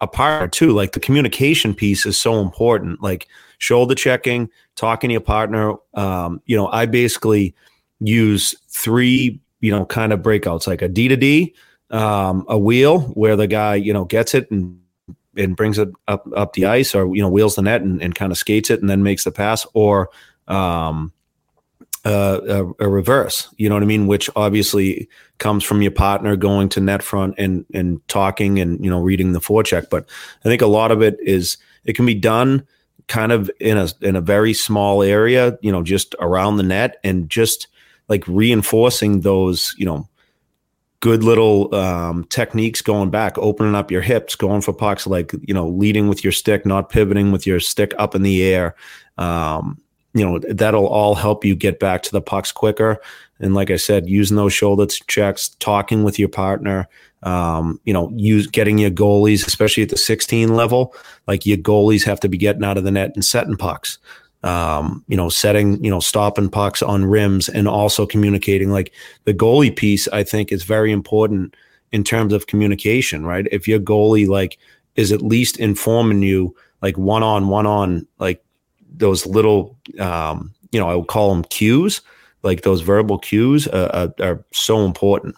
a 0.00 0.06
partner 0.08 0.48
too. 0.48 0.72
Like 0.72 0.92
the 0.92 1.00
communication 1.00 1.74
piece 1.74 2.06
is 2.06 2.18
so 2.18 2.40
important. 2.40 3.00
Like 3.02 3.28
shoulder 3.62 3.94
checking, 3.94 4.50
talking 4.76 5.08
to 5.08 5.12
your 5.12 5.20
partner. 5.20 5.74
Um, 5.94 6.42
you 6.46 6.56
know, 6.56 6.68
I 6.68 6.86
basically 6.86 7.54
use 8.00 8.54
three 8.68 9.40
you 9.62 9.70
know, 9.70 9.86
kind 9.86 10.12
of 10.12 10.20
breakouts 10.20 10.66
like 10.66 10.82
a 10.82 10.88
D 10.88 11.08
to 11.08 11.16
D, 11.16 11.54
um, 11.90 12.44
a 12.48 12.58
wheel 12.58 13.00
where 13.00 13.36
the 13.36 13.46
guy, 13.46 13.76
you 13.76 13.92
know, 13.94 14.04
gets 14.04 14.34
it 14.34 14.50
and 14.50 14.78
and 15.34 15.56
brings 15.56 15.78
it 15.78 15.88
up 16.08 16.26
up 16.36 16.52
the 16.52 16.66
ice 16.66 16.94
or 16.94 17.14
you 17.16 17.22
know 17.22 17.28
wheels 17.30 17.54
the 17.54 17.62
net 17.62 17.80
and, 17.80 18.02
and 18.02 18.14
kind 18.14 18.30
of 18.30 18.36
skates 18.36 18.68
it 18.68 18.80
and 18.82 18.90
then 18.90 19.02
makes 19.02 19.24
the 19.24 19.32
pass 19.32 19.66
or 19.72 20.10
um, 20.46 21.10
uh, 22.04 22.40
a, 22.46 22.84
a, 22.84 22.88
reverse 22.88 23.48
you 23.56 23.66
know 23.66 23.74
what 23.74 23.82
i 23.82 23.86
mean 23.86 24.06
which 24.06 24.28
obviously 24.36 25.08
comes 25.38 25.64
from 25.64 25.80
your 25.80 25.90
partner 25.90 26.36
going 26.36 26.68
to 26.68 26.80
net 26.80 27.02
front 27.02 27.34
and 27.38 27.64
and 27.72 28.06
talking 28.08 28.58
and 28.58 28.84
you 28.84 28.90
know 28.90 29.00
reading 29.00 29.32
the 29.32 29.40
forecheck 29.40 29.88
but 29.88 30.06
i 30.44 30.48
think 30.48 30.60
a 30.60 30.66
lot 30.66 30.90
of 30.90 31.00
it 31.00 31.16
is 31.22 31.56
it 31.84 31.94
can 31.94 32.04
be 32.04 32.14
done 32.14 32.66
kind 33.08 33.32
of 33.32 33.50
in 33.60 33.76
a 33.76 33.88
in 34.00 34.16
a 34.16 34.20
very 34.20 34.54
small 34.54 35.02
area 35.02 35.58
you 35.60 35.72
know 35.72 35.82
just 35.82 36.14
around 36.20 36.56
the 36.56 36.62
net 36.62 36.98
and 37.02 37.28
just 37.28 37.68
like 38.08 38.26
reinforcing 38.28 39.20
those, 39.20 39.74
you 39.78 39.86
know, 39.86 40.08
good 41.00 41.24
little 41.24 41.74
um, 41.74 42.24
techniques 42.24 42.82
going 42.82 43.10
back, 43.10 43.36
opening 43.38 43.74
up 43.74 43.90
your 43.90 44.02
hips, 44.02 44.36
going 44.36 44.60
for 44.60 44.72
pucks, 44.74 45.06
like, 45.06 45.32
you 45.42 45.54
know, 45.54 45.66
leading 45.66 46.08
with 46.08 46.22
your 46.22 46.32
stick, 46.32 46.64
not 46.64 46.90
pivoting 46.90 47.32
with 47.32 47.46
your 47.46 47.58
stick 47.58 47.92
up 47.98 48.14
in 48.14 48.22
the 48.22 48.44
air. 48.44 48.76
Um, 49.18 49.80
you 50.14 50.24
know, 50.24 50.38
that'll 50.50 50.86
all 50.86 51.14
help 51.14 51.42
you 51.44 51.56
get 51.56 51.80
back 51.80 52.02
to 52.02 52.12
the 52.12 52.20
pucks 52.20 52.52
quicker. 52.52 53.00
And 53.40 53.54
like 53.54 53.70
I 53.70 53.76
said, 53.76 54.08
using 54.08 54.36
those 54.36 54.52
shoulder 54.52 54.86
checks, 55.08 55.48
talking 55.58 56.04
with 56.04 56.18
your 56.18 56.28
partner, 56.28 56.88
um, 57.22 57.80
you 57.84 57.92
know, 57.92 58.10
use 58.14 58.46
getting 58.46 58.78
your 58.78 58.90
goalies, 58.90 59.46
especially 59.46 59.82
at 59.82 59.88
the 59.90 59.96
16 59.96 60.54
level, 60.54 60.94
like 61.26 61.46
your 61.46 61.58
goalies 61.58 62.04
have 62.04 62.20
to 62.20 62.28
be 62.28 62.36
getting 62.36 62.64
out 62.64 62.78
of 62.78 62.84
the 62.84 62.90
net 62.90 63.12
and 63.14 63.24
setting 63.24 63.56
pucks 63.56 63.98
um, 64.44 65.04
you 65.06 65.16
know, 65.16 65.28
setting, 65.28 65.82
you 65.84 65.90
know, 65.90 66.00
stopping 66.00 66.48
pucks 66.48 66.82
on 66.82 67.04
rims 67.04 67.48
and 67.48 67.68
also 67.68 68.06
communicating. 68.06 68.70
Like 68.70 68.92
the 69.24 69.34
goalie 69.34 69.74
piece, 69.74 70.08
I 70.08 70.24
think 70.24 70.50
is 70.50 70.64
very 70.64 70.90
important 70.90 71.54
in 71.92 72.02
terms 72.02 72.32
of 72.32 72.46
communication, 72.46 73.24
right? 73.24 73.46
If 73.52 73.68
your 73.68 73.78
goalie 73.78 74.26
like 74.26 74.58
is 74.96 75.12
at 75.12 75.22
least 75.22 75.58
informing 75.58 76.22
you 76.22 76.54
like 76.80 76.98
one 76.98 77.22
on 77.22 77.48
one 77.48 77.66
on 77.66 78.06
like 78.18 78.42
those 78.94 79.26
little 79.26 79.76
um, 79.98 80.52
you 80.72 80.80
know, 80.80 80.88
I 80.88 80.96
would 80.96 81.06
call 81.08 81.32
them 81.32 81.44
cues, 81.44 82.00
like 82.42 82.62
those 82.62 82.80
verbal 82.80 83.18
cues 83.18 83.68
uh, 83.68 84.10
are, 84.18 84.26
are 84.26 84.44
so 84.52 84.84
important. 84.84 85.36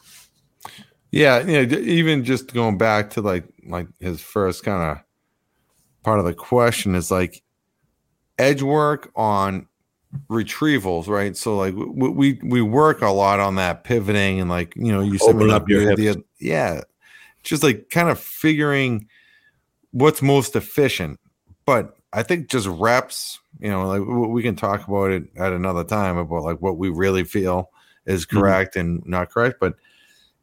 Yeah, 1.14 1.38
you 1.46 1.64
know, 1.64 1.78
even 1.78 2.24
just 2.24 2.52
going 2.52 2.76
back 2.76 3.10
to 3.10 3.20
like 3.20 3.44
like 3.64 3.86
his 4.00 4.20
first 4.20 4.64
kind 4.64 4.98
of 4.98 5.04
part 6.02 6.18
of 6.18 6.24
the 6.24 6.34
question 6.34 6.96
is 6.96 7.08
like 7.08 7.40
edge 8.36 8.62
work 8.62 9.12
on 9.14 9.68
retrievals, 10.28 11.06
right? 11.06 11.36
So 11.36 11.56
like 11.56 11.74
we 11.76 12.08
we, 12.08 12.40
we 12.42 12.62
work 12.62 13.00
a 13.00 13.10
lot 13.10 13.38
on 13.38 13.54
that 13.56 13.84
pivoting 13.84 14.40
and 14.40 14.50
like 14.50 14.74
you 14.74 14.90
know 14.92 15.02
you 15.02 15.20
Open 15.22 15.50
up 15.50 15.68
your 15.68 15.82
the, 15.94 16.02
hips. 16.02 16.16
the 16.16 16.24
yeah, 16.40 16.80
just 17.44 17.62
like 17.62 17.90
kind 17.90 18.08
of 18.08 18.18
figuring 18.18 19.06
what's 19.92 20.20
most 20.20 20.56
efficient. 20.56 21.20
But 21.64 21.96
I 22.12 22.24
think 22.24 22.48
just 22.48 22.66
reps, 22.66 23.38
you 23.60 23.70
know, 23.70 23.86
like 23.86 24.02
we 24.28 24.42
can 24.42 24.56
talk 24.56 24.88
about 24.88 25.12
it 25.12 25.28
at 25.36 25.52
another 25.52 25.84
time 25.84 26.16
about 26.16 26.42
like 26.42 26.60
what 26.60 26.76
we 26.76 26.88
really 26.88 27.22
feel 27.22 27.70
is 28.04 28.26
Mhm. 28.26 28.30
correct 28.40 28.74
and 28.74 29.00
not 29.06 29.30
correct. 29.30 29.58
But 29.60 29.74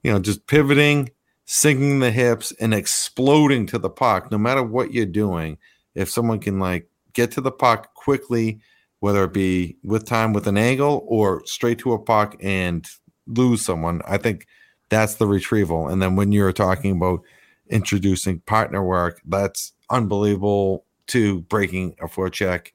you 0.04 0.12
know, 0.12 0.20
just 0.20 0.48
pivoting, 0.48 1.10
sinking 1.46 2.00
the 2.00 2.12
hips, 2.12 2.52
and 2.60 2.74
exploding 2.74 3.66
to 3.68 3.78
the 3.78 3.90
puck. 3.90 4.32
No 4.32 4.38
matter 4.38 4.64
what 4.64 4.94
you're 4.94 5.06
doing, 5.06 5.58
if 5.96 6.10
someone 6.10 6.40
can 6.40 6.60
like 6.60 6.90
get 7.14 7.32
to 7.32 7.42
the 7.42 7.52
puck 7.52 7.94
quickly, 7.94 8.62
whether 9.00 9.24
it 9.24 9.34
be 9.34 9.78
with 9.84 10.06
time 10.06 10.34
with 10.34 10.48
an 10.48 10.58
angle 10.58 11.04
or 11.08 11.46
straight 11.46 11.80
to 11.80 11.94
a 11.94 12.00
puck 12.00 12.36
and 12.42 12.88
lose 13.28 13.64
someone, 13.64 14.02
I 14.08 14.18
think 14.18 14.48
that's 14.90 15.16
the 15.16 15.28
retrieval. 15.28 15.88
And 15.88 16.02
then 16.02 16.16
when 16.16 16.32
you're 16.32 16.54
talking 16.54 16.92
about 16.92 17.22
introducing 17.70 18.40
partner 18.42 18.84
work, 18.84 19.22
that's 19.26 19.74
unbelievable 19.90 20.86
to 21.08 21.42
breaking 21.42 21.96
a 22.00 22.06
forecheck. 22.06 22.68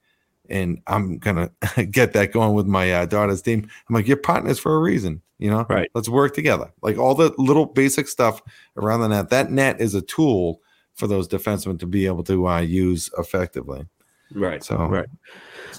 And 0.49 0.81
I'm 0.87 1.19
gonna 1.19 1.51
get 1.91 2.13
that 2.15 2.33
going 2.33 2.55
with 2.55 2.67
my 2.67 2.93
uh, 2.93 3.07
daughter's 3.07 3.43
team. 3.43 3.69
I'm 3.89 3.95
like, 3.95 4.09
you're 4.09 4.17
partners 4.17 4.59
for 4.59 4.75
a 4.75 4.81
reason, 4.81 5.23
you 5.39 5.51
know. 5.51 5.67
Right. 5.69 5.91
Let's 5.95 6.09
work 6.09 6.35
together. 6.35 6.73
Like 6.83 6.99
all 6.99 7.15
the 7.15 7.35
little 7.39 7.67
basic 7.67 8.09
stuff 8.09 8.43
around 8.77 9.01
the 9.01 9.09
net. 9.09 9.31
That 9.31 9.51
net 9.51 9.81
is 9.81 9.95
a 9.95 10.03
tool 10.03 10.61
for 10.95 11.07
those 11.07 11.29
defensemen 11.29 11.79
to 11.81 11.87
be 11.87 12.07
able 12.07 12.25
to 12.25 12.49
uh, 12.49 12.61
use 12.61 13.11
effectively. 13.19 13.87
Right. 14.35 14.65
So 14.65 14.77
Right. 14.77 15.09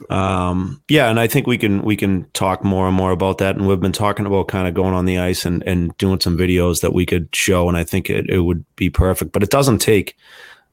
Um, 0.10 0.82
yeah, 0.88 1.10
and 1.10 1.20
I 1.20 1.28
think 1.28 1.48
we 1.48 1.58
can 1.58 1.82
we 1.82 1.96
can 1.96 2.30
talk 2.32 2.64
more 2.64 2.88
and 2.88 2.96
more 2.96 3.12
about 3.12 3.40
that. 3.40 3.56
And 3.56 3.68
we've 3.68 3.80
been 3.80 3.92
talking 3.92 4.26
about 4.26 4.48
kind 4.48 4.68
of 4.68 4.74
going 4.74 4.94
on 4.94 5.06
the 5.06 5.18
ice 5.18 5.46
and 5.46 5.64
and 5.64 5.98
doing 5.98 6.20
some 6.20 6.38
videos 6.38 6.82
that 6.82 6.94
we 6.94 7.06
could 7.06 7.36
show, 7.36 7.68
and 7.68 7.78
I 7.78 7.84
think 7.84 8.10
it, 8.10 8.30
it 8.30 8.40
would 8.42 8.64
be 8.76 8.90
perfect. 8.90 9.32
But 9.32 9.44
it 9.44 9.50
doesn't 9.50 9.80
take 9.80 10.16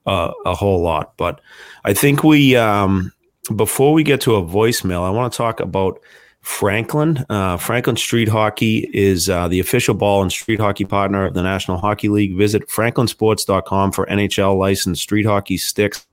uh, 0.07 0.33
a 0.45 0.55
whole 0.55 0.83
lot. 0.83 1.17
But 1.17 1.41
I 1.85 1.95
think 1.95 2.23
we 2.23 2.55
um, 2.57 3.13
before 3.57 3.93
we 3.93 4.03
get 4.03 4.21
to 4.23 4.37
a 4.37 4.43
voicemail, 4.43 5.03
I 5.03 5.11
want 5.11 5.33
to 5.33 5.37
talk 5.37 5.61
about 5.61 6.01
Franklin. 6.45 7.25
Uh, 7.31 7.57
Franklin 7.57 7.97
Street 7.97 8.29
Hockey 8.29 8.91
is 8.93 9.31
uh, 9.31 9.49
the 9.49 9.61
official 9.61 9.95
ball 9.95 10.21
and 10.21 10.31
street 10.31 10.61
hockey 10.61 10.85
partner 10.85 11.25
of 11.25 11.33
the 11.33 11.43
National 11.43 11.79
Hockey 11.79 12.11
League. 12.11 12.37
Visit 12.37 12.69
franklinsports.com 12.69 13.93
for 13.93 14.05
NHL 14.07 14.59
licensed 14.59 15.03
street 15.03 15.25
hockey 15.25 15.57
sticks, 15.57 16.07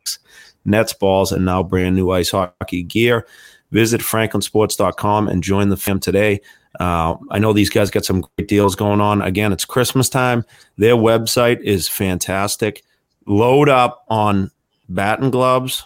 nets, 0.63 0.93
balls, 0.93 1.33
and 1.33 1.43
now 1.43 1.61
brand 1.61 1.97
new 1.97 2.11
ice 2.11 2.31
hockey 2.31 2.81
gear. 2.81 3.27
Visit 3.71 3.99
franklinsports.com 3.99 5.27
and 5.27 5.43
join 5.43 5.67
the 5.67 5.75
fam 5.75 5.99
today. 5.99 6.39
Uh, 6.79 7.17
I 7.29 7.37
know 7.37 7.51
these 7.51 7.69
guys 7.69 7.91
got 7.91 8.05
some 8.05 8.21
great 8.21 8.47
deals 8.47 8.75
going 8.75 9.01
on. 9.01 9.21
Again, 9.21 9.51
it's 9.51 9.65
Christmas 9.65 10.07
time. 10.07 10.45
Their 10.77 10.95
website 10.95 11.59
is 11.59 11.89
fantastic. 11.89 12.83
Load 13.25 13.67
up 13.67 14.05
on 14.07 14.49
bat 14.87 15.19
and 15.19 15.29
gloves, 15.31 15.83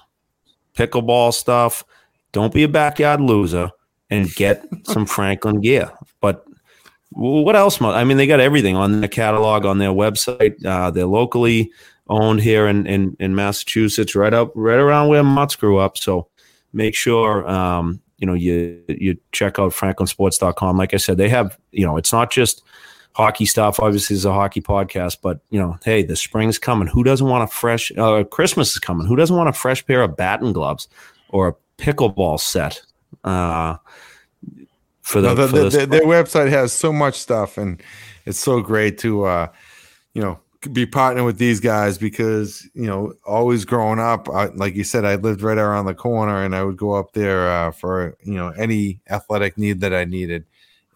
pickleball 0.76 1.34
stuff. 1.34 1.84
Don't 2.32 2.54
be 2.54 2.64
a 2.64 2.70
backyard 2.70 3.22
loser 3.22 3.72
and 4.10 4.34
get 4.36 4.66
some 4.84 5.06
Franklin 5.06 5.62
gear. 5.62 5.91
But 6.22 6.45
what 7.12 7.56
else? 7.56 7.82
I 7.82 8.03
mean, 8.03 8.18
they 8.18 8.28
got 8.28 8.39
everything 8.39 8.76
on 8.76 8.99
their 8.99 9.10
catalog 9.10 9.66
on 9.66 9.78
their 9.78 9.89
website. 9.89 10.64
Uh, 10.66 10.91
they're 10.91 11.06
locally 11.06 11.72
owned 12.08 12.41
here 12.41 12.68
in, 12.68 12.86
in, 12.86 13.16
in 13.20 13.36
Massachusetts, 13.36 14.16
right 14.16 14.34
up, 14.34 14.51
right 14.56 14.80
around 14.80 15.08
where 15.08 15.24
Mutts 15.24 15.56
grew 15.56 15.78
up. 15.78 15.97
So 15.97 16.28
make 16.74 16.95
sure, 16.95 17.47
um, 17.49 18.01
you 18.18 18.28
know, 18.28 18.34
you, 18.34 18.84
you 18.88 19.18
check 19.32 19.60
out 19.60 19.72
franklinsports.com. 19.72 20.78
Like 20.78 20.93
I 20.93 20.97
said, 20.97 21.18
they 21.18 21.30
have, 21.30 21.58
you 21.72 21.86
know, 21.86 21.97
it's 21.97 22.14
not 22.14 22.32
just 22.32 22.64
hockey 23.14 23.45
stuff. 23.45 23.80
Obviously, 23.80 24.16
it's 24.16 24.26
a 24.26 24.34
hockey 24.34 24.62
podcast, 24.62 25.18
but 25.22 25.39
you 25.49 25.60
know, 25.60 25.78
hey, 25.84 26.03
the 26.03 26.16
spring's 26.16 26.60
coming. 26.60 26.88
Who 26.88 27.03
doesn't 27.03 27.28
want 27.28 27.43
a 27.43 27.47
fresh, 27.47 27.91
uh, 27.97 28.24
Christmas 28.26 28.72
is 28.72 28.80
coming. 28.80 29.08
Who 29.08 29.16
doesn't 29.16 29.36
want 29.36 29.49
a 29.49 29.53
fresh 29.53 29.86
pair 29.86 30.03
of 30.03 30.16
batting 30.16 30.53
gloves 30.53 30.88
or 31.30 31.47
a 31.47 31.82
pickleball 31.82 32.39
set? 32.39 32.82
Uh, 33.24 33.78
for 35.01 35.22
the, 35.22 35.30
No, 35.30 35.36
the- 35.36 35.47
for 35.47 35.57
the- 35.57 35.70
the- 35.70 35.86
their 35.88 36.01
website 36.03 36.49
has 36.49 36.74
so 36.74 36.91
much 36.91 37.20
stuff, 37.20 37.57
and 37.57 37.82
it's 38.26 38.39
so 38.39 38.61
great 38.61 38.97
to, 38.99 39.24
uh, 39.26 39.47
you 40.13 40.22
know, 40.22 40.39
be 40.74 40.86
partnering 40.88 41.26
with 41.26 41.38
these 41.38 41.59
guys 41.59 41.99
because 41.99 42.68
you 42.74 42.88
know, 42.88 43.13
always 43.24 43.66
growing 43.66 43.99
up, 43.99 44.28
I, 44.30 44.45
like 44.45 44.74
you 44.76 44.84
said, 44.84 45.05
I 45.05 45.13
lived 45.16 45.43
right 45.43 45.59
around 45.59 45.86
the 45.86 45.93
corner, 45.93 46.43
and 46.43 46.55
I 46.55 46.63
would 46.63 46.76
go 46.78 46.93
up 46.93 47.13
there 47.13 47.49
uh, 47.51 47.72
for 47.72 48.18
you 48.24 48.34
know 48.34 48.49
any 48.49 48.99
athletic 49.09 49.57
need 49.59 49.82
that 49.82 49.93
I 49.93 50.05
needed, 50.05 50.43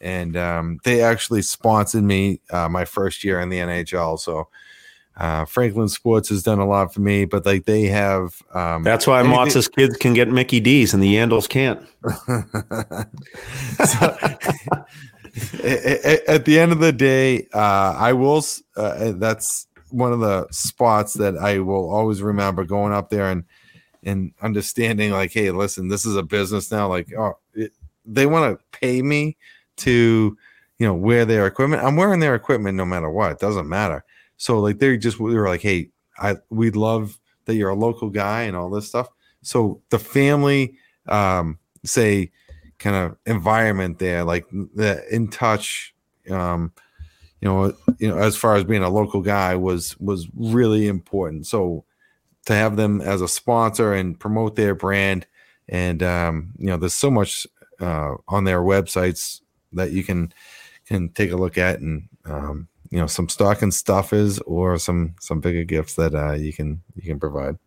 and 0.01 0.36
um, 0.36 0.80
they 0.86 1.01
actually 1.03 1.43
sponsored 1.43 2.03
me 2.03 2.39
uh, 2.49 2.67
my 2.67 2.84
first 2.86 3.24
year 3.24 3.39
in 3.41 3.49
the 3.49 3.59
NHL. 3.59 4.17
So 4.20 4.47
uh, 5.20 5.45
Franklin 5.45 5.88
Sports 5.89 6.30
has 6.30 6.41
done 6.43 6.59
a 6.59 6.65
lot 6.65 6.93
for 6.93 7.01
me, 7.01 7.26
but 7.26 7.45
like 7.45 7.65
they 7.65 7.84
have, 7.88 8.41
um, 8.53 8.84
That's 8.84 9.05
why 9.05 9.22
Mott's 9.22 9.67
kids 9.67 9.97
can 9.97 10.13
get 10.13 10.30
Mickey 10.30 10.59
D's 10.59 10.93
and 10.93 11.03
the 11.03 11.13
Yandles 11.15 11.47
can't. 11.49 11.86
So, 13.86 14.17
a- 15.63 16.07
a- 16.07 16.30
at 16.30 16.45
the 16.45 16.59
end 16.59 16.72
of 16.72 16.80
the 16.80 16.91
day, 16.91 17.47
uh, 17.53 17.95
I 17.97 18.13
will. 18.13 18.43
Uh, 18.76 19.13
that's 19.15 19.67
one 19.91 20.11
of 20.13 20.20
the 20.20 20.47
spots 20.51 21.13
that 21.13 21.38
I 21.38 21.59
will 21.59 21.89
always 21.91 22.22
remember 22.22 22.63
going 22.63 22.93
up 22.93 23.09
there 23.09 23.30
and 23.30 23.43
and 24.03 24.32
understanding 24.41 25.11
like, 25.11 25.32
hey, 25.34 25.51
listen, 25.51 25.89
this 25.89 26.05
is 26.05 26.15
a 26.15 26.24
business 26.24 26.72
now. 26.72 26.88
Like, 26.88 27.13
oh, 27.17 27.38
it, 27.53 27.74
they 28.05 28.26
want 28.26 28.57
to 28.57 28.65
pay 28.80 29.01
me 29.01 29.36
to, 29.78 30.38
you 30.78 30.88
know, 30.88 30.93
wear 30.93 31.26
their 31.26 31.45
equipment. 31.45 31.84
I'm 31.84 31.97
wearing 31.97 32.20
their 32.22 32.36
equipment 32.36 32.78
no 32.78 32.86
matter 32.86 33.09
what. 33.09 33.34
It 33.34 33.39
doesn't 33.39 33.67
matter. 33.67 34.03
So 34.39 34.59
like, 34.59 34.79
they 34.79 34.97
just 34.97 35.19
we 35.19 35.35
were 35.35 35.47
like, 35.47 35.61
hey, 35.61 35.89
I 36.17 36.37
we 36.49 36.71
love 36.71 37.19
that 37.45 37.55
you're 37.55 37.69
a 37.69 37.75
local 37.75 38.09
guy 38.09 38.43
and 38.43 38.55
all 38.55 38.69
this 38.69 38.87
stuff. 38.87 39.09
So 39.41 39.81
the 39.89 39.99
family, 39.99 40.75
um, 41.07 41.59
say 41.83 42.31
kind 42.77 42.95
of 42.95 43.17
environment 43.25 43.99
there, 43.99 44.23
like 44.23 44.45
the 44.51 45.03
in 45.13 45.27
touch, 45.27 45.93
um, 46.29 46.71
you 47.41 47.47
know, 47.47 47.73
you 47.99 48.07
know, 48.07 48.17
as 48.17 48.35
far 48.37 48.55
as 48.55 48.63
being 48.63 48.83
a 48.83 48.89
local 48.89 49.21
guy 49.21 49.55
was 49.55 49.99
was 49.99 50.27
really 50.33 50.87
important. 50.87 51.45
So 51.45 51.83
to 52.45 52.53
have 52.53 52.77
them 52.77 53.01
as 53.01 53.21
a 53.21 53.27
sponsor 53.27 53.93
and 53.93 54.19
promote 54.19 54.55
their 54.55 54.73
brand, 54.73 55.27
and 55.67 56.01
um, 56.01 56.53
you 56.57 56.67
know, 56.67 56.77
there's 56.77 56.93
so 56.93 57.11
much 57.11 57.45
uh, 57.79 58.15
on 58.27 58.45
their 58.45 58.61
websites 58.61 59.41
that 59.73 59.91
you 59.91 60.03
can 60.03 60.33
can 60.85 61.09
take 61.09 61.31
a 61.31 61.37
look 61.37 61.57
at, 61.57 61.79
and 61.79 62.07
um, 62.25 62.67
you 62.89 62.99
know, 62.99 63.07
some 63.07 63.29
stocking 63.29 63.71
stuffers 63.71 64.39
or 64.39 64.77
some 64.77 65.15
some 65.19 65.39
bigger 65.39 65.63
gifts 65.63 65.95
that 65.95 66.15
uh, 66.15 66.33
you 66.33 66.53
can 66.53 66.81
you 66.95 67.03
can 67.03 67.19
provide. 67.19 67.57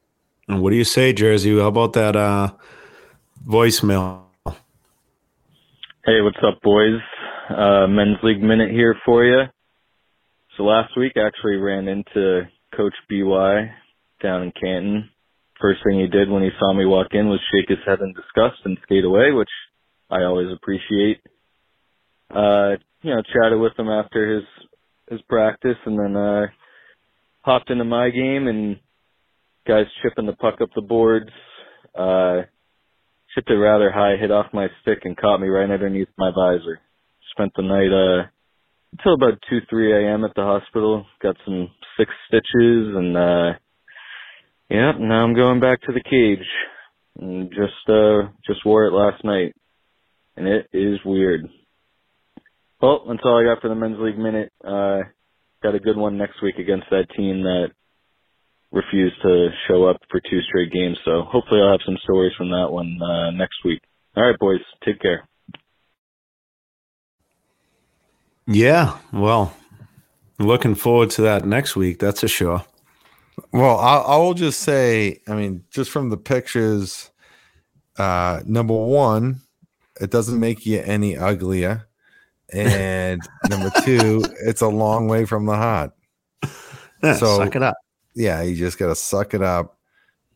And 0.49 0.61
what 0.61 0.71
do 0.71 0.77
you 0.77 0.85
say, 0.85 1.13
Jersey? 1.13 1.59
How 1.59 1.69
about 1.69 1.93
that 1.93 2.17
uh, 2.17 2.53
voicemail? 3.47 4.23
Hey, 6.05 6.21
what's 6.21 6.43
up, 6.45 6.61
boys? 6.63 7.01
Uh, 7.49 7.87
men's 7.87 8.19
league 8.23 8.43
minute 8.43 8.71
here 8.71 8.97
for 9.05 9.25
you. 9.25 9.43
So 10.57 10.65
last 10.65 10.97
week, 10.97 11.13
I 11.17 11.27
actually 11.27 11.57
ran 11.57 11.87
into 11.87 12.43
Coach 12.77 12.95
BY 13.09 13.71
down 14.21 14.43
in 14.43 14.53
Canton. 14.61 15.11
First 15.61 15.81
thing 15.87 16.01
he 16.01 16.09
did 16.09 16.29
when 16.29 16.43
he 16.43 16.51
saw 16.59 16.73
me 16.73 16.85
walk 16.85 17.09
in 17.13 17.29
was 17.29 17.41
shake 17.53 17.69
his 17.69 17.79
head 17.87 18.01
in 18.01 18.13
disgust 18.15 18.61
and 18.65 18.77
skate 18.83 19.05
away, 19.05 19.31
which 19.31 19.49
I 20.11 20.25
always 20.25 20.49
appreciate. 20.53 21.21
Uh, 22.29 22.83
you 23.03 23.15
know, 23.15 23.23
chatted 23.33 23.61
with 23.61 23.79
him 23.79 23.89
after 23.89 24.35
his 24.35 24.45
his 25.13 25.23
practice, 25.29 25.77
and 25.87 25.99
then 25.99 26.17
uh, 26.17 26.47
hopped 27.43 27.71
into 27.71 27.85
my 27.85 28.11
game 28.11 28.49
and 28.49 28.79
guys 29.67 29.87
chipping 30.03 30.27
the 30.27 30.33
puck 30.33 30.61
up 30.61 30.71
the 30.75 30.83
boards. 30.83 31.31
Uh, 31.97 32.43
chipped 33.35 33.51
it 33.51 33.55
rather 33.55 33.91
high, 33.91 34.17
hit 34.19 34.31
off 34.31 34.47
my 34.53 34.69
stick, 34.81 35.01
and 35.05 35.17
caught 35.17 35.41
me 35.41 35.49
right 35.49 35.71
underneath 35.71 36.09
my 36.19 36.31
visor. 36.31 36.81
Spent 37.33 37.53
the 37.57 37.63
night 37.63 37.93
uh 37.93 38.29
until 38.93 39.15
about 39.15 39.39
two, 39.49 39.61
three 39.71 39.93
a.m. 39.93 40.25
at 40.25 40.35
the 40.35 40.43
hospital. 40.43 41.07
Got 41.23 41.37
some 41.45 41.69
six 41.99 42.11
stitches, 42.29 42.95
and 42.97 43.17
uh 43.17 43.53
yeah, 44.71 44.93
now 44.99 45.25
I'm 45.25 45.35
going 45.35 45.61
back 45.61 45.83
to 45.83 45.93
the 45.93 46.03
cage. 46.03 46.47
And 47.19 47.51
just 47.51 47.89
uh 47.89 48.29
just 48.47 48.65
wore 48.67 48.87
it 48.87 48.93
last 48.93 49.25
night, 49.25 49.55
and 50.37 50.47
it 50.47 50.69
is 50.73 50.99
weird. 51.05 51.43
Well, 52.83 53.05
that's 53.07 53.21
all 53.25 53.41
I 53.41 53.45
got 53.45 53.63
for 53.63 53.69
the 53.69 53.77
men's 53.77 54.01
league 54.01 54.19
minute. 54.19 54.53
Uh, 54.63 55.03
got 55.63 55.77
a 55.77 55.79
good 55.79 55.97
one 55.97 56.19
next 56.19 56.43
week 56.43 56.57
against 56.59 56.87
that 56.91 57.07
team 57.17 57.43
that 57.45 57.69
refused 58.73 59.15
to 59.23 59.51
show 59.69 59.85
up 59.85 59.99
for 60.11 60.21
two 60.21 60.41
straight 60.49 60.73
games. 60.73 60.99
So 61.05 61.23
hopefully 61.23 61.61
I'll 61.63 61.71
have 61.71 61.87
some 61.87 61.97
stories 62.03 62.33
from 62.37 62.51
that 62.51 62.73
one 62.73 62.99
uh, 63.01 63.31
next 63.31 63.55
week. 63.65 63.81
All 64.17 64.27
right, 64.27 64.39
boys, 64.39 64.59
take 64.85 65.01
care. 65.01 65.29
Yeah, 68.49 68.99
well, 69.13 69.55
looking 70.41 70.75
forward 70.75 71.11
to 71.11 71.23
that 71.23 71.45
next 71.45 71.77
week. 71.77 72.01
That's 72.01 72.21
for 72.21 72.29
sure. 72.29 72.65
Well, 73.53 73.79
I, 73.79 73.99
I 73.99 74.17
will 74.17 74.35
just 74.35 74.61
say, 74.61 75.21
I 75.29 75.35
mean, 75.37 75.63
just 75.71 75.91
from 75.91 76.11
the 76.11 76.17
pictures, 76.17 77.11
uh, 77.97 78.41
number 78.45 78.75
one, 78.75 79.43
it 80.01 80.11
doesn't 80.11 80.41
make 80.41 80.67
you 80.67 80.81
any 80.81 81.17
uglier. 81.17 81.87
And 82.55 83.21
number 83.49 83.71
two, 83.85 84.23
it's 84.45 84.61
a 84.61 84.69
long 84.69 85.09
way 85.09 85.25
from 85.25 85.47
the 85.47 85.57
hot. 85.57 85.93
Yeah, 87.03 87.17
So- 87.17 87.39
suck 87.39 87.57
it 87.57 87.63
up. 87.63 87.77
Yeah, 88.15 88.43
you 88.43 88.55
just 88.57 88.79
gotta 88.79 88.95
suck 88.95 89.33
it 89.33 89.43
up. 89.43 89.79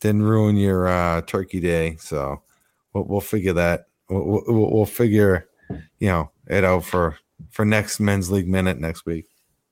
Didn't 0.00 0.22
ruin 0.22 0.56
your 0.56 0.88
uh, 0.88 1.20
turkey 1.22 1.60
day, 1.60 1.96
so 2.00 2.42
we'll, 2.94 3.04
we'll 3.04 3.20
figure 3.20 3.52
that. 3.52 3.86
We'll, 4.08 4.42
we'll, 4.46 4.70
we'll 4.72 4.86
figure, 4.86 5.46
you 5.98 6.08
know, 6.08 6.30
it 6.48 6.64
out 6.64 6.84
for 6.84 7.18
for 7.50 7.64
next 7.66 8.00
men's 8.00 8.30
league 8.30 8.48
minute 8.48 8.78
next 8.80 9.04
week. 9.04 9.26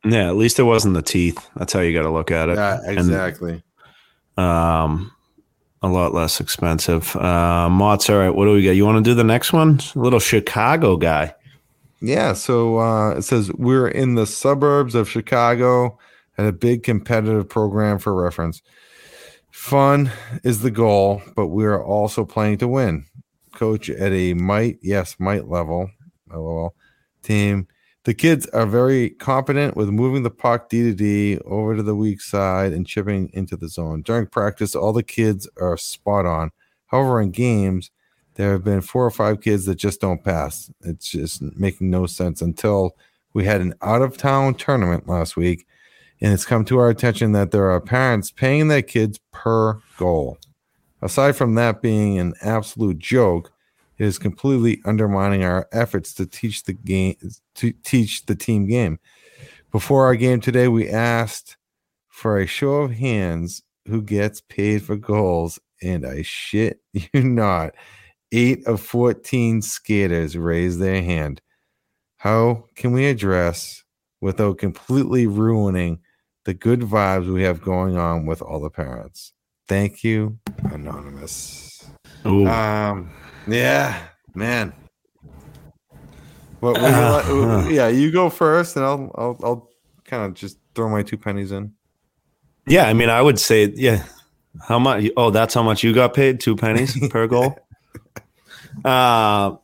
Yeah, 0.04 0.28
at 0.28 0.36
least 0.36 0.58
it 0.58 0.64
wasn't 0.64 0.94
the 0.94 1.02
teeth. 1.02 1.48
That's 1.56 1.72
how 1.72 1.80
you 1.80 1.94
got 1.94 2.02
to 2.02 2.10
look 2.10 2.30
at 2.30 2.50
it. 2.50 2.56
Yeah, 2.56 2.78
exactly. 2.84 3.62
Um, 4.36 5.10
a 5.82 5.88
lot 5.88 6.12
less 6.12 6.40
expensive. 6.40 7.14
Uh, 7.16 7.68
Mott's 7.70 8.08
all 8.10 8.18
right. 8.18 8.30
What 8.34 8.44
do 8.46 8.52
we 8.52 8.64
got? 8.64 8.72
You 8.72 8.84
want 8.84 9.02
to 9.02 9.10
do 9.10 9.14
the 9.14 9.24
next 9.24 9.52
one? 9.52 9.80
Little 9.94 10.20
Chicago 10.20 10.96
guy. 10.96 11.34
Yeah, 12.06 12.34
so 12.34 12.80
uh, 12.80 13.10
it 13.12 13.22
says 13.22 13.50
we're 13.54 13.88
in 13.88 14.14
the 14.14 14.26
suburbs 14.26 14.94
of 14.94 15.08
Chicago 15.08 15.98
at 16.36 16.46
a 16.46 16.52
big 16.52 16.82
competitive 16.82 17.48
program 17.48 17.98
for 17.98 18.14
reference. 18.14 18.60
Fun 19.50 20.12
is 20.42 20.60
the 20.60 20.70
goal, 20.70 21.22
but 21.34 21.46
we 21.46 21.64
are 21.64 21.82
also 21.82 22.26
playing 22.26 22.58
to 22.58 22.68
win. 22.68 23.06
Coach 23.54 23.88
at 23.88 24.12
a 24.12 24.34
might, 24.34 24.76
yes, 24.82 25.16
might 25.18 25.48
level, 25.48 25.90
lol, 26.30 26.74
team. 27.22 27.68
The 28.02 28.12
kids 28.12 28.46
are 28.48 28.66
very 28.66 29.08
competent 29.08 29.74
with 29.74 29.88
moving 29.88 30.24
the 30.24 30.30
puck 30.30 30.68
D 30.68 30.82
to 30.82 30.92
D 30.94 31.38
over 31.46 31.74
to 31.74 31.82
the 31.82 31.96
weak 31.96 32.20
side 32.20 32.74
and 32.74 32.86
chipping 32.86 33.30
into 33.32 33.56
the 33.56 33.68
zone. 33.68 34.02
During 34.02 34.26
practice, 34.26 34.74
all 34.74 34.92
the 34.92 35.02
kids 35.02 35.48
are 35.58 35.78
spot 35.78 36.26
on. 36.26 36.50
However, 36.88 37.22
in 37.22 37.30
games, 37.30 37.90
there 38.34 38.52
have 38.52 38.64
been 38.64 38.80
four 38.80 39.04
or 39.04 39.10
five 39.10 39.40
kids 39.40 39.64
that 39.66 39.76
just 39.76 40.00
don't 40.00 40.24
pass. 40.24 40.70
It's 40.82 41.10
just 41.10 41.42
making 41.42 41.90
no 41.90 42.06
sense 42.06 42.42
until 42.42 42.96
we 43.32 43.44
had 43.44 43.60
an 43.60 43.74
out 43.82 44.02
of 44.02 44.16
town 44.16 44.54
tournament 44.54 45.08
last 45.08 45.36
week, 45.36 45.66
and 46.20 46.32
it's 46.32 46.44
come 46.44 46.64
to 46.66 46.78
our 46.78 46.88
attention 46.88 47.32
that 47.32 47.50
there 47.50 47.70
are 47.70 47.80
parents 47.80 48.30
paying 48.30 48.68
their 48.68 48.82
kids 48.82 49.18
per 49.32 49.80
goal. 49.96 50.38
Aside 51.02 51.36
from 51.36 51.54
that 51.56 51.82
being 51.82 52.18
an 52.18 52.34
absolute 52.40 52.98
joke, 52.98 53.52
it 53.98 54.04
is 54.04 54.18
completely 54.18 54.80
undermining 54.84 55.44
our 55.44 55.68
efforts 55.72 56.14
to 56.14 56.26
teach 56.26 56.64
the 56.64 56.72
game 56.72 57.16
to 57.56 57.72
teach 57.84 58.26
the 58.26 58.34
team 58.34 58.66
game. 58.66 58.98
Before 59.70 60.06
our 60.06 60.16
game 60.16 60.40
today, 60.40 60.68
we 60.68 60.88
asked 60.88 61.56
for 62.08 62.38
a 62.38 62.46
show 62.46 62.76
of 62.76 62.92
hands 62.92 63.62
who 63.86 64.00
gets 64.00 64.40
paid 64.40 64.82
for 64.82 64.96
goals, 64.96 65.58
and 65.82 66.06
I 66.06 66.22
shit 66.22 66.80
you 66.92 67.22
not, 67.22 67.74
eight 68.32 68.66
of 68.66 68.80
14 68.80 69.62
skaters 69.62 70.36
raised 70.36 70.80
their 70.80 71.02
hand. 71.02 71.40
How 72.18 72.64
can 72.74 72.92
we 72.92 73.06
address 73.06 73.82
without 74.20 74.58
completely 74.58 75.26
ruining 75.26 76.00
the 76.44 76.54
good 76.54 76.80
vibes 76.80 77.32
we 77.32 77.42
have 77.42 77.60
going 77.62 77.96
on 77.96 78.26
with 78.26 78.40
all 78.42 78.60
the 78.60 78.70
parents? 78.70 79.32
Thank 79.68 80.02
you, 80.04 80.38
Anonymous. 80.70 81.84
Ooh. 82.26 82.46
Um, 82.46 83.10
yeah, 83.46 84.02
man. 84.34 84.72
What, 86.60 86.78
Uh, 86.80 87.24
you 87.28 87.34
like- 87.46 87.70
yeah, 87.72 87.88
you 87.88 88.10
go 88.10 88.30
first, 88.30 88.76
and 88.76 88.84
I'll 88.84 89.10
I'll, 89.14 89.40
I'll 89.42 89.70
kind 90.04 90.24
of 90.24 90.34
just 90.34 90.58
throw 90.74 90.88
my 90.88 91.02
two 91.02 91.16
pennies 91.18 91.52
in. 91.52 91.72
yeah, 92.66 92.86
I 92.88 92.94
mean, 92.94 93.10
I 93.10 93.20
would 93.22 93.38
say, 93.38 93.72
yeah. 93.74 94.04
How 94.62 94.78
much? 94.78 95.04
Oh, 95.16 95.30
that's 95.30 95.52
how 95.52 95.62
much 95.62 95.82
you 95.82 95.92
got 95.92 96.14
paid? 96.14 96.40
Two 96.40 96.56
pennies 96.56 96.96
per 97.10 97.26
goal. 97.26 97.58
Uh, 98.84 99.56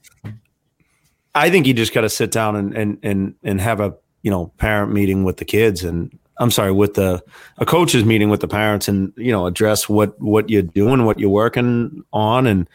I 1.34 1.50
think 1.50 1.66
you 1.66 1.74
just 1.74 1.94
got 1.94 2.02
to 2.02 2.08
sit 2.08 2.32
down 2.32 2.56
and 2.56 2.76
and 2.76 2.98
and 3.02 3.34
and 3.42 3.60
have 3.60 3.80
a 3.80 3.94
you 4.22 4.30
know 4.30 4.48
parent 4.58 4.92
meeting 4.92 5.24
with 5.24 5.38
the 5.38 5.44
kids 5.44 5.84
and 5.84 6.16
I'm 6.40 6.50
sorry 6.50 6.72
with 6.72 6.94
the 6.94 7.22
a 7.58 7.66
coaches 7.66 8.04
meeting 8.04 8.30
with 8.30 8.40
the 8.40 8.48
parents 8.48 8.88
and 8.88 9.12
you 9.16 9.30
know 9.30 9.46
address 9.46 9.88
what 9.88 10.18
what 10.20 10.48
you're 10.48 10.62
doing, 10.62 11.04
what 11.04 11.20
you're 11.20 11.28
working 11.28 12.02
on, 12.12 12.46
and 12.46 12.66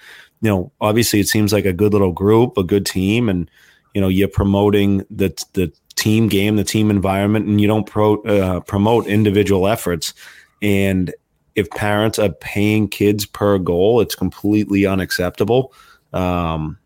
you 0.41 0.49
know 0.49 0.71
obviously 0.79 1.19
it 1.19 1.27
seems 1.27 1.51
like 1.51 1.65
a 1.65 1.73
good 1.73 1.91
little 1.91 2.11
group, 2.11 2.57
a 2.57 2.63
good 2.63 2.85
team, 2.85 3.27
and 3.27 3.49
you 3.95 4.01
know 4.01 4.07
you're 4.07 4.27
promoting 4.27 4.99
the 5.09 5.33
the 5.53 5.73
team 5.95 6.27
game, 6.27 6.57
the 6.57 6.63
team 6.63 6.91
environment, 6.91 7.47
and 7.47 7.59
you 7.59 7.67
don't 7.67 7.87
pro, 7.87 8.21
uh, 8.23 8.59
promote 8.61 9.07
individual 9.07 9.67
efforts. 9.67 10.13
And 10.61 11.13
if 11.55 11.69
parents 11.71 12.19
are 12.19 12.29
paying 12.29 12.87
kids 12.87 13.25
per 13.25 13.57
goal, 13.57 13.99
it's 13.99 14.13
completely 14.13 14.85
unacceptable. 14.85 15.73
Um, 16.15 16.79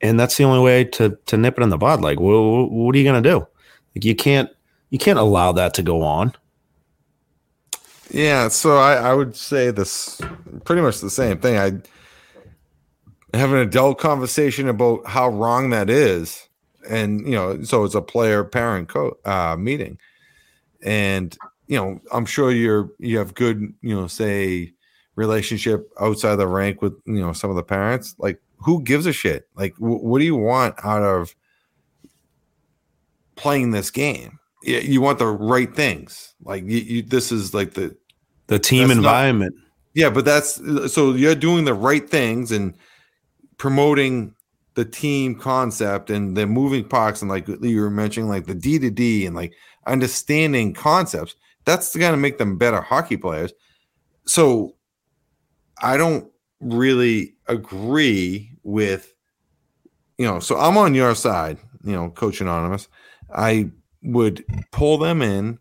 and 0.00 0.18
that's 0.18 0.36
the 0.36 0.44
only 0.44 0.60
way 0.60 0.84
to 0.84 1.16
to 1.26 1.36
nip 1.36 1.58
it 1.58 1.62
in 1.62 1.68
the 1.68 1.78
bud. 1.78 2.00
Like, 2.00 2.18
what, 2.18 2.70
what 2.70 2.94
are 2.94 2.98
you 2.98 3.04
gonna 3.04 3.20
do? 3.20 3.46
Like, 3.94 4.04
you 4.04 4.16
can't 4.16 4.50
you 4.90 4.98
can't 4.98 5.18
allow 5.18 5.52
that 5.52 5.74
to 5.74 5.82
go 5.82 6.02
on. 6.02 6.32
Yeah, 8.10 8.48
so 8.48 8.76
I, 8.76 8.94
I 8.94 9.14
would 9.14 9.36
say 9.36 9.70
this 9.70 10.20
pretty 10.64 10.82
much 10.82 11.00
the 11.00 11.08
same 11.08 11.38
thing. 11.38 11.56
I 11.56 13.38
have 13.38 13.52
an 13.52 13.58
adult 13.58 13.98
conversation 13.98 14.68
about 14.68 15.06
how 15.06 15.28
wrong 15.28 15.70
that 15.70 15.88
is, 15.88 16.48
and 16.88 17.26
you 17.26 17.32
know, 17.32 17.62
so 17.62 17.84
it's 17.84 17.94
a 17.94 18.02
player 18.02 18.44
parent 18.44 18.88
co- 18.88 19.18
uh, 19.24 19.56
meeting, 19.58 19.98
and 20.82 21.36
you 21.68 21.76
know, 21.76 22.00
I'm 22.12 22.26
sure 22.26 22.50
you're 22.50 22.90
you 22.98 23.18
have 23.18 23.34
good 23.34 23.72
you 23.80 23.94
know 23.94 24.08
say 24.08 24.72
relationship 25.16 25.88
outside 26.00 26.36
the 26.36 26.46
rank 26.46 26.80
with 26.82 26.94
you 27.06 27.20
know 27.20 27.32
some 27.32 27.50
of 27.50 27.56
the 27.56 27.62
parents. 27.62 28.14
Like, 28.18 28.40
who 28.58 28.82
gives 28.82 29.06
a 29.06 29.12
shit? 29.12 29.48
Like, 29.54 29.74
wh- 29.76 30.02
what 30.02 30.18
do 30.20 30.24
you 30.24 30.36
want 30.36 30.74
out 30.84 31.02
of 31.02 31.34
playing 33.36 33.70
this 33.70 33.90
game? 33.90 34.38
You- 34.62 34.78
You 34.78 35.00
want 35.00 35.18
the 35.18 35.26
right 35.26 35.74
things. 35.74 36.34
Like, 36.44 36.64
you, 36.64 36.78
you 36.78 37.02
this 37.02 37.32
is 37.32 37.54
like 37.54 37.74
the 37.74 37.96
The 38.48 38.58
team 38.58 38.88
That's 38.88 39.00
not- 39.00 39.06
environment. 39.06 39.54
yeah, 39.94 40.10
but 40.10 40.24
that's 40.24 40.60
so 40.92 41.12
you're 41.14 41.34
doing 41.34 41.64
the 41.64 41.74
right 41.74 42.08
things 42.08 42.52
and 42.52 42.74
promoting 43.58 44.34
the 44.74 44.84
team 44.84 45.34
concept 45.34 46.10
and 46.10 46.36
the 46.36 46.46
moving 46.46 46.84
parts 46.84 47.20
and 47.22 47.30
like 47.30 47.46
you 47.48 47.80
were 47.80 47.90
mentioning, 47.90 48.28
like 48.28 48.46
the 48.46 48.54
D 48.54 48.78
to 48.78 48.90
D 48.90 49.26
and 49.26 49.36
like 49.36 49.52
understanding 49.86 50.72
concepts. 50.74 51.34
That's 51.64 51.94
going 51.94 52.12
to 52.12 52.16
make 52.18 52.38
them 52.38 52.56
better 52.58 52.80
hockey 52.80 53.16
players. 53.16 53.52
So 54.26 54.74
I 55.80 55.96
don't 55.96 56.30
really 56.60 57.34
agree 57.46 58.50
with, 58.62 59.14
you 60.18 60.26
know, 60.26 60.40
so 60.40 60.58
I'm 60.58 60.76
on 60.76 60.94
your 60.94 61.14
side, 61.14 61.58
you 61.84 61.92
know, 61.92 62.10
Coach 62.10 62.40
Anonymous. 62.40 62.88
I 63.34 63.70
would 64.02 64.44
pull 64.70 64.98
them 64.98 65.22
in 65.22 65.58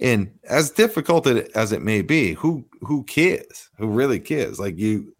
and 0.00 0.36
as 0.48 0.70
difficult 0.70 1.26
as 1.26 1.72
it 1.72 1.82
may 1.82 2.02
be 2.02 2.32
who 2.32 2.64
who 2.80 3.04
cares? 3.04 3.70
Who 3.78 3.86
really 3.88 4.18
cares? 4.18 4.58
Like 4.58 4.76
you 4.78 5.14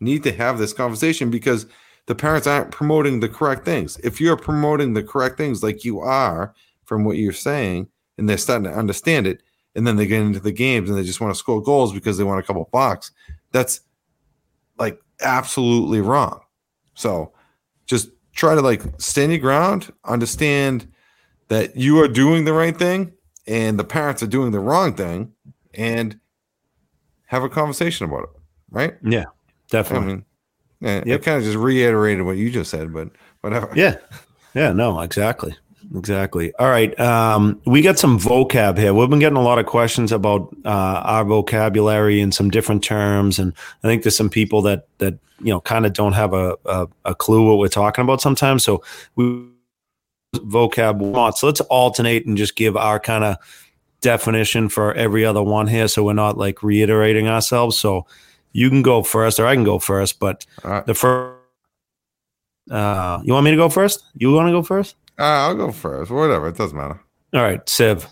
need 0.00 0.24
to 0.24 0.32
have 0.32 0.58
this 0.58 0.72
conversation 0.72 1.30
because 1.30 1.66
the 2.06 2.14
parents 2.14 2.46
aren't 2.46 2.72
promoting 2.72 3.20
the 3.20 3.28
correct 3.28 3.64
things. 3.64 3.98
If 3.98 4.20
you're 4.20 4.36
promoting 4.36 4.94
the 4.94 5.02
correct 5.02 5.36
things 5.36 5.62
like 5.62 5.84
you 5.84 6.00
are 6.00 6.54
from 6.84 7.04
what 7.04 7.16
you're 7.16 7.32
saying 7.32 7.88
and 8.16 8.28
they're 8.28 8.38
starting 8.38 8.64
to 8.64 8.76
understand 8.76 9.26
it 9.26 9.42
and 9.74 9.86
then 9.86 9.96
they 9.96 10.06
get 10.06 10.22
into 10.22 10.40
the 10.40 10.52
games 10.52 10.88
and 10.88 10.98
they 10.98 11.04
just 11.04 11.20
want 11.20 11.32
to 11.32 11.38
score 11.38 11.62
goals 11.62 11.92
because 11.92 12.18
they 12.18 12.24
want 12.24 12.40
a 12.40 12.42
couple 12.42 12.68
bucks 12.72 13.12
that's 13.52 13.80
like 14.78 15.00
absolutely 15.20 16.00
wrong 16.00 16.40
so 16.94 17.32
just 17.86 18.10
try 18.34 18.54
to 18.54 18.60
like 18.60 18.82
stand 18.98 19.32
your 19.32 19.40
ground 19.40 19.92
understand 20.04 20.86
that 21.48 21.76
you 21.76 21.98
are 22.00 22.08
doing 22.08 22.44
the 22.44 22.52
right 22.52 22.76
thing 22.78 23.12
and 23.46 23.78
the 23.78 23.84
parents 23.84 24.22
are 24.22 24.26
doing 24.28 24.52
the 24.52 24.60
wrong 24.60 24.94
thing 24.94 25.32
and 25.74 26.18
have 27.26 27.42
a 27.42 27.48
conversation 27.48 28.06
about 28.06 28.22
it 28.24 28.30
right 28.70 28.94
Yeah, 29.02 29.24
definitely. 29.70 30.06
i 30.06 30.08
mean 30.10 30.24
yeah, 30.80 31.02
Yep. 31.04 31.20
it 31.20 31.24
kind 31.24 31.38
of 31.38 31.42
just 31.44 31.56
reiterated 31.56 32.24
what 32.24 32.36
you 32.36 32.50
just 32.50 32.70
said 32.70 32.92
but 32.92 33.10
whatever 33.40 33.70
Yeah. 33.74 33.96
Yeah, 34.54 34.72
no, 34.72 35.00
exactly. 35.02 35.54
Exactly. 35.94 36.52
All 36.56 36.68
right. 36.68 36.98
Um, 37.00 37.60
we 37.64 37.80
got 37.80 37.98
some 37.98 38.18
vocab 38.18 38.76
here. 38.76 38.92
We've 38.92 39.08
been 39.08 39.20
getting 39.20 39.38
a 39.38 39.42
lot 39.42 39.58
of 39.58 39.66
questions 39.66 40.12
about 40.12 40.54
uh, 40.64 40.68
our 41.04 41.24
vocabulary 41.24 42.20
and 42.20 42.34
some 42.34 42.50
different 42.50 42.84
terms. 42.84 43.38
And 43.38 43.54
I 43.82 43.88
think 43.88 44.02
there's 44.02 44.16
some 44.16 44.28
people 44.28 44.60
that, 44.62 44.86
that 44.98 45.18
you 45.40 45.50
know, 45.50 45.60
kind 45.60 45.86
of 45.86 45.94
don't 45.94 46.12
have 46.12 46.34
a, 46.34 46.56
a, 46.66 46.88
a 47.06 47.14
clue 47.14 47.46
what 47.46 47.58
we're 47.58 47.68
talking 47.68 48.02
about 48.02 48.20
sometimes. 48.20 48.64
So 48.64 48.82
we 49.16 49.46
vocab 50.34 50.98
want. 50.98 51.38
So 51.38 51.46
let's 51.46 51.60
alternate 51.62 52.26
and 52.26 52.36
just 52.36 52.54
give 52.54 52.76
our 52.76 53.00
kind 53.00 53.24
of 53.24 53.36
definition 54.02 54.68
for 54.68 54.92
every 54.92 55.24
other 55.24 55.42
one 55.42 55.68
here. 55.68 55.88
So 55.88 56.04
we're 56.04 56.12
not 56.12 56.36
like 56.36 56.62
reiterating 56.62 57.28
ourselves. 57.28 57.78
So 57.78 58.06
you 58.52 58.68
can 58.68 58.82
go 58.82 59.02
first 59.02 59.40
or 59.40 59.46
I 59.46 59.54
can 59.54 59.64
go 59.64 59.78
first. 59.78 60.20
But 60.20 60.44
right. 60.62 60.84
the 60.84 60.94
first, 60.94 61.38
uh, 62.70 63.20
you 63.24 63.32
want 63.32 63.44
me 63.44 63.52
to 63.52 63.56
go 63.56 63.70
first? 63.70 64.04
You 64.14 64.32
want 64.32 64.48
to 64.48 64.52
go 64.52 64.62
first? 64.62 64.96
Uh, 65.18 65.22
i'll 65.22 65.54
go 65.54 65.72
first 65.72 66.10
whatever 66.10 66.48
it 66.48 66.56
doesn't 66.56 66.76
matter 66.76 67.00
All 67.34 67.42
right, 67.42 67.66
Sieve. 67.68 68.06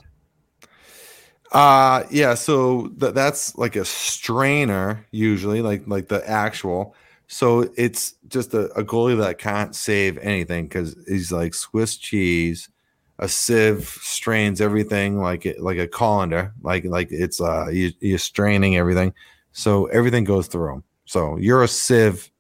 uh 1.52 2.02
yeah 2.10 2.34
so 2.34 2.88
th- 3.00 3.14
that's 3.14 3.56
like 3.56 3.76
a 3.76 3.84
strainer 3.84 5.06
usually 5.12 5.62
like 5.62 5.86
like 5.86 6.08
the 6.08 6.28
actual 6.28 6.94
So 7.28 7.68
it's 7.76 8.14
just 8.28 8.54
a, 8.54 8.66
a 8.74 8.84
goalie 8.84 9.18
that 9.18 9.38
can't 9.38 9.74
save 9.74 10.16
anything 10.18 10.66
because 10.66 10.96
he's 11.08 11.32
like 11.32 11.54
Swiss 11.54 11.96
cheese. 11.96 12.68
A 13.18 13.28
sieve 13.28 13.88
strains 14.00 14.60
everything 14.60 15.18
like 15.20 15.44
it, 15.46 15.58
like 15.60 15.78
a 15.78 15.88
colander, 15.88 16.52
like 16.62 16.84
like 16.84 17.08
it's 17.10 17.40
uh 17.40 17.66
you, 17.68 17.90
you're 18.00 18.18
straining 18.18 18.76
everything, 18.76 19.12
so 19.52 19.86
everything 19.86 20.22
goes 20.24 20.46
through 20.48 20.74
him. 20.74 20.82
So 21.06 21.36
you're 21.38 21.62
a 21.64 21.68
sieve. 21.68 22.30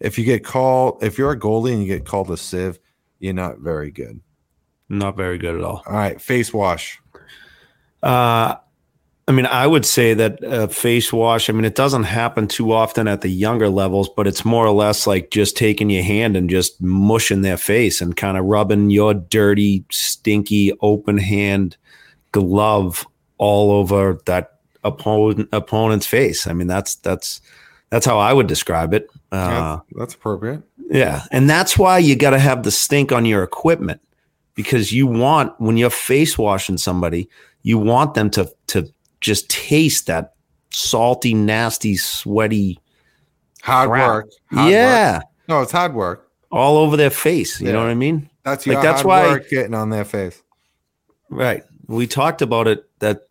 If 0.00 0.18
you 0.18 0.24
get 0.24 0.44
called, 0.44 1.02
if 1.02 1.18
you're 1.18 1.32
a 1.32 1.38
goalie 1.38 1.72
and 1.72 1.82
you 1.82 1.88
get 1.88 2.04
called 2.04 2.30
a 2.30 2.36
sieve, 2.36 2.78
you're 3.18 3.34
not 3.34 3.58
very 3.58 3.90
good. 3.90 4.20
Not 4.88 5.16
very 5.16 5.38
good 5.38 5.54
at 5.56 5.62
all. 5.62 5.82
All 5.86 5.92
right, 5.92 6.20
face 6.20 6.52
wash. 6.52 7.00
Uh, 8.02 8.54
I 9.26 9.32
mean, 9.32 9.44
I 9.44 9.66
would 9.66 9.84
say 9.84 10.14
that 10.14 10.42
uh, 10.42 10.66
face 10.68 11.12
wash. 11.12 11.50
I 11.50 11.52
mean, 11.52 11.66
it 11.66 11.74
doesn't 11.74 12.04
happen 12.04 12.48
too 12.48 12.72
often 12.72 13.06
at 13.06 13.20
the 13.20 13.28
younger 13.28 13.68
levels, 13.68 14.08
but 14.08 14.26
it's 14.26 14.44
more 14.44 14.66
or 14.66 14.72
less 14.72 15.06
like 15.06 15.30
just 15.30 15.54
taking 15.54 15.90
your 15.90 16.02
hand 16.02 16.34
and 16.34 16.48
just 16.48 16.80
mushing 16.80 17.42
their 17.42 17.58
face 17.58 18.00
and 18.00 18.16
kind 18.16 18.38
of 18.38 18.46
rubbing 18.46 18.88
your 18.88 19.12
dirty, 19.12 19.84
stinky, 19.90 20.72
open 20.80 21.18
hand 21.18 21.76
glove 22.32 23.06
all 23.36 23.70
over 23.70 24.18
that 24.24 24.60
opponent 24.82 25.50
opponent's 25.52 26.06
face. 26.06 26.46
I 26.46 26.54
mean, 26.54 26.66
that's 26.66 26.94
that's 26.94 27.42
that's 27.90 28.06
how 28.06 28.18
I 28.18 28.32
would 28.32 28.46
describe 28.46 28.92
it. 28.94 29.08
Uh, 29.32 29.76
that's, 29.76 29.82
that's 29.98 30.14
appropriate. 30.14 30.62
Yeah, 30.90 31.24
and 31.30 31.48
that's 31.48 31.76
why 31.78 31.98
you 31.98 32.16
got 32.16 32.30
to 32.30 32.38
have 32.38 32.62
the 32.62 32.70
stink 32.70 33.12
on 33.12 33.24
your 33.24 33.42
equipment 33.42 34.00
because 34.54 34.92
you 34.92 35.06
want 35.06 35.58
when 35.60 35.76
you're 35.76 35.90
face 35.90 36.36
washing 36.38 36.78
somebody, 36.78 37.28
you 37.62 37.78
want 37.78 38.14
them 38.14 38.30
to 38.30 38.50
to 38.68 38.92
just 39.20 39.48
taste 39.50 40.06
that 40.06 40.34
salty, 40.70 41.34
nasty, 41.34 41.96
sweaty 41.96 42.78
hard 43.62 43.90
crap. 43.90 44.08
work. 44.08 44.30
Hard 44.52 44.70
yeah, 44.72 45.16
work. 45.18 45.24
no, 45.48 45.60
it's 45.62 45.72
hard 45.72 45.94
work. 45.94 46.30
all 46.50 46.76
over 46.78 46.96
their 46.96 47.10
face. 47.10 47.60
You 47.60 47.66
Yeah. 47.66 47.72
know 47.74 47.80
what 47.80 47.90
I 47.90 47.94
mean? 47.94 48.30
That's 48.44 48.66
Like, 48.66 48.80
that's 48.82 49.02
hard 49.02 49.06
why- 49.06 49.28
work 49.28 49.50
getting 49.50 49.74
on 49.74 49.90
their 49.90 50.04
face. 50.04 50.42
Right. 51.28 51.62
We 51.86 52.06
talked 52.06 52.40
about 52.40 52.66
it 52.68 52.84
that 53.00 53.22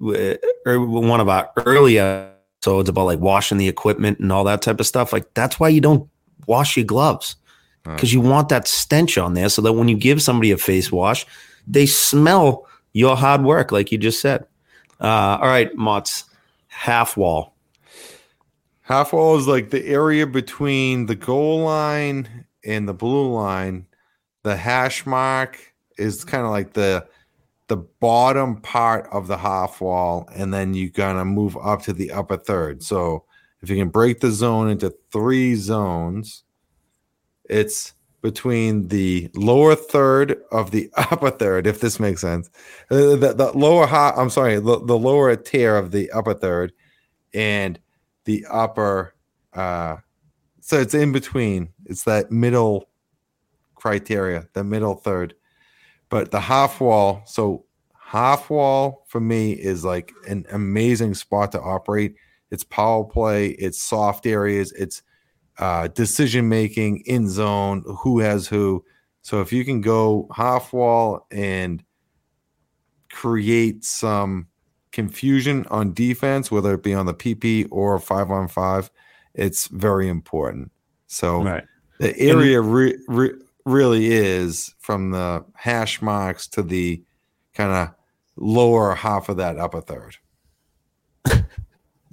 or 0.00 0.80
one 0.86 1.20
of 1.20 1.28
our 1.28 1.50
earlier 1.66 2.30
episodes 2.60 2.88
about 2.88 3.06
like 3.06 3.20
washing 3.20 3.58
the 3.58 3.68
equipment 3.68 4.18
and 4.18 4.30
all 4.30 4.44
that 4.44 4.62
type 4.62 4.80
of 4.80 4.86
stuff. 4.86 5.12
Like 5.12 5.32
that's 5.34 5.58
why 5.58 5.68
you 5.68 5.80
don't 5.80 6.08
wash 6.46 6.76
your 6.76 6.84
gloves 6.84 7.36
because 7.84 8.12
you 8.12 8.20
want 8.20 8.50
that 8.50 8.68
stench 8.68 9.16
on 9.16 9.34
there 9.34 9.48
so 9.48 9.62
that 9.62 9.72
when 9.72 9.88
you 9.88 9.96
give 9.96 10.20
somebody 10.20 10.50
a 10.50 10.58
face 10.58 10.92
wash, 10.92 11.24
they 11.66 11.86
smell 11.86 12.66
your 12.92 13.16
hard 13.16 13.42
work, 13.42 13.72
like 13.72 13.90
you 13.90 13.98
just 13.98 14.20
said. 14.20 14.44
Uh, 15.00 15.38
all 15.40 15.48
right, 15.48 15.74
Motts, 15.76 16.24
half 16.68 17.16
wall. 17.16 17.54
Half 18.82 19.14
wall 19.14 19.38
is 19.38 19.46
like 19.46 19.70
the 19.70 19.86
area 19.86 20.26
between 20.26 21.06
the 21.06 21.14
goal 21.14 21.60
line 21.60 22.44
and 22.64 22.86
the 22.86 22.92
blue 22.92 23.32
line. 23.32 23.86
The 24.42 24.56
hash 24.56 25.06
mark 25.06 25.58
is 25.96 26.24
kind 26.24 26.44
of 26.44 26.50
like 26.50 26.74
the 26.74 27.06
the 27.70 27.76
bottom 27.76 28.60
part 28.60 29.08
of 29.12 29.28
the 29.28 29.38
half 29.38 29.80
wall, 29.80 30.28
and 30.34 30.52
then 30.52 30.74
you're 30.74 30.90
gonna 30.90 31.24
move 31.24 31.56
up 31.56 31.80
to 31.82 31.92
the 31.92 32.10
upper 32.10 32.36
third. 32.36 32.82
So 32.82 33.24
if 33.62 33.70
you 33.70 33.76
can 33.76 33.90
break 33.90 34.18
the 34.18 34.32
zone 34.32 34.68
into 34.68 34.92
three 35.12 35.54
zones, 35.54 36.42
it's 37.44 37.94
between 38.22 38.88
the 38.88 39.30
lower 39.36 39.76
third 39.76 40.36
of 40.50 40.72
the 40.72 40.90
upper 40.96 41.30
third, 41.30 41.68
if 41.68 41.80
this 41.80 42.00
makes 42.00 42.22
sense. 42.22 42.50
Uh, 42.90 43.14
the, 43.14 43.34
the 43.36 43.52
lower 43.56 43.86
half, 43.86 44.18
I'm 44.18 44.30
sorry, 44.30 44.56
the, 44.56 44.84
the 44.84 44.98
lower 44.98 45.36
tier 45.36 45.76
of 45.76 45.92
the 45.92 46.10
upper 46.10 46.34
third, 46.34 46.72
and 47.32 47.78
the 48.24 48.44
upper 48.50 49.14
uh 49.52 49.96
so 50.60 50.80
it's 50.80 50.94
in 50.94 51.12
between 51.12 51.68
it's 51.86 52.04
that 52.04 52.30
middle 52.30 52.88
criteria 53.76 54.46
the 54.52 54.62
middle 54.62 54.94
third 54.94 55.34
but 56.10 56.30
the 56.30 56.40
half 56.40 56.80
wall 56.80 57.22
so 57.26 57.64
half 57.98 58.50
wall 58.50 59.04
for 59.08 59.20
me 59.20 59.52
is 59.52 59.84
like 59.84 60.12
an 60.28 60.44
amazing 60.52 61.14
spot 61.14 61.52
to 61.52 61.60
operate 61.60 62.14
it's 62.50 62.64
power 62.64 63.04
play 63.04 63.48
it's 63.50 63.80
soft 63.80 64.26
areas 64.26 64.72
it's 64.72 65.02
uh 65.58 65.88
decision 65.88 66.48
making 66.48 66.98
in 67.06 67.28
zone 67.28 67.82
who 68.02 68.20
has 68.20 68.46
who 68.46 68.84
so 69.22 69.40
if 69.40 69.52
you 69.52 69.64
can 69.64 69.80
go 69.80 70.28
half 70.34 70.72
wall 70.72 71.26
and 71.30 71.82
create 73.10 73.84
some 73.84 74.46
confusion 74.92 75.66
on 75.70 75.92
defense, 75.92 76.50
whether 76.50 76.74
it 76.74 76.82
be 76.82 76.94
on 76.94 77.06
the 77.06 77.14
PP 77.14 77.68
or 77.70 77.98
five 77.98 78.30
on 78.30 78.48
five, 78.48 78.90
it's 79.34 79.68
very 79.68 80.08
important. 80.08 80.70
So 81.06 81.42
Right. 81.42 81.64
the 81.98 82.18
area 82.18 82.60
re- 82.60 82.98
re- 83.08 83.34
really 83.66 84.06
is 84.12 84.74
from 84.78 85.10
the 85.10 85.44
hash 85.54 86.00
marks 86.02 86.46
to 86.48 86.62
the 86.62 87.02
kind 87.54 87.70
of 87.72 87.94
lower 88.36 88.94
half 88.94 89.28
of 89.28 89.36
that 89.38 89.58
upper 89.58 89.80
third. 89.80 90.16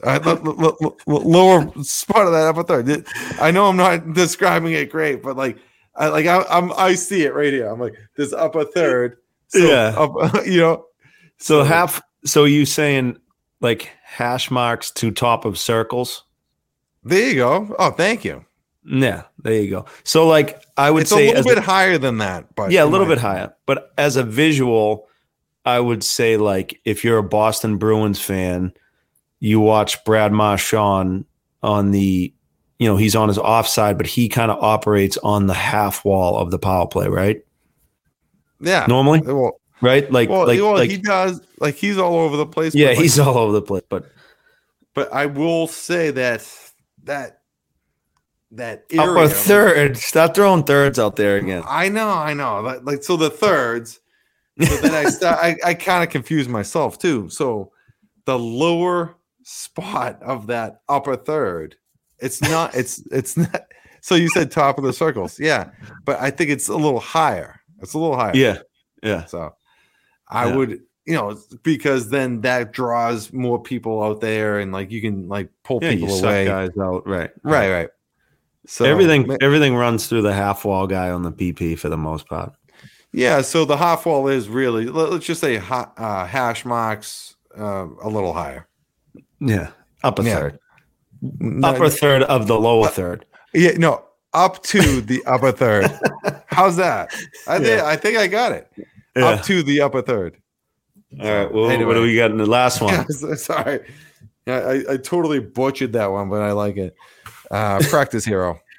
Uh, 0.04 0.20
l- 0.26 0.62
l- 0.64 0.78
l- 0.82 0.98
lower 1.08 1.72
spot 1.84 2.28
of 2.28 2.32
that 2.32 2.48
upper 2.48 2.62
third. 2.64 3.08
I 3.42 3.50
know 3.50 3.66
I'm 3.68 3.78
not 3.78 4.14
describing 4.14 4.74
it 4.74 4.92
great, 4.92 5.24
but 5.24 5.36
like, 5.36 5.58
I 5.96 6.10
like 6.10 6.28
I, 6.28 6.44
I'm 6.52 6.72
I 6.74 6.94
see 6.94 7.24
it 7.24 7.34
right 7.34 7.52
here. 7.52 7.68
I'm 7.68 7.80
like 7.80 7.96
this 8.16 8.32
upper 8.32 8.64
third. 8.64 9.18
So 9.48 9.58
Yeah. 9.60 9.96
up, 9.98 10.14
you 10.46 10.60
know, 10.60 10.86
So 11.40 11.62
So- 11.62 11.64
half. 11.64 12.02
So 12.26 12.44
you 12.46 12.66
saying 12.66 13.18
like 13.62 13.90
hash 14.04 14.52
marks 14.52 14.92
to 14.92 15.10
top 15.12 15.46
of 15.46 15.58
circles? 15.58 16.24
There 17.04 17.30
you 17.30 17.36
go. 17.36 17.76
Oh, 17.80 17.90
thank 17.92 18.24
you. 18.26 18.44
Yeah, 18.90 19.24
there 19.40 19.54
you 19.62 19.70
go. 19.70 19.86
So 20.04 20.26
like 20.28 20.64
I 20.78 20.90
would 20.90 21.08
say 21.08 21.28
It's 21.28 21.34
a 21.34 21.44
little 21.44 21.56
bit 21.56 21.64
higher 21.64 21.98
than 21.98 22.20
that, 22.20 22.56
but 22.56 22.72
yeah, 22.72 22.84
a 22.84 22.86
little 22.86 23.06
bit 23.06 23.18
higher. 23.18 23.54
But 23.66 23.92
as 23.98 24.16
a 24.16 24.24
visual, 24.24 25.08
I 25.66 25.80
would 25.80 26.04
say 26.04 26.38
like 26.38 26.80
if 26.86 27.04
you're 27.04 27.18
a 27.18 27.24
Boston 27.24 27.78
Bruins 27.78 28.22
fan, 28.22 28.74
you 29.40 29.60
watch 29.60 30.04
Brad 30.06 30.32
Marchand 30.32 31.26
on 31.62 31.92
the, 31.92 32.34
you 32.80 32.88
know, 32.88 32.96
he's 32.96 33.16
on 33.16 33.28
his 33.28 33.38
offside, 33.38 33.98
but 33.98 34.08
he 34.08 34.30
kind 34.30 34.52
of 34.52 34.64
operates 34.64 35.18
on 35.18 35.48
the 35.48 35.54
half 35.54 36.06
wall 36.06 36.38
of 36.38 36.50
the 36.52 36.60
power 36.60 36.88
play, 36.88 37.08
right? 37.08 37.44
Yeah. 38.62 38.86
Normally, 38.88 39.22
Well, 39.22 39.60
right? 39.82 40.10
Like, 40.12 40.30
well, 40.30 40.48
like, 40.48 40.62
well, 40.62 40.74
like 40.76 40.90
he 40.90 40.98
does. 40.98 41.42
Like 41.60 41.76
he's 41.76 41.98
all 41.98 42.16
over 42.20 42.38
the 42.38 42.46
place. 42.46 42.74
yeah, 42.74 42.90
like- 42.90 42.98
he's 43.00 43.20
all 43.20 43.38
over 43.38 43.52
the 43.52 43.62
place. 43.62 43.84
But 43.90 44.06
But 44.94 45.12
I 45.12 45.26
will 45.26 45.68
say 45.68 46.12
that 46.12 46.48
that 47.04 47.37
that 48.52 48.86
area, 48.92 49.12
upper 49.12 49.28
third, 49.28 49.98
stop 49.98 50.36
throwing 50.36 50.64
thirds 50.64 51.00
out 51.00 51.16
there 51.16 51.38
again. 51.38 51.64
I 51.68 51.90
know, 51.90 52.10
I 52.10 52.34
know. 52.34 52.62
Like, 52.62 52.84
like 52.84 53.04
so, 53.04 53.18
the 53.18 53.30
thirds. 53.30 54.00
But 54.58 54.82
then 54.82 54.94
I 54.94 55.06
start. 55.10 55.38
I, 55.42 55.56
I 55.64 55.74
kind 55.74 56.04
of 56.04 56.10
confuse 56.10 56.48
myself 56.48 56.98
too. 56.98 57.30
So 57.30 57.72
the 58.26 58.40
lower 58.40 59.16
spot 59.44 60.22
of 60.24 60.48
that 60.48 60.82
upper 60.90 61.16
third, 61.16 61.76
it's 62.20 62.42
not. 62.42 62.76
It's 62.76 63.06
it's 63.12 63.38
not. 63.38 63.68
So 64.02 64.16
you 64.16 64.30
said 64.30 64.52
top 64.52 64.78
of 64.78 64.84
the 64.84 64.94
circles, 64.94 65.40
yeah. 65.40 65.70
But 66.06 66.20
I 66.22 66.32
think 66.32 66.50
it's 66.50 66.70
a 66.70 66.76
little 66.76 67.00
higher. 67.00 67.60
It's 67.82 67.94
a 67.94 68.00
little 68.00 68.16
higher. 68.16 68.36
Yeah, 68.36 68.60
yeah, 69.04 69.26
So 69.26 69.54
I 70.30 70.48
Yeah. 70.48 70.56
would, 70.56 70.80
you 71.06 71.14
know, 71.14 71.38
because 71.64 72.10
then 72.10 72.42
that 72.42 72.72
draws 72.72 73.32
more 73.34 73.62
people 73.62 74.02
out 74.02 74.22
there, 74.22 74.60
and 74.60 74.72
like 74.72 74.92
you 74.92 75.02
can 75.02 75.28
like 75.28 75.50
pull 75.64 75.80
yeah. 75.82 75.92
People 75.92 76.14
away. 76.18 76.46
guys 76.46 76.70
out, 76.82 77.06
right? 77.08 77.32
Right, 77.44 77.70
right. 77.70 77.90
So 78.68 78.86
everything, 78.86 79.28
ma- 79.28 79.38
everything 79.42 79.76
runs 79.76 80.08
through 80.08 80.22
the 80.24 80.34
half 80.34 80.66
wall 80.66 80.88
guy 80.88 81.10
on 81.10 81.24
the 81.24 81.32
PP 81.32 81.80
for 81.80 81.90
the 81.90 81.98
most 81.98 82.28
part. 82.28 82.54
yeah. 83.14 83.42
So 83.42 83.66
the 83.66 83.78
half 83.78 84.06
wall 84.06 84.28
is 84.28 84.50
really 84.50 84.86
let- 84.86 85.12
let's 85.12 85.26
just 85.26 85.42
say 85.42 85.56
ha- 85.58 85.92
uh, 85.98 86.26
hash 86.26 86.66
marks 86.66 87.36
uh, 87.58 87.88
a 88.04 88.10
little 88.10 88.34
higher. 88.34 88.68
Yeah, 89.40 89.70
upper 90.04 90.22
Yeah. 90.24 90.36
third, 90.36 90.60
No- 91.40 91.68
upper 91.70 91.90
third 91.90 92.24
of 92.24 92.48
the 92.48 92.60
lower 92.60 92.88
third. 92.90 93.26
yeah, 93.54 93.72
no, 93.78 94.04
up 94.34 94.62
to 94.64 95.02
the 95.02 95.24
upper 95.26 95.52
third. 95.52 95.90
How's 96.48 96.76
that? 96.78 97.14
I 97.48 97.58
think 97.60 97.80
Yeah. 97.80 97.86
I 97.86 97.96
think 97.96 98.18
I 98.18 98.28
got 98.28 98.52
it. 98.52 98.68
Yeah. 99.16 99.26
Up 99.30 99.44
to 99.46 99.64
the 99.64 99.82
upper 99.82 100.02
third. 100.02 100.38
All 101.22 101.26
right. 101.26 101.52
Well, 101.52 101.70
Anyway. 101.70 101.86
what 101.86 101.94
do 101.94 102.02
we 102.02 102.16
got 102.16 102.32
in 102.32 102.38
the 102.38 102.46
last 102.46 102.82
one? 102.88 103.08
Sorry. 103.38 103.80
I, 104.46 104.84
I 104.92 104.98
totally 104.98 105.40
butchered 105.40 105.94
that 105.94 106.12
one, 106.12 106.30
but 106.30 106.42
I 106.42 106.52
like 106.52 106.78
it. 106.78 106.96
Uh, 107.52 107.80
practice 107.90 108.26
hero. 108.26 108.60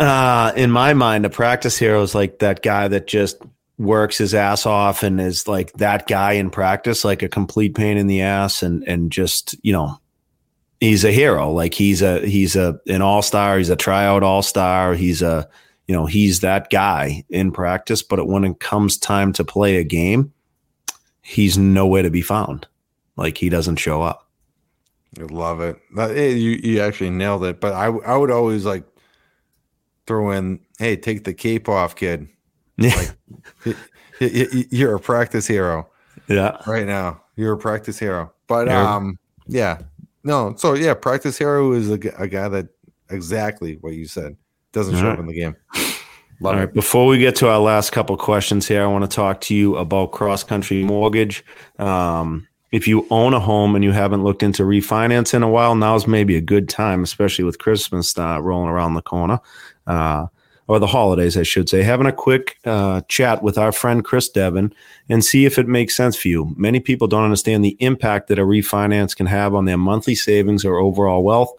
Uh, 0.00 0.52
in 0.56 0.72
my 0.72 0.92
mind, 0.92 1.24
a 1.24 1.30
practice 1.30 1.78
hero 1.78 2.02
is 2.02 2.16
like 2.16 2.40
that 2.40 2.62
guy 2.62 2.88
that 2.88 3.06
just 3.06 3.40
works 3.78 4.18
his 4.18 4.34
ass 4.34 4.66
off 4.66 5.02
and 5.02 5.20
is 5.20 5.46
like 5.46 5.72
that 5.74 6.06
guy 6.06 6.32
in 6.32 6.50
practice, 6.50 7.04
like 7.04 7.22
a 7.22 7.28
complete 7.28 7.74
pain 7.74 7.96
in 7.96 8.08
the 8.08 8.20
ass, 8.20 8.62
and 8.62 8.82
and 8.88 9.12
just 9.12 9.54
you 9.62 9.72
know, 9.72 9.98
he's 10.80 11.04
a 11.04 11.12
hero. 11.12 11.50
Like 11.50 11.74
he's 11.74 12.02
a 12.02 12.26
he's 12.26 12.56
a 12.56 12.78
an 12.88 13.02
all 13.02 13.22
star. 13.22 13.58
He's 13.58 13.70
a 13.70 13.76
tryout 13.76 14.22
all 14.22 14.42
star. 14.42 14.94
He's 14.94 15.22
a 15.22 15.48
you 15.86 15.94
know 15.94 16.06
he's 16.06 16.40
that 16.40 16.70
guy 16.70 17.24
in 17.30 17.52
practice. 17.52 18.02
But 18.02 18.26
when 18.26 18.44
it 18.44 18.60
comes 18.60 18.98
time 18.98 19.32
to 19.34 19.44
play 19.44 19.76
a 19.76 19.84
game, 19.84 20.32
he's 21.22 21.56
nowhere 21.56 22.02
to 22.02 22.10
be 22.10 22.22
found. 22.22 22.66
Like 23.16 23.38
he 23.38 23.48
doesn't 23.48 23.76
show 23.76 24.02
up. 24.02 24.23
I 25.18 25.22
love 25.24 25.60
it. 25.60 25.76
You 25.96 26.60
you 26.62 26.80
actually 26.80 27.10
nailed 27.10 27.44
it. 27.44 27.60
But 27.60 27.72
I 27.72 27.86
I 27.86 28.16
would 28.16 28.30
always 28.30 28.64
like 28.64 28.84
throw 30.06 30.30
in, 30.32 30.60
hey, 30.78 30.96
take 30.96 31.24
the 31.24 31.34
cape 31.34 31.68
off, 31.68 31.96
kid. 31.96 32.28
Yeah. 32.76 33.10
Like, 33.64 33.76
you're 34.20 34.96
a 34.96 35.00
practice 35.00 35.46
hero. 35.46 35.88
Yeah. 36.28 36.58
Right 36.66 36.86
now, 36.86 37.22
you're 37.36 37.54
a 37.54 37.58
practice 37.58 37.98
hero. 37.98 38.32
But 38.46 38.66
yeah. 38.66 38.94
um, 38.94 39.18
yeah, 39.46 39.78
no. 40.22 40.54
So 40.56 40.74
yeah, 40.74 40.94
practice 40.94 41.38
hero 41.38 41.72
is 41.72 41.90
a, 41.90 41.98
a 42.18 42.28
guy 42.28 42.48
that 42.48 42.68
exactly 43.10 43.78
what 43.80 43.94
you 43.94 44.06
said 44.06 44.36
doesn't 44.72 44.94
All 44.94 45.00
show 45.00 45.06
right. 45.08 45.14
up 45.14 45.20
in 45.20 45.26
the 45.26 45.34
game. 45.34 45.56
Love 46.40 46.54
All 46.54 46.60
right. 46.60 46.72
Before 46.72 47.06
we 47.06 47.18
get 47.18 47.36
to 47.36 47.48
our 47.48 47.60
last 47.60 47.92
couple 47.92 48.16
questions 48.16 48.66
here, 48.66 48.82
I 48.82 48.86
want 48.86 49.08
to 49.08 49.14
talk 49.14 49.40
to 49.42 49.54
you 49.54 49.76
about 49.76 50.12
cross 50.12 50.42
country 50.42 50.82
mortgage. 50.82 51.44
Um, 51.78 52.48
if 52.74 52.88
you 52.88 53.06
own 53.08 53.32
a 53.34 53.38
home 53.38 53.76
and 53.76 53.84
you 53.84 53.92
haven't 53.92 54.24
looked 54.24 54.42
into 54.42 54.64
refinance 54.64 55.32
in 55.32 55.44
a 55.44 55.48
while, 55.48 55.76
now's 55.76 56.08
maybe 56.08 56.34
a 56.34 56.40
good 56.40 56.68
time, 56.68 57.04
especially 57.04 57.44
with 57.44 57.60
Christmas 57.60 58.18
uh, 58.18 58.42
rolling 58.42 58.68
around 58.68 58.94
the 58.94 59.02
corner, 59.02 59.38
uh, 59.86 60.26
or 60.66 60.80
the 60.80 60.86
holidays, 60.88 61.36
I 61.36 61.44
should 61.44 61.68
say. 61.68 61.84
Having 61.84 62.08
a 62.08 62.12
quick 62.12 62.58
uh, 62.64 63.02
chat 63.06 63.44
with 63.44 63.58
our 63.58 63.70
friend 63.70 64.04
Chris 64.04 64.28
Devin 64.28 64.74
and 65.08 65.24
see 65.24 65.44
if 65.44 65.56
it 65.56 65.68
makes 65.68 65.94
sense 65.94 66.16
for 66.16 66.26
you. 66.26 66.52
Many 66.56 66.80
people 66.80 67.06
don't 67.06 67.22
understand 67.22 67.64
the 67.64 67.76
impact 67.78 68.26
that 68.26 68.40
a 68.40 68.44
refinance 68.44 69.14
can 69.14 69.26
have 69.26 69.54
on 69.54 69.66
their 69.66 69.78
monthly 69.78 70.16
savings 70.16 70.64
or 70.64 70.78
overall 70.78 71.22
wealth. 71.22 71.52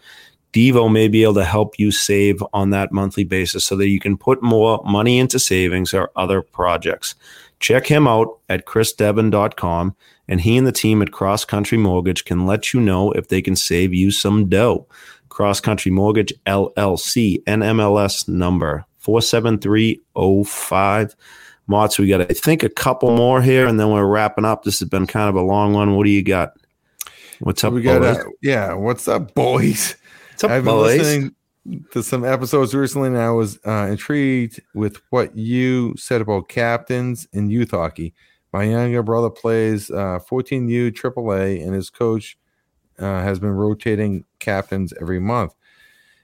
Devo 0.52 0.92
may 0.92 1.08
be 1.08 1.24
able 1.24 1.36
to 1.36 1.46
help 1.46 1.80
you 1.80 1.92
save 1.92 2.44
on 2.52 2.72
that 2.72 2.92
monthly 2.92 3.24
basis 3.24 3.64
so 3.64 3.78
that 3.78 3.88
you 3.88 4.02
can 4.02 4.18
put 4.18 4.44
more 4.44 4.82
money 4.84 5.20
into 5.20 5.40
savings 5.40 5.94
or 5.94 6.12
other 6.18 6.42
projects. 6.42 7.16
Check 7.62 7.88
him 7.88 8.06
out 8.06 8.38
at 8.50 8.66
chrisdevin.com 8.66 9.96
and 10.28 10.42
he 10.42 10.58
and 10.58 10.66
the 10.66 10.72
team 10.72 11.02
at 11.02 11.12
Cross 11.12 11.46
Country 11.46 11.78
Mortgage 11.78 12.26
can 12.26 12.46
let 12.46 12.74
you 12.74 12.80
know 12.80 13.12
if 13.12 13.28
they 13.28 13.42
can 13.42 13.56
save 13.56 13.94
you 13.94 14.12
some 14.12 14.50
dough. 14.50 14.88
Cross 15.30 15.62
Country 15.62 15.92
Mortgage 15.92 16.34
LLC, 16.46 17.44
NMLS 17.44 18.28
number 18.28 18.86
47305. 19.00 21.16
Mott's, 21.68 21.98
we 21.98 22.08
got, 22.08 22.22
I 22.22 22.34
think, 22.34 22.64
a 22.64 22.70
couple 22.70 23.16
more 23.16 23.42
here, 23.42 23.68
and 23.68 23.80
then 23.80 23.92
we're 23.92 24.06
wrapping 24.06 24.46
up. 24.46 24.64
This 24.64 24.80
has 24.80 24.90
been 24.90 25.08
kind 25.08 25.30
of 25.30 25.36
a 25.36 25.42
long 25.42 25.74
one. 25.74 25.96
What 25.96 26.06
do 26.06 26.12
you 26.12 26.24
got? 26.24 26.54
What's 27.40 27.64
up, 27.64 27.74
we 27.74 27.82
got, 27.82 28.02
uh, 28.02 28.24
yeah, 28.42 28.74
what's 28.74 29.08
up, 29.08 29.34
boys? 29.34 29.96
What's 30.32 30.44
up, 30.44 30.52
I've 30.52 30.64
been 30.64 30.74
boys? 30.74 31.00
listening 31.00 31.36
to 31.92 32.04
some 32.04 32.24
episodes 32.24 32.74
recently, 32.74 33.10
and 33.10 33.18
I 33.18 33.32
was 33.32 33.60
uh, 33.66 33.88
intrigued 33.90 34.62
with 34.74 35.02
what 35.10 35.36
you 35.36 35.96
said 35.98 36.22
about 36.22 36.48
captains 36.48 37.28
in 37.34 37.50
youth 37.50 37.72
hockey. 37.72 38.14
My 38.56 38.64
younger 38.64 39.04
brother 39.04 39.30
plays 39.30 39.92
uh, 39.92 40.18
14U 40.32 40.94
AAA, 40.94 41.62
and 41.62 41.76
his 41.76 41.90
coach 41.90 42.38
uh, 42.98 43.22
has 43.22 43.38
been 43.38 43.52
rotating 43.52 44.24
captains 44.40 44.94
every 45.02 45.20
month. 45.20 45.54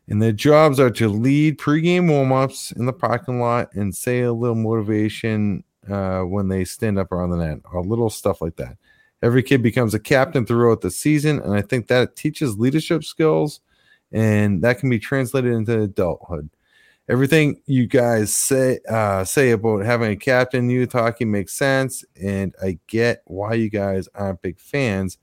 And 0.08 0.22
their 0.22 0.32
jobs 0.32 0.80
are 0.80 0.92
to 0.92 1.10
lead 1.10 1.58
pregame 1.58 2.06
warmups 2.06 2.74
in 2.78 2.86
the 2.86 2.94
parking 2.94 3.42
lot 3.42 3.74
and 3.74 3.94
say 3.94 4.22
a 4.22 4.32
little 4.32 4.56
motivation 4.56 5.66
uh, 5.90 6.22
when 6.22 6.48
they 6.48 6.64
stand 6.64 6.98
up 6.98 7.12
around 7.12 7.32
the 7.32 7.46
net, 7.46 7.58
or 7.74 7.84
little 7.84 8.10
stuff 8.10 8.42
like 8.42 8.56
that. 8.56 8.78
Every 9.22 9.44
kid 9.44 9.62
becomes 9.62 9.94
a 9.94 10.00
captain 10.00 10.46
throughout 10.46 10.80
the 10.80 10.90
season, 10.90 11.42
and 11.42 11.54
I 11.54 11.62
think 11.62 11.88
that 11.88 12.16
teaches 12.16 12.58
leadership 12.58 13.04
skills, 13.04 13.60
and 14.10 14.62
that 14.62 14.80
can 14.80 14.90
be 14.90 15.00
translated 15.00 15.52
into 15.52 15.82
adulthood 15.82 16.50
everything 17.08 17.62
you 17.66 17.88
guys 17.88 18.34
say 18.34 18.80
uh, 18.90 19.24
say 19.24 19.52
about 19.52 19.86
having 19.86 20.12
a 20.12 20.16
captain 20.16 20.70
youth 20.70 20.94
hockey 20.94 21.26
makes 21.26 21.54
sense, 21.54 22.04
and 22.22 22.54
I 22.64 22.80
get 22.88 23.22
why 23.26 23.54
you 23.54 23.70
guys 23.70 24.08
aren't 24.16 24.42
big 24.42 24.60
fans. 24.60 25.18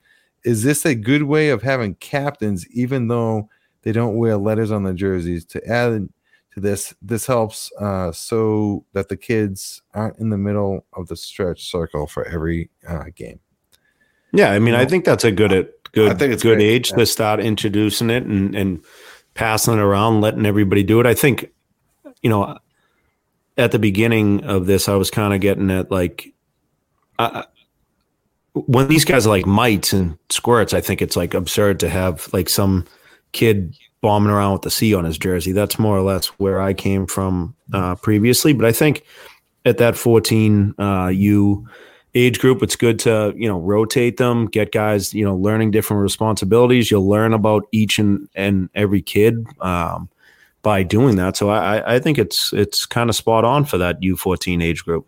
Is 0.45 0.63
this 0.63 0.85
a 0.87 0.95
good 0.95 1.25
way 1.25 1.51
of 1.51 1.63
having 1.63 1.95
captains, 1.97 2.67
even 2.69 3.09
though 3.09 3.49
they 3.83 3.93
don't 3.93 4.17
wear 4.17 4.37
letters 4.37 4.71
on 4.71 4.85
the 4.85 4.95
jerseys? 4.95 5.45
To 5.47 5.67
add 5.67 6.09
to 6.53 6.61
this, 6.61 6.95
this 7.03 7.27
helps 7.27 7.71
uh, 7.81 8.13
so 8.13 8.85
that 8.93 9.09
the 9.09 9.17
kids 9.17 9.83
aren't 9.95 10.19
in 10.19 10.31
the 10.31 10.39
middle 10.39 10.87
of 10.95 11.09
the 11.09 11.17
stretch 11.17 11.71
circle 11.71 12.07
for 12.07 12.27
every 12.27 12.71
uh, 12.87 13.05
game. 13.15 13.41
Yeah, 14.33 14.53
I 14.53 14.59
mean, 14.59 14.69
you 14.69 14.73
know? 14.73 14.81
I 14.81 14.87
think 14.87 15.05
that's 15.05 15.25
a 15.25 15.33
good 15.33 15.53
it 15.53 15.75
good 15.93 16.13
I 16.13 16.15
think 16.15 16.33
it's 16.33 16.43
good 16.43 16.59
great. 16.59 16.67
age 16.67 16.91
yeah. 16.91 16.99
to 16.99 17.07
start 17.07 17.41
introducing 17.41 18.11
it 18.11 18.25
and 18.25 18.55
and 18.55 18.85
passing 19.35 19.75
it 19.75 19.81
around, 19.81 20.21
letting 20.21 20.47
everybody 20.47 20.83
do 20.83 21.01
it. 21.01 21.07
I 21.07 21.15
think 21.15 21.51
you 22.23 22.31
know, 22.31 22.59
at 23.57 23.73
the 23.73 23.79
beginning 23.79 24.45
of 24.45 24.67
this, 24.67 24.89
I 24.89 24.95
was 24.95 25.11
kind 25.11 25.35
of 25.35 25.41
getting 25.41 25.71
at 25.71 25.91
like, 25.91 26.33
I, 27.19 27.45
when 28.53 28.89
these 28.89 29.05
guys 29.05 29.27
are 29.27 29.31
like 29.31 29.47
mites 29.47 29.93
and 29.93 30.19
squirts, 30.31 30.73
I 30.73 30.81
think 30.81 31.03
it's 31.03 31.17
like 31.17 31.35
absurd 31.35 31.81
to 31.81 31.89
have 31.89 32.33
like 32.33 32.49
some 32.49 32.87
kid 33.33 33.77
bombing 34.01 34.31
around 34.31 34.53
with 34.55 34.63
the 34.63 34.71
C 34.71 34.95
on 34.95 35.05
his 35.05 35.19
jersey. 35.19 35.53
That's 35.53 35.79
more 35.79 35.97
or 35.97 36.03
less 36.03 36.27
where 36.39 36.61
I 36.61 36.75
came 36.75 37.07
from 37.07 37.55
uh, 37.73 37.97
previously. 37.97 38.53
But 38.53 38.67
I 38.67 38.73
think 38.73 39.05
at 39.65 39.79
that 39.79 39.97
14 39.97 40.75
uh, 40.79 41.09
you 41.09 41.69
age 42.15 42.39
group, 42.39 42.63
it's 42.63 42.77
good 42.77 42.99
to 43.01 43.35
you 43.37 43.49
know 43.49 43.61
rotate 43.61 44.17
them, 44.17 44.47
get 44.47 44.73
guys 44.73 45.13
you 45.15 45.25
know 45.25 45.37
learning 45.37 45.71
different 45.71 46.03
responsibilities. 46.03 46.91
You'll 46.91 47.09
learn 47.09 47.33
about 47.33 47.69
each 47.73 47.99
and 47.99 48.29
and 48.35 48.71
every 48.75 49.03
kid. 49.03 49.45
Um, 49.61 50.09
by 50.69 50.83
doing 50.83 51.17
that. 51.17 51.35
So 51.35 51.49
I, 51.49 51.95
I 51.95 51.99
think 51.99 52.19
it's 52.19 52.53
it's 52.53 52.85
kind 52.85 53.09
of 53.09 53.17
spot 53.17 53.43
on 53.43 53.65
for 53.65 53.79
that 53.79 54.03
U14 54.03 54.63
age 54.63 54.85
group. 54.85 55.07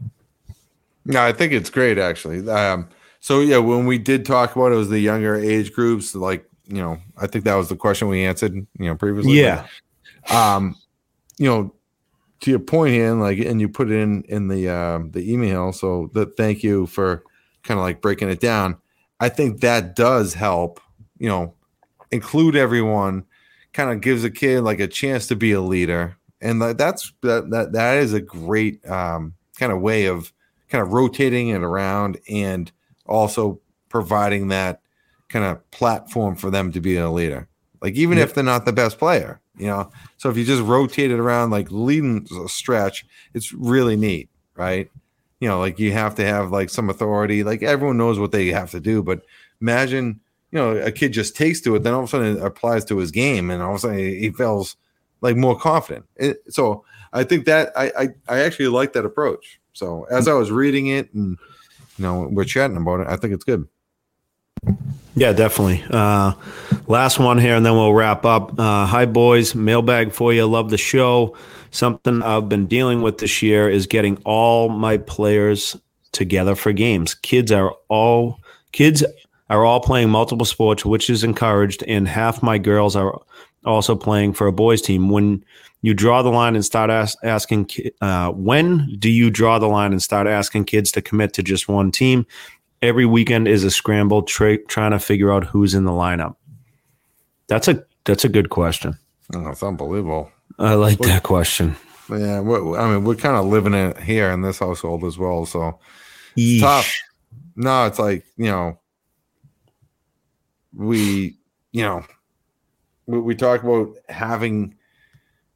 No, 1.04 1.20
I 1.22 1.32
think 1.32 1.52
it's 1.52 1.68
great 1.68 1.98
actually. 1.98 2.48
Um, 2.48 2.88
so 3.20 3.40
yeah, 3.40 3.58
when 3.58 3.84
we 3.84 3.98
did 3.98 4.24
talk 4.24 4.56
about 4.56 4.72
it, 4.72 4.76
it 4.76 4.78
was 4.78 4.88
the 4.88 5.00
younger 5.00 5.36
age 5.36 5.74
groups. 5.74 6.14
Like 6.14 6.46
you 6.66 6.78
know, 6.78 6.96
I 7.18 7.26
think 7.26 7.44
that 7.44 7.56
was 7.56 7.68
the 7.68 7.76
question 7.76 8.08
we 8.08 8.24
answered. 8.24 8.54
You 8.54 8.66
know, 8.78 8.94
previously. 8.94 9.38
Yeah. 9.38 9.66
But, 10.26 10.34
um, 10.34 10.76
you 11.36 11.46
know, 11.46 11.74
to 12.40 12.50
your 12.50 12.61
point, 12.61 12.94
here, 12.94 13.12
like, 13.12 13.38
and 13.40 13.61
you 13.61 13.68
put 13.68 13.90
it 13.90 13.96
in 13.96 14.22
in 14.30 14.48
the 14.48 14.66
uh, 14.66 15.00
the 15.11 15.30
email. 15.30 15.74
So 15.74 16.11
that 16.14 16.38
thank 16.38 16.62
you 16.62 16.86
for 16.86 17.22
kind 17.64 17.78
of 17.78 17.84
like 17.84 18.00
breaking 18.00 18.30
it 18.30 18.40
down. 18.40 18.78
I 19.20 19.28
think 19.28 19.61
that 19.61 19.94
does 19.94 20.32
help. 20.32 20.80
You 21.18 21.28
know, 21.28 21.54
include 22.11 22.56
everyone 22.56 23.26
kind 23.72 23.90
of 23.90 24.00
gives 24.00 24.24
a 24.24 24.30
kid 24.30 24.62
like 24.62 24.80
a 24.80 24.88
chance 24.88 25.26
to 25.28 25.36
be 25.36 25.52
a 25.52 25.60
leader, 25.60 26.16
and 26.40 26.60
that's 26.60 27.12
that 27.22 27.50
that 27.50 27.72
that 27.72 27.98
is 27.98 28.12
a 28.12 28.20
great 28.20 28.84
um, 28.88 29.34
kind 29.58 29.72
of 29.72 29.80
way 29.80 30.06
of 30.06 30.32
kind 30.68 30.82
of 30.82 30.92
rotating 30.92 31.48
it 31.48 31.62
around 31.62 32.18
and 32.28 32.70
also 33.06 33.60
providing 33.88 34.48
that 34.48 34.80
kind 35.28 35.44
of 35.44 35.70
platform 35.70 36.36
for 36.36 36.50
them 36.50 36.72
to 36.72 36.80
be 36.80 36.96
a 36.96 37.10
leader. 37.10 37.48
Like 37.80 37.94
even 37.94 38.18
yeah. 38.18 38.24
if 38.24 38.34
they're 38.34 38.44
not 38.44 38.66
the 38.66 38.72
best 38.72 38.98
player, 38.98 39.40
you 39.56 39.66
know. 39.66 39.90
So 40.18 40.30
if 40.30 40.36
you 40.36 40.44
just 40.44 40.62
rotate 40.62 41.10
it 41.10 41.18
around 41.18 41.50
like 41.50 41.70
leading 41.70 42.26
a 42.44 42.48
stretch, 42.48 43.06
it's 43.34 43.52
really 43.52 43.96
neat, 43.96 44.28
right? 44.54 44.90
You 45.40 45.48
know, 45.48 45.58
like 45.58 45.78
you 45.78 45.92
have 45.92 46.14
to 46.16 46.24
have 46.24 46.52
like 46.52 46.68
some 46.70 46.90
authority. 46.90 47.42
Like 47.42 47.62
everyone 47.62 47.96
knows 47.96 48.18
what 48.18 48.32
they 48.32 48.48
have 48.48 48.70
to 48.72 48.80
do, 48.80 49.02
but 49.02 49.22
imagine 49.60 50.20
you 50.53 50.59
know, 50.59 50.76
a 50.76 50.90
kid 50.90 51.12
just 51.12 51.36
takes 51.36 51.61
to 51.62 51.76
it, 51.76 51.82
then 51.82 51.94
all 51.94 52.01
of 52.01 52.07
a 52.07 52.09
sudden 52.09 52.36
it 52.36 52.42
applies 52.42 52.84
to 52.86 52.98
his 52.98 53.11
game, 53.11 53.51
and 53.51 53.62
all 53.62 53.70
of 53.70 53.76
a 53.76 53.78
sudden 53.80 53.98
he 53.98 54.30
feels 54.30 54.76
like 55.20 55.36
more 55.36 55.59
confident. 55.59 56.07
It, 56.16 56.42
so 56.48 56.84
I 57.12 57.24
think 57.24 57.44
that 57.46 57.72
I, 57.76 57.92
I, 57.98 58.09
I 58.28 58.38
actually 58.40 58.68
like 58.68 58.92
that 58.94 59.05
approach. 59.05 59.61
So 59.72 60.05
as 60.11 60.28
I 60.28 60.34
was 60.34 60.51
reading 60.51 60.88
it 60.88 61.12
and 61.14 61.38
you 61.98 62.03
know 62.03 62.28
we're 62.30 62.44
chatting 62.44 62.76
about 62.76 63.01
it, 63.01 63.07
I 63.09 63.16
think 63.16 63.34
it's 63.34 63.44
good. 63.44 63.68
Yeah, 65.14 65.32
definitely. 65.32 65.84
Uh, 65.90 66.34
last 66.86 67.18
one 67.18 67.38
here, 67.38 67.57
and 67.57 67.66
then 67.66 67.74
we'll 67.74 67.92
wrap 67.92 68.24
up. 68.24 68.59
Uh, 68.59 68.86
hi, 68.86 69.07
boys. 69.07 69.55
Mailbag 69.55 70.12
for 70.12 70.32
you. 70.32 70.46
Love 70.46 70.70
the 70.70 70.78
show. 70.78 71.36
Something 71.72 72.22
I've 72.22 72.48
been 72.48 72.66
dealing 72.66 73.03
with 73.03 73.18
this 73.18 73.42
year 73.42 73.68
is 73.68 73.86
getting 73.86 74.16
all 74.24 74.68
my 74.68 74.98
players 74.98 75.76
together 76.12 76.55
for 76.55 76.72
games. 76.72 77.14
Kids 77.14 77.53
are 77.53 77.74
all 77.88 78.38
kids 78.72 79.05
are 79.51 79.64
all 79.64 79.80
playing 79.80 80.09
multiple 80.09 80.46
sports, 80.46 80.86
which 80.86 81.11
is 81.11 81.24
encouraged, 81.24 81.82
and 81.82 82.09
half 82.09 82.42
my 82.42 82.57
girls 82.57 82.96
are 82.96 83.20
also 83.66 83.94
playing 83.94 84.32
for 84.32 84.46
a 84.46 84.53
boys 84.53 84.80
team. 84.80 85.11
When 85.11 85.44
you 85.82 85.92
draw 85.92 86.22
the 86.22 86.30
line 86.30 86.55
and 86.55 86.64
start 86.64 86.88
ask, 86.88 87.18
asking, 87.24 87.68
uh, 88.01 88.30
when 88.30 88.96
do 88.98 89.11
you 89.11 89.28
draw 89.28 89.59
the 89.59 89.66
line 89.66 89.92
and 89.92 90.03
start 90.03 90.26
asking 90.26 90.64
kids 90.64 90.92
to 90.92 91.03
commit 91.03 91.32
to 91.34 91.42
just 91.42 91.68
one 91.68 91.90
team? 91.90 92.26
Every 92.80 93.05
weekend 93.05 93.48
is 93.48 93.64
a 93.64 93.70
scramble 93.70 94.22
tra- 94.22 94.64
trying 94.64 94.92
to 94.92 94.98
figure 94.98 95.32
out 95.32 95.44
who's 95.44 95.74
in 95.74 95.84
the 95.84 95.90
lineup. 95.90 96.36
That's 97.48 97.68
a 97.68 97.84
that's 98.05 98.24
a 98.24 98.28
good 98.28 98.48
question. 98.48 98.96
Oh, 99.34 99.48
it's 99.48 99.62
unbelievable. 99.62 100.30
I 100.59 100.74
like 100.74 101.01
we're, 101.01 101.09
that 101.09 101.24
question. 101.24 101.76
Yeah, 102.09 102.38
I 102.38 102.42
mean, 102.42 103.05
we're 103.05 103.16
kind 103.16 103.36
of 103.36 103.46
living 103.46 103.74
it 103.74 103.98
here 103.98 104.30
in 104.30 104.42
this 104.42 104.61
household 104.61 105.05
as 105.05 105.18
well, 105.18 105.44
so 105.44 105.78
it's 106.36 106.62
tough. 106.62 106.96
No, 107.57 107.86
it's 107.86 107.98
like 107.98 108.24
you 108.36 108.46
know, 108.51 108.79
we, 110.74 111.36
you 111.72 111.82
know, 111.82 112.04
we, 113.06 113.20
we 113.20 113.34
talk 113.34 113.62
about 113.62 113.94
having 114.08 114.74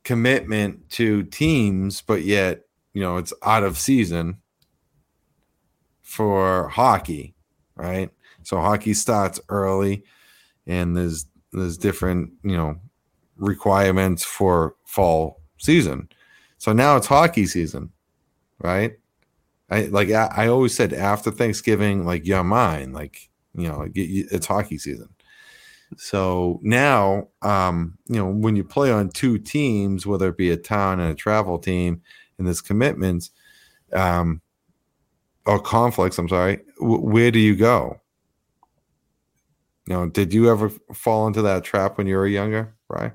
commitment 0.02 0.88
to 0.90 1.22
teams, 1.24 2.02
but 2.02 2.22
yet, 2.22 2.62
you 2.92 3.00
know, 3.00 3.16
it's 3.16 3.32
out 3.42 3.62
of 3.62 3.78
season 3.78 4.38
for 6.02 6.68
hockey, 6.68 7.34
right? 7.76 8.10
So 8.42 8.60
hockey 8.60 8.94
starts 8.94 9.40
early 9.48 10.04
and 10.66 10.96
there's 10.96 11.26
there's 11.52 11.78
different 11.78 12.32
you 12.42 12.56
know 12.56 12.76
requirements 13.36 14.24
for 14.24 14.76
fall 14.84 15.40
season. 15.58 16.08
So 16.58 16.72
now 16.72 16.96
it's 16.96 17.06
hockey 17.06 17.46
season, 17.46 17.90
right? 18.62 18.92
I 19.70 19.82
like 19.86 20.10
I, 20.10 20.30
I 20.34 20.46
always 20.48 20.74
said 20.74 20.92
after 20.92 21.30
Thanksgiving, 21.30 22.04
like 22.04 22.26
you're 22.26 22.44
mine, 22.44 22.92
like 22.92 23.28
you 23.54 23.68
know, 23.68 23.86
it's 23.94 24.46
hockey 24.46 24.78
season. 24.78 25.08
So 25.96 26.60
now, 26.62 27.28
um, 27.42 27.98
you 28.06 28.16
know, 28.16 28.28
when 28.28 28.56
you 28.56 28.64
play 28.64 28.90
on 28.90 29.10
two 29.10 29.38
teams, 29.38 30.06
whether 30.06 30.28
it 30.28 30.36
be 30.36 30.50
a 30.50 30.56
town 30.56 31.00
and 31.00 31.12
a 31.12 31.14
travel 31.14 31.58
team, 31.58 32.02
and 32.38 32.46
there's 32.46 32.60
commitments, 32.60 33.30
um, 33.92 34.40
or 35.46 35.60
conflicts, 35.60 36.18
I'm 36.18 36.28
sorry, 36.28 36.60
w- 36.80 37.00
where 37.00 37.30
do 37.30 37.38
you 37.38 37.54
go? 37.54 38.00
You 39.86 39.94
know, 39.94 40.08
did 40.08 40.32
you 40.32 40.50
ever 40.50 40.70
fall 40.92 41.26
into 41.26 41.42
that 41.42 41.62
trap 41.62 41.98
when 41.98 42.06
you 42.06 42.16
were 42.16 42.26
younger, 42.26 42.74
right? 42.88 43.12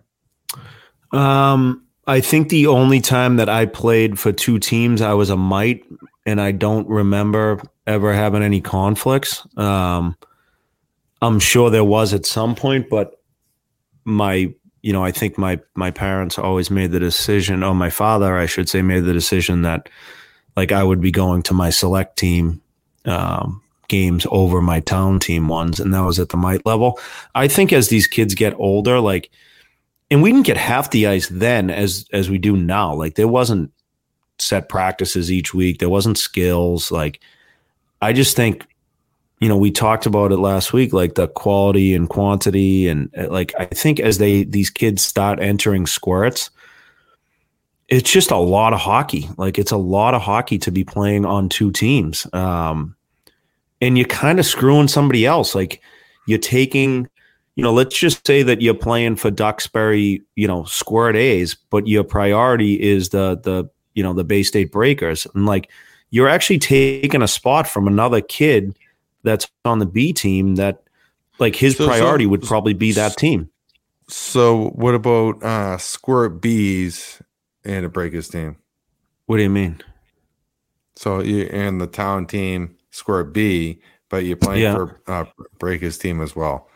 Um, 1.11 1.85
I 2.05 2.21
think 2.21 2.49
the 2.49 2.67
only 2.67 3.01
time 3.01 3.37
that 3.37 3.49
I 3.49 3.65
played 3.65 4.19
for 4.19 4.31
two 4.31 4.59
teams, 4.59 5.01
I 5.01 5.13
was 5.13 5.29
a 5.29 5.37
mite, 5.37 5.83
and 6.25 6.39
I 6.39 6.51
don't 6.51 6.87
remember 6.87 7.61
ever 7.87 8.13
having 8.13 8.43
any 8.43 8.61
conflicts. 8.61 9.45
Um, 9.57 10.15
I'm 11.21 11.39
sure 11.39 11.69
there 11.69 11.83
was 11.83 12.13
at 12.13 12.25
some 12.25 12.55
point, 12.55 12.89
but 12.89 13.21
my, 14.05 14.53
you 14.81 14.93
know, 14.93 15.03
I 15.03 15.11
think 15.11 15.37
my 15.37 15.59
my 15.75 15.91
parents 15.91 16.37
always 16.37 16.71
made 16.71 16.91
the 16.91 16.99
decision, 16.99 17.63
or 17.63 17.75
my 17.75 17.89
father, 17.89 18.37
I 18.37 18.45
should 18.45 18.69
say, 18.69 18.81
made 18.81 19.05
the 19.05 19.13
decision 19.13 19.63
that 19.63 19.89
like 20.55 20.71
I 20.71 20.83
would 20.83 21.01
be 21.01 21.11
going 21.11 21.43
to 21.43 21.53
my 21.53 21.69
select 21.69 22.17
team 22.17 22.61
um, 23.05 23.61
games 23.87 24.25
over 24.31 24.61
my 24.61 24.79
town 24.79 25.19
team 25.19 25.47
ones, 25.47 25.79
and 25.79 25.93
that 25.93 26.05
was 26.05 26.19
at 26.19 26.29
the 26.29 26.37
mite 26.37 26.65
level. 26.65 26.99
I 27.35 27.47
think 27.47 27.73
as 27.73 27.89
these 27.89 28.07
kids 28.07 28.33
get 28.35 28.53
older, 28.55 28.99
like, 28.99 29.29
and 30.09 30.23
we 30.23 30.31
didn't 30.31 30.45
get 30.45 30.57
half 30.57 30.91
the 30.91 31.07
ice 31.07 31.27
then 31.27 31.69
as 31.69 32.07
as 32.13 32.29
we 32.29 32.37
do 32.37 32.55
now. 32.55 32.93
Like 32.93 33.15
there 33.15 33.27
wasn't 33.27 33.71
set 34.37 34.69
practices 34.69 35.31
each 35.31 35.53
week. 35.53 35.79
There 35.79 35.89
wasn't 35.89 36.17
skills. 36.17 36.91
Like 36.91 37.19
I 38.01 38.13
just 38.13 38.35
think, 38.37 38.65
you 39.39 39.47
know, 39.47 39.57
we 39.57 39.71
talked 39.71 40.05
about 40.05 40.31
it 40.31 40.37
last 40.37 40.73
week, 40.73 40.91
like 40.91 41.15
the 41.15 41.29
quality 41.29 41.95
and 41.95 42.09
quantity, 42.09 42.87
and 42.87 43.09
uh, 43.17 43.29
like 43.29 43.53
I 43.57 43.65
think 43.65 43.99
as 43.99 44.17
they 44.17 44.43
these 44.43 44.69
kids 44.69 45.03
start 45.03 45.39
entering 45.39 45.87
squirts, 45.87 46.51
it's 47.87 48.11
just 48.11 48.31
a 48.31 48.37
lot 48.37 48.73
of 48.73 48.79
hockey. 48.79 49.29
Like 49.37 49.57
it's 49.57 49.71
a 49.71 49.77
lot 49.77 50.13
of 50.13 50.21
hockey 50.21 50.57
to 50.59 50.71
be 50.71 50.83
playing 50.83 51.25
on 51.25 51.47
two 51.47 51.71
teams. 51.71 52.27
Um, 52.33 52.95
and 53.81 53.97
you're 53.97 54.07
kind 54.07 54.39
of 54.39 54.45
screwing 54.45 54.89
somebody 54.89 55.25
else. 55.25 55.55
Like 55.55 55.81
you're 56.27 56.37
taking, 56.37 57.07
you 57.55 57.63
know, 57.63 57.71
let's 57.71 57.97
just 57.97 58.27
say 58.27 58.43
that 58.43 58.61
you're 58.61 58.73
playing 58.73 59.15
for 59.15 59.31
Duxbury, 59.31 60.21
you 60.35 60.47
know, 60.47 60.65
squirt 60.65 61.15
A's, 61.15 61.55
but 61.69 61.87
your 61.87 62.03
priority 62.03 62.79
is 62.79 63.09
the 63.09 63.39
the 63.41 63.69
you 63.93 64.03
know 64.03 64.13
the 64.13 64.25
Bay 64.25 64.43
State 64.43 64.73
Breakers, 64.73 65.25
and 65.33 65.45
like 65.45 65.69
you're 66.11 66.27
actually 66.27 66.59
taking 66.59 67.21
a 67.21 67.27
spot 67.27 67.67
from 67.67 67.87
another 67.87 68.19
kid 68.19 68.77
that's 69.23 69.47
on 69.65 69.79
the 69.79 69.85
B 69.85 70.13
team 70.13 70.55
that 70.55 70.83
like 71.39 71.55
his 71.55 71.77
so, 71.77 71.87
priority 71.87 72.25
so, 72.25 72.29
would 72.29 72.43
probably 72.43 72.73
be 72.73 72.91
that 72.93 73.17
team. 73.17 73.49
So 74.07 74.69
what 74.69 74.95
about 74.95 75.43
uh 75.43 75.77
squirt 75.77 76.41
bees 76.41 77.21
and 77.63 77.85
a 77.85 77.89
breakers 77.89 78.29
team? 78.29 78.57
What 79.25 79.37
do 79.37 79.43
you 79.43 79.49
mean? 79.49 79.81
So 80.95 81.21
you 81.21 81.43
and 81.43 81.79
the 81.79 81.87
town 81.87 82.25
team 82.25 82.75
Squirt 82.91 83.33
B, 83.33 83.81
but 84.09 84.25
you're 84.25 84.37
playing 84.37 84.63
yeah. 84.63 84.75
for 84.75 85.01
uh, 85.07 85.25
Breaker's 85.59 85.97
team 85.97 86.21
as 86.21 86.35
well. 86.35 86.67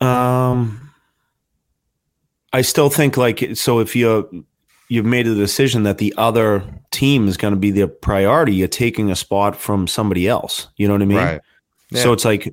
Um, 0.00 0.90
I 2.52 2.62
still 2.62 2.88
think 2.90 3.16
like 3.16 3.54
so. 3.54 3.80
If 3.80 3.94
you 3.94 4.44
you've 4.90 5.06
made 5.06 5.28
a 5.28 5.34
decision 5.36 5.84
that 5.84 5.98
the 5.98 6.12
other 6.18 6.64
team 6.90 7.28
is 7.28 7.36
going 7.36 7.54
to 7.54 7.60
be 7.60 7.70
the 7.70 7.86
priority, 7.86 8.52
you're 8.52 8.66
taking 8.66 9.10
a 9.10 9.16
spot 9.16 9.54
from 9.54 9.86
somebody 9.86 10.26
else. 10.26 10.66
You 10.76 10.88
know 10.88 10.94
what 10.94 11.02
I 11.02 11.06
mean? 11.06 11.18
Right. 11.18 11.40
Yeah. 11.90 12.02
So 12.02 12.12
it's 12.12 12.24
like, 12.24 12.52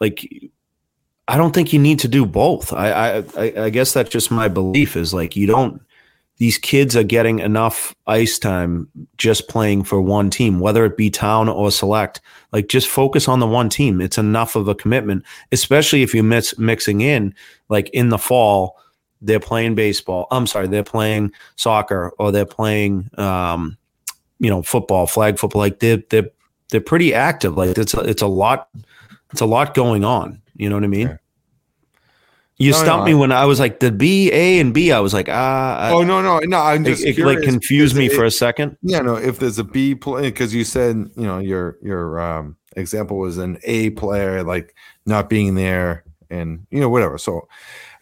like, 0.00 0.28
I 1.28 1.36
don't 1.36 1.54
think 1.54 1.72
you 1.72 1.78
need 1.78 2.00
to 2.00 2.08
do 2.08 2.26
both. 2.26 2.72
I, 2.72 3.22
I, 3.36 3.64
I 3.64 3.70
guess 3.70 3.92
that's 3.92 4.10
just 4.10 4.32
my 4.32 4.48
belief 4.48 4.96
is 4.96 5.14
like 5.14 5.36
you 5.36 5.46
don't 5.46 5.80
these 6.38 6.58
kids 6.58 6.96
are 6.96 7.04
getting 7.04 7.38
enough 7.38 7.94
ice 8.06 8.38
time 8.38 8.88
just 9.18 9.46
playing 9.46 9.84
for 9.84 10.00
one 10.00 10.30
team, 10.30 10.58
whether 10.58 10.86
it 10.86 10.96
be 10.96 11.10
town 11.10 11.50
or 11.50 11.70
select. 11.70 12.20
Like 12.50 12.68
just 12.68 12.88
focus 12.88 13.28
on 13.28 13.40
the 13.40 13.46
one 13.46 13.68
team. 13.68 14.00
It's 14.00 14.16
enough 14.16 14.56
of 14.56 14.66
a 14.66 14.74
commitment, 14.74 15.22
especially 15.52 16.02
if 16.02 16.14
you 16.14 16.22
mix 16.22 16.58
mixing 16.58 17.02
in 17.02 17.34
like 17.68 17.90
in 17.90 18.08
the 18.08 18.18
fall, 18.18 18.80
they're 19.20 19.40
playing 19.40 19.74
baseball. 19.74 20.26
I'm 20.30 20.46
sorry, 20.46 20.68
they're 20.68 20.82
playing 20.82 21.32
soccer 21.56 22.12
or 22.18 22.32
they're 22.32 22.46
playing, 22.46 23.10
um, 23.18 23.76
you 24.38 24.48
know, 24.50 24.62
football, 24.62 25.06
flag 25.06 25.38
football. 25.38 25.60
Like 25.60 25.80
they're 25.80 26.02
they're 26.10 26.30
they're 26.70 26.80
pretty 26.80 27.14
active. 27.14 27.56
Like 27.56 27.76
it's 27.76 27.94
a, 27.94 28.00
it's 28.00 28.22
a 28.22 28.26
lot, 28.26 28.68
it's 29.32 29.40
a 29.40 29.46
lot 29.46 29.74
going 29.74 30.04
on. 30.04 30.40
You 30.56 30.68
know 30.68 30.76
what 30.76 30.84
I 30.84 30.88
mean? 30.88 31.18
You 32.60 32.72
no, 32.72 32.76
stumped 32.76 33.06
no, 33.06 33.12
me 33.12 33.14
when 33.14 33.32
I 33.32 33.46
was 33.46 33.58
like 33.58 33.80
the 33.80 33.90
B, 33.90 34.30
A, 34.32 34.60
and 34.60 34.74
B. 34.74 34.92
I 34.92 35.00
was 35.00 35.14
like, 35.14 35.30
ah. 35.30 35.90
oh 35.90 36.02
no, 36.02 36.20
no, 36.20 36.40
no. 36.40 36.58
I'm 36.58 36.84
just 36.84 37.02
it, 37.02 37.18
it 37.18 37.24
like 37.24 37.40
confused 37.40 37.96
me 37.96 38.06
it, 38.06 38.12
for 38.12 38.24
a 38.24 38.30
second. 38.30 38.76
Yeah, 38.82 39.00
no. 39.00 39.16
If 39.16 39.38
there's 39.38 39.58
a 39.58 39.64
B 39.64 39.94
play, 39.94 40.24
because 40.24 40.54
you 40.54 40.64
said 40.64 40.96
you 41.16 41.26
know 41.26 41.38
your 41.38 41.78
your 41.82 42.20
um, 42.20 42.58
example 42.76 43.16
was 43.16 43.38
an 43.38 43.58
A 43.64 43.90
player 43.90 44.42
like 44.42 44.74
not 45.06 45.30
being 45.30 45.54
there, 45.54 46.04
and 46.28 46.66
you 46.70 46.80
know 46.80 46.90
whatever. 46.90 47.16
So 47.16 47.48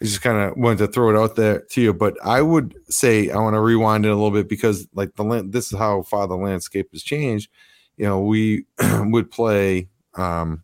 I 0.01 0.05
just 0.05 0.21
kind 0.21 0.37
of 0.37 0.57
wanted 0.57 0.79
to 0.79 0.87
throw 0.87 1.09
it 1.09 1.21
out 1.21 1.35
there 1.35 1.61
to 1.71 1.81
you. 1.81 1.93
But 1.93 2.15
I 2.23 2.41
would 2.41 2.75
say 2.89 3.29
I 3.29 3.37
want 3.37 3.55
to 3.55 3.59
rewind 3.59 4.05
it 4.05 4.09
a 4.09 4.15
little 4.15 4.31
bit 4.31 4.47
because 4.47 4.87
like 4.93 5.15
the 5.15 5.23
land, 5.23 5.51
this 5.51 5.71
is 5.71 5.77
how 5.77 6.03
far 6.03 6.27
the 6.27 6.37
landscape 6.37 6.89
has 6.93 7.03
changed. 7.03 7.49
You 7.97 8.05
know, 8.05 8.21
we 8.21 8.65
would 8.81 9.29
play. 9.31 9.89
um 10.15 10.63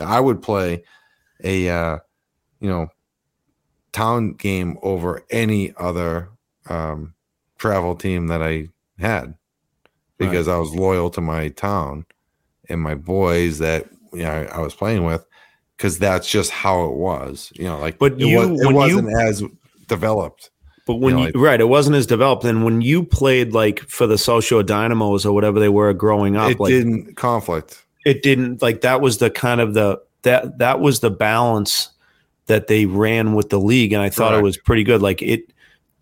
I 0.00 0.20
would 0.20 0.42
play 0.42 0.84
a 1.42 1.68
uh, 1.68 1.98
you 2.60 2.68
know 2.68 2.88
town 3.92 4.32
game 4.32 4.78
over 4.82 5.24
any 5.30 5.72
other 5.76 6.30
um, 6.68 7.14
travel 7.58 7.94
team 7.94 8.26
that 8.28 8.42
I 8.42 8.68
had 8.98 9.34
because 10.18 10.48
right. 10.48 10.54
I 10.54 10.58
was 10.58 10.74
loyal 10.74 11.10
to 11.10 11.20
my 11.20 11.48
town 11.48 12.06
and 12.68 12.80
my 12.80 12.94
boys 12.94 13.58
that 13.58 13.86
you 14.12 14.22
know 14.22 14.48
I 14.52 14.60
was 14.60 14.74
playing 14.74 15.04
with 15.04 15.25
because 15.76 15.98
that's 15.98 16.28
just 16.28 16.50
how 16.50 16.84
it 16.86 16.92
was. 16.92 17.52
You 17.54 17.64
know, 17.64 17.78
like 17.78 17.98
but 17.98 18.18
you 18.18 18.40
it, 18.40 18.72
was, 18.72 18.94
not 18.94 19.22
as 19.22 19.42
developed. 19.86 20.50
But 20.86 20.96
when 20.96 21.18
you, 21.18 21.24
know, 21.24 21.26
you 21.28 21.32
like, 21.32 21.44
right, 21.44 21.60
it 21.60 21.68
wasn't 21.68 21.96
as 21.96 22.06
developed. 22.06 22.44
And 22.44 22.64
when 22.64 22.80
you 22.80 23.02
played 23.02 23.52
like 23.52 23.80
for 23.80 24.06
the 24.06 24.16
South 24.16 24.44
Shore 24.44 24.62
Dynamos 24.62 25.26
or 25.26 25.32
whatever 25.32 25.58
they 25.58 25.68
were 25.68 25.92
growing 25.92 26.36
up, 26.36 26.50
it 26.50 26.60
like, 26.60 26.70
didn't 26.70 27.16
conflict. 27.16 27.84
It 28.04 28.22
didn't 28.22 28.62
like 28.62 28.82
that 28.82 29.00
was 29.00 29.18
the 29.18 29.30
kind 29.30 29.60
of 29.60 29.74
the 29.74 30.00
that 30.22 30.58
that 30.58 30.80
was 30.80 31.00
the 31.00 31.10
balance 31.10 31.90
that 32.46 32.68
they 32.68 32.86
ran 32.86 33.34
with 33.34 33.50
the 33.50 33.58
league, 33.58 33.92
and 33.92 34.00
I 34.00 34.08
thought 34.08 34.30
Correct. 34.30 34.40
it 34.40 34.44
was 34.44 34.56
pretty 34.56 34.84
good. 34.84 35.02
Like 35.02 35.22
it 35.22 35.52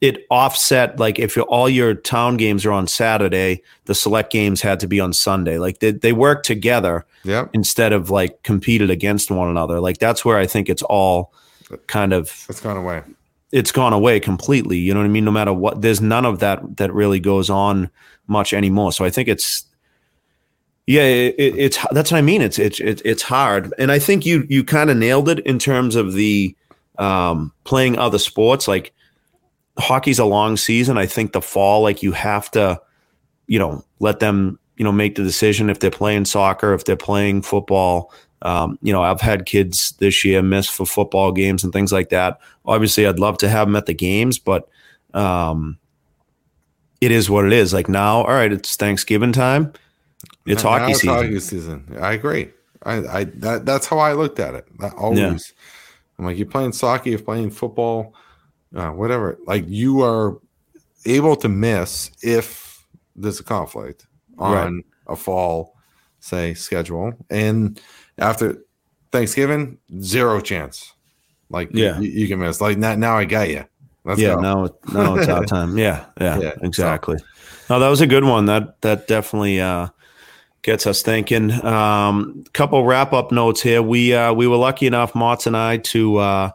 it 0.03 0.27
offset 0.31 0.99
like 0.99 1.19
if 1.19 1.39
all 1.49 1.69
your 1.69 1.95
town 1.95 2.37
games 2.37 2.67
are 2.67 2.73
on 2.73 2.87
Saturday, 2.87 3.63
the 3.87 3.95
select 3.95 4.31
games 4.31 4.61
had 4.61 4.81
to 4.81 4.87
be 4.87 5.01
on 5.01 5.15
Sunday. 5.15 5.57
Like 5.59 5.79
they 5.79 5.93
they 5.93 6.13
work 6.13 6.43
together 6.43 7.07
yep. 7.25 7.51
instead 7.53 7.93
of 7.93 8.11
like 8.11 8.43
competed 8.43 8.91
against 8.91 9.31
one 9.31 9.49
another. 9.49 9.81
Like 9.81 9.99
that's 9.99 10.25
where 10.25 10.39
I 10.39 10.47
think 10.47 10.69
it's 10.69 10.83
all 10.83 11.33
kind 11.87 12.13
of 12.13 12.47
it's 12.49 12.61
gone 12.61 12.77
away. 12.77 13.03
It's 13.53 13.73
gone 13.73 13.93
away 13.93 14.21
completely. 14.21 14.79
You 14.79 14.95
know 14.95 15.01
what 15.01 15.07
I 15.07 15.11
mean? 15.11 15.25
No 15.25 15.31
matter 15.31 15.53
what, 15.53 15.81
there's 15.83 16.01
none 16.01 16.25
of 16.25 16.41
that 16.41 16.77
that 16.77 16.93
really 16.93 17.21
goes 17.21 17.51
on 17.51 17.91
much 18.27 18.53
anymore. 18.53 18.93
So 18.93 19.05
I 19.05 19.11
think 19.11 19.29
it's 19.29 19.65
yeah, 20.87 21.03
it, 21.03 21.35
it's 21.39 21.79
that's 21.93 22.13
what 22.13 22.19
I 22.19 22.23
mean. 22.23 22.43
It's 22.43 22.59
it's 22.59 22.81
it's 22.81 23.23
hard, 23.23 23.73
and 23.79 23.91
I 23.91 23.99
think 23.99 24.27
you 24.27 24.47
you 24.49 24.65
kind 24.65 24.91
of 24.91 24.97
nailed 24.97 25.29
it 25.29 25.41
in 25.41 25.59
terms 25.59 25.97
of 25.97 26.13
the 26.13 26.55
um, 26.99 27.53
playing 27.65 27.99
other 27.99 28.19
sports. 28.19 28.69
Like 28.69 28.93
hockey's 29.79 30.19
a 30.19 30.25
long 30.25 30.57
season. 30.57 30.99
I 30.99 31.07
think 31.07 31.33
the 31.33 31.41
fall, 31.41 31.83
like 31.83 32.03
you 32.03 32.13
have 32.13 32.51
to, 32.53 32.81
you 33.47 33.59
know, 33.59 33.85
let 33.99 34.21
them 34.21 34.59
you 34.77 34.85
know 34.85 34.93
make 34.93 35.15
the 35.15 35.23
decision 35.23 35.71
if 35.71 35.81
they're 35.81 35.91
playing 35.91 36.25
soccer, 36.25 36.75
if 36.75 36.85
they're 36.85 36.97
playing 36.97 37.43
football. 37.43 38.13
Um, 38.43 38.79
you 38.83 38.93
know, 38.93 39.03
I've 39.03 39.23
had 39.23 39.47
kids 39.47 39.93
this 40.01 40.23
year 40.25 40.43
miss 40.43 40.69
for 40.69 40.85
football 40.85 41.33
games 41.33 41.65
and 41.65 41.73
things 41.73 41.93
like 41.93 42.11
that. 42.11 42.39
Obviously, 42.67 43.07
I'd 43.07 43.19
love 43.19 43.39
to 43.39 43.49
have 43.49 43.69
them 43.69 43.77
at 43.77 43.87
the 43.87 43.95
games, 43.95 44.39
but 44.39 44.69
um, 45.15 45.79
it 47.01 47.11
is 47.11 47.31
what 47.31 47.47
it 47.47 47.55
is. 47.55 47.73
Like 47.73 47.89
now, 47.89 48.17
all 48.19 48.27
right, 48.27 48.53
it's 48.53 48.77
Thanksgiving 48.77 49.33
time 49.33 49.73
it's 50.47 50.65
now 50.65 50.71
hockey 50.71 50.95
season. 50.95 51.09
Hockey 51.09 51.41
season. 51.41 51.97
I 52.01 52.13
agree. 52.13 52.51
I, 52.83 52.95
I 53.07 53.25
that, 53.25 53.65
that's 53.65 53.87
how 53.87 53.99
I 53.99 54.13
looked 54.13 54.39
at 54.39 54.55
it. 54.55 54.67
That 54.79 54.95
always. 54.95 55.21
Yeah. 55.21 55.39
I'm 56.19 56.25
like, 56.27 56.37
you're 56.37 56.47
playing 56.47 56.73
soccer, 56.73 57.11
you're 57.11 57.19
playing 57.19 57.51
football, 57.51 58.15
uh, 58.77 58.91
whatever. 58.91 59.37
Like 59.47 59.65
you 59.67 60.03
are 60.03 60.39
able 61.07 61.35
to 61.37 61.49
miss 61.49 62.13
if 62.23 62.87
there's 63.17 63.41
a 63.41 63.45
conflict 63.45 64.07
on 64.39 64.75
right. 64.77 64.85
a 65.09 65.17
fall, 65.17 65.77
say, 66.21 66.55
schedule. 66.55 67.13
And 67.31 67.81
after 68.19 68.59
Thanksgiving, 69.13 69.79
zero 70.01 70.41
chance. 70.41 70.93
Like 71.51 71.71
Yeah. 71.73 71.99
you, 72.01 72.11
you 72.11 72.29
can 72.29 72.41
miss. 72.41 72.61
Like 72.61 72.79
now, 72.79 72.95
now 72.95 73.17
I 73.17 73.25
got 73.25 73.49
you. 73.49 73.65
Let's 74.05 74.21
yeah, 74.21 74.35
go. 74.35 74.41
now 74.41 74.69
now 74.93 75.17
it's 75.17 75.29
our 75.29 75.45
time. 75.47 75.79
Yeah, 75.79 76.05
yeah, 76.21 76.39
Yeah, 76.39 76.53
exactly. 76.63 77.17
No, 77.71 77.79
that 77.79 77.89
was 77.89 78.03
a 78.03 78.07
good 78.07 78.25
one. 78.25 78.45
That 78.47 78.81
that 78.83 79.07
definitely 79.07 79.61
uh, 79.61 79.89
gets 80.61 80.87
us 80.87 81.01
thinking. 81.01 81.51
Um, 81.65 82.45
couple 82.53 82.85
wrap 82.85 83.15
up 83.15 83.33
notes 83.33 83.63
here. 83.63 83.81
We 83.81 84.13
uh, 84.15 84.35
we 84.35 84.47
were 84.47 84.57
lucky 84.59 84.87
enough, 84.87 85.15
Mott's 85.15 85.47
and 85.47 85.57
I, 85.57 85.79
to 85.79 86.17
uh, 86.19 86.51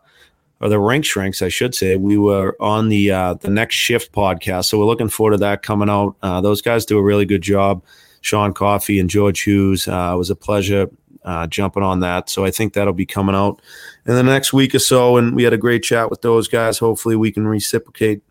or 0.61 0.69
the 0.69 0.79
Rink 0.79 1.05
Shrinks, 1.05 1.41
I 1.41 1.49
should 1.49 1.73
say. 1.73 1.95
We 1.95 2.17
were 2.17 2.55
on 2.59 2.89
the 2.89 3.11
uh, 3.11 3.33
the 3.35 3.49
next 3.49 3.75
shift 3.75 4.11
podcast, 4.11 4.65
so 4.65 4.77
we're 4.79 4.85
looking 4.85 5.09
forward 5.09 5.31
to 5.31 5.37
that 5.37 5.61
coming 5.63 5.89
out. 5.89 6.15
Uh, 6.21 6.41
those 6.41 6.61
guys 6.61 6.85
do 6.85 6.97
a 6.97 7.03
really 7.03 7.25
good 7.25 7.41
job. 7.41 7.83
Sean 8.21 8.53
Coffey 8.53 8.99
and 8.99 9.09
George 9.09 9.41
Hughes. 9.41 9.87
Uh, 9.87 10.11
it 10.13 10.17
was 10.17 10.29
a 10.29 10.35
pleasure 10.35 10.89
uh, 11.23 11.47
jumping 11.47 11.83
on 11.83 12.01
that. 12.01 12.29
So 12.29 12.43
I 12.43 12.51
think 12.51 12.73
that'll 12.73 12.91
be 12.93 13.05
coming 13.05 13.35
out 13.35 13.61
in 14.05 14.15
the 14.15 14.23
next 14.23 14.51
week 14.51 14.75
or 14.75 14.79
so. 14.79 15.15
And 15.15 15.35
we 15.35 15.43
had 15.43 15.53
a 15.53 15.57
great 15.57 15.83
chat 15.83 16.09
with 16.09 16.21
those 16.21 16.47
guys. 16.49 16.77
Hopefully, 16.79 17.15
we 17.15 17.31
can 17.31 17.47
reciprocate 17.47 18.21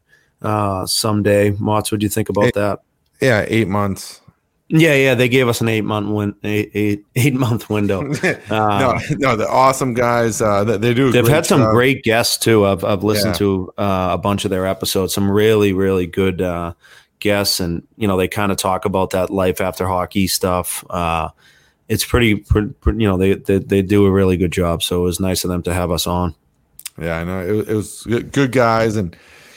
uh, 0.42 0.84
someday. 0.86 1.52
Mott's, 1.58 1.90
what 1.90 2.00
do 2.00 2.04
you 2.04 2.10
think 2.10 2.28
about 2.28 2.44
Hey. 2.44 2.50
that? 2.56 2.80
Yeah, 3.20 3.44
eight 3.48 3.66
months. 3.68 4.20
Yeah, 4.70 4.92
yeah, 4.94 5.14
they 5.14 5.30
gave 5.30 5.48
us 5.48 5.62
an 5.62 5.68
eight 5.68 5.80
month 5.80 6.08
win, 6.10 6.34
eight, 6.44 6.70
eight, 6.74 7.04
eight 7.16 7.32
month 7.34 7.70
window. 7.70 8.02
no, 8.50 8.98
no, 9.10 9.34
the 9.36 9.46
awesome 9.48 9.94
guys. 9.94 10.42
Uh, 10.42 10.62
they, 10.64 10.76
they 10.76 10.94
do. 10.94 11.10
They've 11.10 11.26
had 11.26 11.46
some 11.46 11.60
job. 11.62 11.72
great 11.72 12.02
guests 12.04 12.36
too. 12.36 12.66
I've 12.66 12.84
I've 12.84 13.02
listened 13.02 13.34
Yeah. 13.34 13.38
to 13.38 13.72
uh, 13.78 14.08
a 14.12 14.18
bunch 14.18 14.44
of 14.44 14.50
their 14.50 14.66
episodes. 14.66 15.14
Some 15.14 15.30
really 15.30 15.72
really 15.72 16.06
good 16.06 16.42
uh, 16.42 16.74
guests, 17.18 17.60
and 17.60 17.82
you 17.96 18.06
know 18.06 18.18
they 18.18 18.28
kind 18.28 18.52
of 18.52 18.58
talk 18.58 18.84
about 18.84 19.10
that 19.10 19.30
life 19.30 19.62
after 19.62 19.86
hockey 19.86 20.26
stuff. 20.26 20.84
Uh, 20.90 21.30
it's 21.88 22.04
pretty, 22.04 22.34
pretty, 22.34 22.74
you 22.84 23.08
know 23.08 23.16
they, 23.16 23.34
they 23.36 23.58
they 23.60 23.80
do 23.80 24.04
a 24.04 24.10
really 24.10 24.36
good 24.36 24.52
job. 24.52 24.82
So 24.82 25.00
it 25.00 25.04
was 25.04 25.18
nice 25.18 25.44
of 25.44 25.48
them 25.50 25.62
to 25.62 25.72
have 25.72 25.90
us 25.90 26.06
on. 26.06 26.34
Yeah, 27.00 27.16
I 27.16 27.24
know. 27.24 27.40
It, 27.40 27.52
was- 27.52 27.68
it 27.68 27.74
was 27.74 28.02
good, 28.02 28.32
good 28.32 28.52
guys, 28.52 28.96
and 28.96 29.16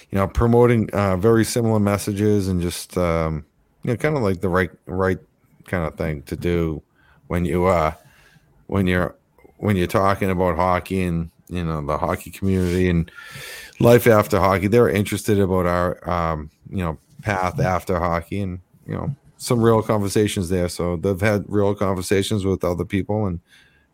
you 0.09 0.17
know, 0.17 0.27
promoting 0.27 0.89
uh, 0.91 1.17
very 1.17 1.43
similar 1.43 1.81
messages, 1.81 2.47
and 2.47 2.61
just 2.61 2.97
um, 2.97 3.43
you 3.83 3.91
know, 3.91 3.97
kind 3.97 4.15
of 4.15 4.23
like 4.23 4.41
the 4.41 4.49
right 4.49 4.71
right 4.85 5.19
kind 5.65 5.85
of 5.85 5.95
thing 5.95 6.23
to 6.23 6.35
do 6.35 6.81
when 7.27 7.45
you 7.45 7.65
uh 7.65 7.93
when 8.67 8.87
you're 8.87 9.15
when 9.57 9.75
you're 9.75 9.87
talking 9.87 10.29
about 10.29 10.55
hockey 10.55 11.03
and 11.03 11.29
you 11.49 11.63
know 11.63 11.85
the 11.85 11.97
hockey 11.97 12.31
community 12.31 12.89
and 12.89 13.11
life 13.79 14.07
after 14.07 14.39
hockey. 14.39 14.67
They're 14.67 14.89
interested 14.89 15.39
about 15.39 15.65
our 15.65 16.09
um, 16.09 16.49
you 16.69 16.83
know 16.83 16.97
path 17.21 17.59
after 17.59 17.99
hockey, 17.99 18.41
and 18.41 18.59
you 18.87 18.95
know 18.95 19.15
some 19.37 19.61
real 19.61 19.81
conversations 19.81 20.49
there. 20.49 20.69
So 20.69 20.95
they've 20.95 21.19
had 21.19 21.45
real 21.47 21.75
conversations 21.75 22.45
with 22.45 22.63
other 22.63 22.85
people, 22.85 23.25
and 23.25 23.39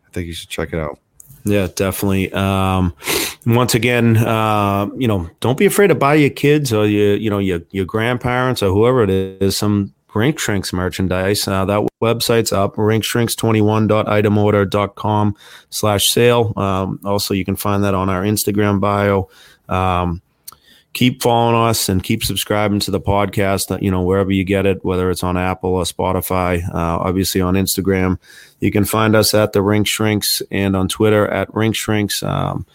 I 0.06 0.10
think 0.10 0.26
you 0.26 0.32
should 0.32 0.48
check 0.48 0.72
it 0.72 0.78
out. 0.78 0.98
Yeah, 1.44 1.68
definitely. 1.74 2.32
Um, 2.32 2.94
once 3.46 3.74
again, 3.74 4.18
uh, 4.18 4.88
you 4.96 5.08
know, 5.08 5.28
don't 5.40 5.58
be 5.58 5.66
afraid 5.66 5.88
to 5.88 5.94
buy 5.94 6.14
your 6.14 6.30
kids 6.30 6.72
or 6.72 6.86
your, 6.86 7.16
you 7.16 7.30
know, 7.30 7.38
your 7.38 7.60
your 7.70 7.84
grandparents 7.84 8.62
or 8.62 8.72
whoever 8.72 9.02
it 9.02 9.10
is 9.10 9.56
some 9.56 9.94
Rink 10.18 10.38
Shrinks 10.38 10.72
merchandise. 10.72 11.46
Uh, 11.46 11.66
that 11.66 11.86
website's 12.02 12.52
up, 12.52 12.74
rinkshrinks21.itemorder.com 12.74 15.36
slash 15.70 16.08
sale. 16.08 16.52
Um, 16.56 16.98
also, 17.04 17.34
you 17.34 17.44
can 17.44 17.56
find 17.56 17.84
that 17.84 17.94
on 17.94 18.08
our 18.08 18.24
Instagram 18.24 18.80
bio. 18.80 19.28
Um, 19.68 20.20
keep 20.92 21.22
following 21.22 21.54
us 21.54 21.88
and 21.88 22.02
keep 22.02 22.24
subscribing 22.24 22.80
to 22.80 22.90
the 22.90 23.00
podcast, 23.00 23.80
you 23.80 23.92
know, 23.92 24.02
wherever 24.02 24.32
you 24.32 24.42
get 24.42 24.66
it, 24.66 24.84
whether 24.84 25.08
it's 25.10 25.22
on 25.22 25.36
Apple 25.36 25.76
or 25.76 25.84
Spotify, 25.84 26.68
uh, 26.74 26.98
obviously 26.98 27.40
on 27.40 27.54
Instagram. 27.54 28.18
You 28.58 28.72
can 28.72 28.84
find 28.84 29.14
us 29.14 29.34
at 29.34 29.52
the 29.52 29.62
Rink 29.62 29.86
Shrinks 29.86 30.42
and 30.50 30.74
on 30.74 30.88
Twitter 30.88 31.28
at 31.28 31.54
Rink 31.54 31.76
Shrinks. 31.76 32.24
Um, 32.24 32.66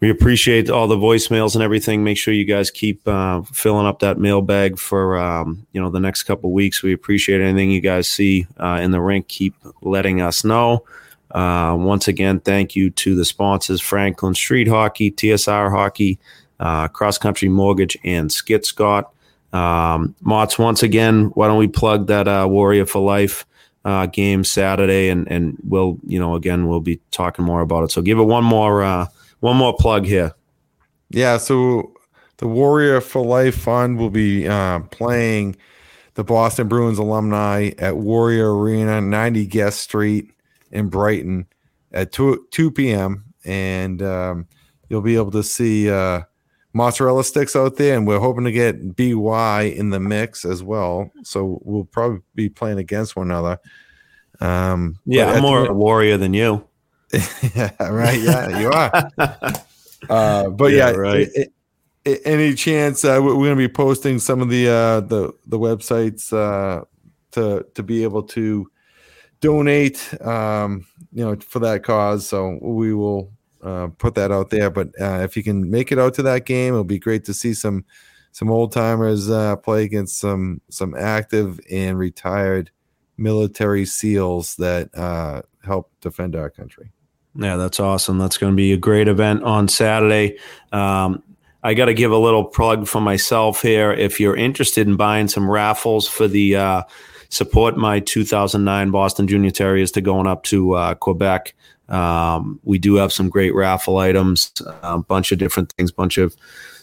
we 0.00 0.10
appreciate 0.10 0.68
all 0.68 0.88
the 0.88 0.96
voicemails 0.96 1.54
and 1.54 1.62
everything. 1.62 2.04
Make 2.04 2.18
sure 2.18 2.34
you 2.34 2.44
guys 2.44 2.70
keep 2.70 3.06
uh, 3.08 3.42
filling 3.42 3.86
up 3.86 4.00
that 4.00 4.18
mailbag 4.18 4.78
for 4.78 5.18
um, 5.18 5.66
you 5.72 5.80
know 5.80 5.90
the 5.90 6.00
next 6.00 6.24
couple 6.24 6.52
weeks. 6.52 6.82
We 6.82 6.92
appreciate 6.92 7.40
anything 7.40 7.70
you 7.70 7.80
guys 7.80 8.08
see 8.08 8.46
uh, 8.58 8.78
in 8.82 8.90
the 8.90 9.00
rink. 9.00 9.28
Keep 9.28 9.54
letting 9.82 10.20
us 10.20 10.44
know. 10.44 10.84
Uh, 11.30 11.74
once 11.78 12.08
again, 12.08 12.40
thank 12.40 12.76
you 12.76 12.90
to 12.90 13.14
the 13.14 13.24
sponsors: 13.24 13.80
Franklin 13.80 14.34
Street 14.34 14.68
Hockey, 14.68 15.10
TSR 15.10 15.70
Hockey, 15.70 16.18
uh, 16.60 16.88
Cross 16.88 17.18
Country 17.18 17.48
Mortgage, 17.48 17.96
and 18.04 18.30
Skit 18.30 18.66
Scott. 18.66 19.12
Um, 19.52 20.14
Mott's, 20.20 20.58
once 20.58 20.82
again, 20.82 21.26
why 21.34 21.46
don't 21.46 21.58
we 21.58 21.68
plug 21.68 22.08
that 22.08 22.28
uh, 22.28 22.46
Warrior 22.48 22.84
for 22.84 23.00
Life 23.00 23.46
uh, 23.86 24.04
game 24.04 24.44
Saturday, 24.44 25.08
and 25.08 25.26
and 25.30 25.56
we'll 25.64 25.98
you 26.06 26.18
know 26.18 26.34
again 26.34 26.68
we'll 26.68 26.80
be 26.80 27.00
talking 27.12 27.46
more 27.46 27.62
about 27.62 27.84
it. 27.84 27.90
So 27.90 28.02
give 28.02 28.18
it 28.18 28.24
one 28.24 28.44
more 28.44 28.82
uh, 28.82 29.06
one 29.40 29.56
more 29.56 29.76
plug 29.76 30.06
here. 30.06 30.34
Yeah, 31.10 31.38
so 31.38 31.92
the 32.38 32.46
Warrior 32.46 33.00
for 33.00 33.24
Life 33.24 33.56
Fund 33.56 33.98
will 33.98 34.10
be 34.10 34.46
uh, 34.46 34.80
playing 34.90 35.56
the 36.14 36.24
Boston 36.24 36.68
Bruins 36.68 36.98
alumni 36.98 37.70
at 37.78 37.96
Warrior 37.96 38.56
Arena, 38.56 39.00
90 39.00 39.46
Guest 39.46 39.80
Street 39.80 40.32
in 40.70 40.88
Brighton 40.88 41.46
at 41.92 42.12
2, 42.12 42.46
2 42.50 42.70
p.m. 42.70 43.24
And 43.44 44.02
um, 44.02 44.48
you'll 44.88 45.02
be 45.02 45.16
able 45.16 45.30
to 45.32 45.42
see 45.42 45.90
uh, 45.90 46.22
mozzarella 46.72 47.22
sticks 47.22 47.54
out 47.54 47.76
there. 47.76 47.96
And 47.96 48.06
we're 48.06 48.18
hoping 48.18 48.44
to 48.44 48.52
get 48.52 48.96
BY 48.96 49.62
in 49.62 49.90
the 49.90 50.00
mix 50.00 50.44
as 50.44 50.62
well. 50.62 51.10
So 51.22 51.60
we'll 51.62 51.84
probably 51.84 52.20
be 52.34 52.48
playing 52.48 52.78
against 52.78 53.14
one 53.14 53.30
another. 53.30 53.58
Um, 54.40 54.98
Yeah, 55.06 55.32
I'm 55.32 55.42
more 55.42 55.66
a 55.66 55.72
warrior 55.72 56.16
than 56.16 56.34
you. 56.34 56.66
yeah, 57.54 57.70
right. 57.88 58.20
Yeah, 58.20 58.60
you 58.60 58.70
are. 58.70 59.10
Uh, 60.08 60.50
but 60.50 60.72
Yeah, 60.72 60.90
yeah, 60.90 60.96
right. 60.96 61.28
i- 61.36 61.48
i- 62.06 62.20
any 62.24 62.54
chance 62.54 63.04
uh, 63.04 63.18
we- 63.20 63.32
we're 63.32 63.46
going 63.46 63.50
to 63.50 63.56
be 63.56 63.66
posting 63.68 64.20
some 64.20 64.40
of 64.40 64.48
the 64.50 64.68
uh, 64.68 65.00
the 65.00 65.32
the 65.46 65.58
websites 65.58 66.32
uh, 66.32 66.84
to 67.32 67.66
to 67.74 67.82
be 67.82 68.04
able 68.04 68.22
to 68.22 68.70
donate, 69.40 70.14
um, 70.22 70.86
you 71.12 71.24
know, 71.24 71.34
for 71.36 71.58
that 71.60 71.82
cause. 71.82 72.28
So 72.28 72.58
we 72.62 72.94
will 72.94 73.32
uh, 73.62 73.88
put 73.98 74.14
that 74.14 74.30
out 74.30 74.50
there. 74.50 74.70
But 74.70 74.88
uh, 75.00 75.20
if 75.24 75.36
you 75.36 75.42
can 75.42 75.68
make 75.70 75.90
it 75.90 75.98
out 75.98 76.14
to 76.14 76.22
that 76.22 76.46
game, 76.46 76.74
it'll 76.74 76.84
be 76.84 77.00
great 77.00 77.24
to 77.24 77.34
see 77.34 77.52
some 77.54 77.84
some 78.30 78.50
old 78.50 78.70
timers 78.72 79.28
uh, 79.28 79.56
play 79.56 79.82
against 79.82 80.20
some 80.20 80.60
some 80.70 80.94
active 80.94 81.58
and 81.70 81.98
retired 81.98 82.70
military 83.16 83.86
seals 83.86 84.54
that 84.56 84.88
uh, 84.96 85.42
help 85.64 85.90
defend 86.00 86.36
our 86.36 86.50
country. 86.50 86.92
Yeah, 87.38 87.56
that's 87.56 87.80
awesome. 87.80 88.18
That's 88.18 88.38
going 88.38 88.52
to 88.52 88.56
be 88.56 88.72
a 88.72 88.76
great 88.76 89.08
event 89.08 89.42
on 89.42 89.68
Saturday. 89.68 90.38
Um, 90.72 91.22
I 91.62 91.74
got 91.74 91.86
to 91.86 91.94
give 91.94 92.12
a 92.12 92.18
little 92.18 92.44
plug 92.44 92.86
for 92.86 93.00
myself 93.00 93.62
here. 93.62 93.92
If 93.92 94.20
you're 94.20 94.36
interested 94.36 94.86
in 94.86 94.96
buying 94.96 95.28
some 95.28 95.50
raffles 95.50 96.08
for 96.08 96.28
the 96.28 96.56
uh, 96.56 96.82
support 97.28 97.76
my 97.76 98.00
2009 98.00 98.90
Boston 98.90 99.26
Junior 99.26 99.50
Terriers 99.50 99.90
to 99.92 100.00
going 100.00 100.26
up 100.26 100.44
to 100.44 100.74
uh, 100.74 100.94
Quebec, 100.94 101.54
um, 101.88 102.60
we 102.64 102.78
do 102.78 102.94
have 102.94 103.12
some 103.12 103.28
great 103.28 103.54
raffle 103.54 103.98
items, 103.98 104.52
a 104.82 104.98
bunch 104.98 105.32
of 105.32 105.38
different 105.38 105.72
things, 105.72 105.90
bunch 105.90 106.18
of 106.18 106.36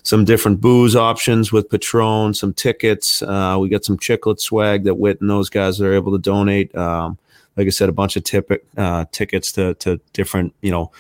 some 0.04 0.26
different 0.26 0.60
booze 0.60 0.96
options 0.96 1.52
with 1.52 1.70
Patron, 1.70 2.34
some 2.34 2.54
tickets. 2.54 3.22
Uh, 3.22 3.58
we 3.60 3.70
got 3.70 3.86
some 3.86 3.98
chiclet 3.98 4.40
swag 4.40 4.84
that 4.84 4.96
Whit 4.96 5.22
and 5.22 5.30
those 5.30 5.50
guys 5.50 5.80
are 5.80 5.94
able 5.94 6.12
to 6.12 6.18
donate. 6.18 6.76
Um, 6.76 7.18
like 7.58 7.68
I 7.68 7.72
said, 7.72 7.90
a 7.90 7.94
bunch 7.94 8.16
of 8.16 8.24
tip, 8.24 8.52
uh, 8.78 9.06
tickets 9.12 9.52
to, 9.54 9.74
to 9.76 10.00
different, 10.14 10.54
you 10.62 10.72
know, 10.72 10.92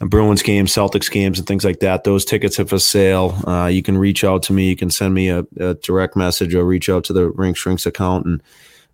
Bruins 0.00 0.42
games, 0.42 0.74
Celtics 0.74 1.10
games, 1.10 1.38
and 1.38 1.46
things 1.46 1.64
like 1.64 1.80
that. 1.80 2.04
Those 2.04 2.24
tickets 2.24 2.58
are 2.58 2.66
for 2.66 2.78
sale. 2.78 3.38
Uh, 3.46 3.66
you 3.66 3.82
can 3.82 3.96
reach 3.96 4.24
out 4.24 4.42
to 4.44 4.52
me. 4.52 4.68
You 4.68 4.76
can 4.76 4.90
send 4.90 5.14
me 5.14 5.28
a, 5.28 5.44
a 5.58 5.74
direct 5.74 6.16
message 6.16 6.54
or 6.54 6.64
reach 6.64 6.88
out 6.88 7.04
to 7.04 7.12
the 7.12 7.30
Rink 7.30 7.56
Shrinks 7.56 7.86
account, 7.86 8.26
and 8.26 8.42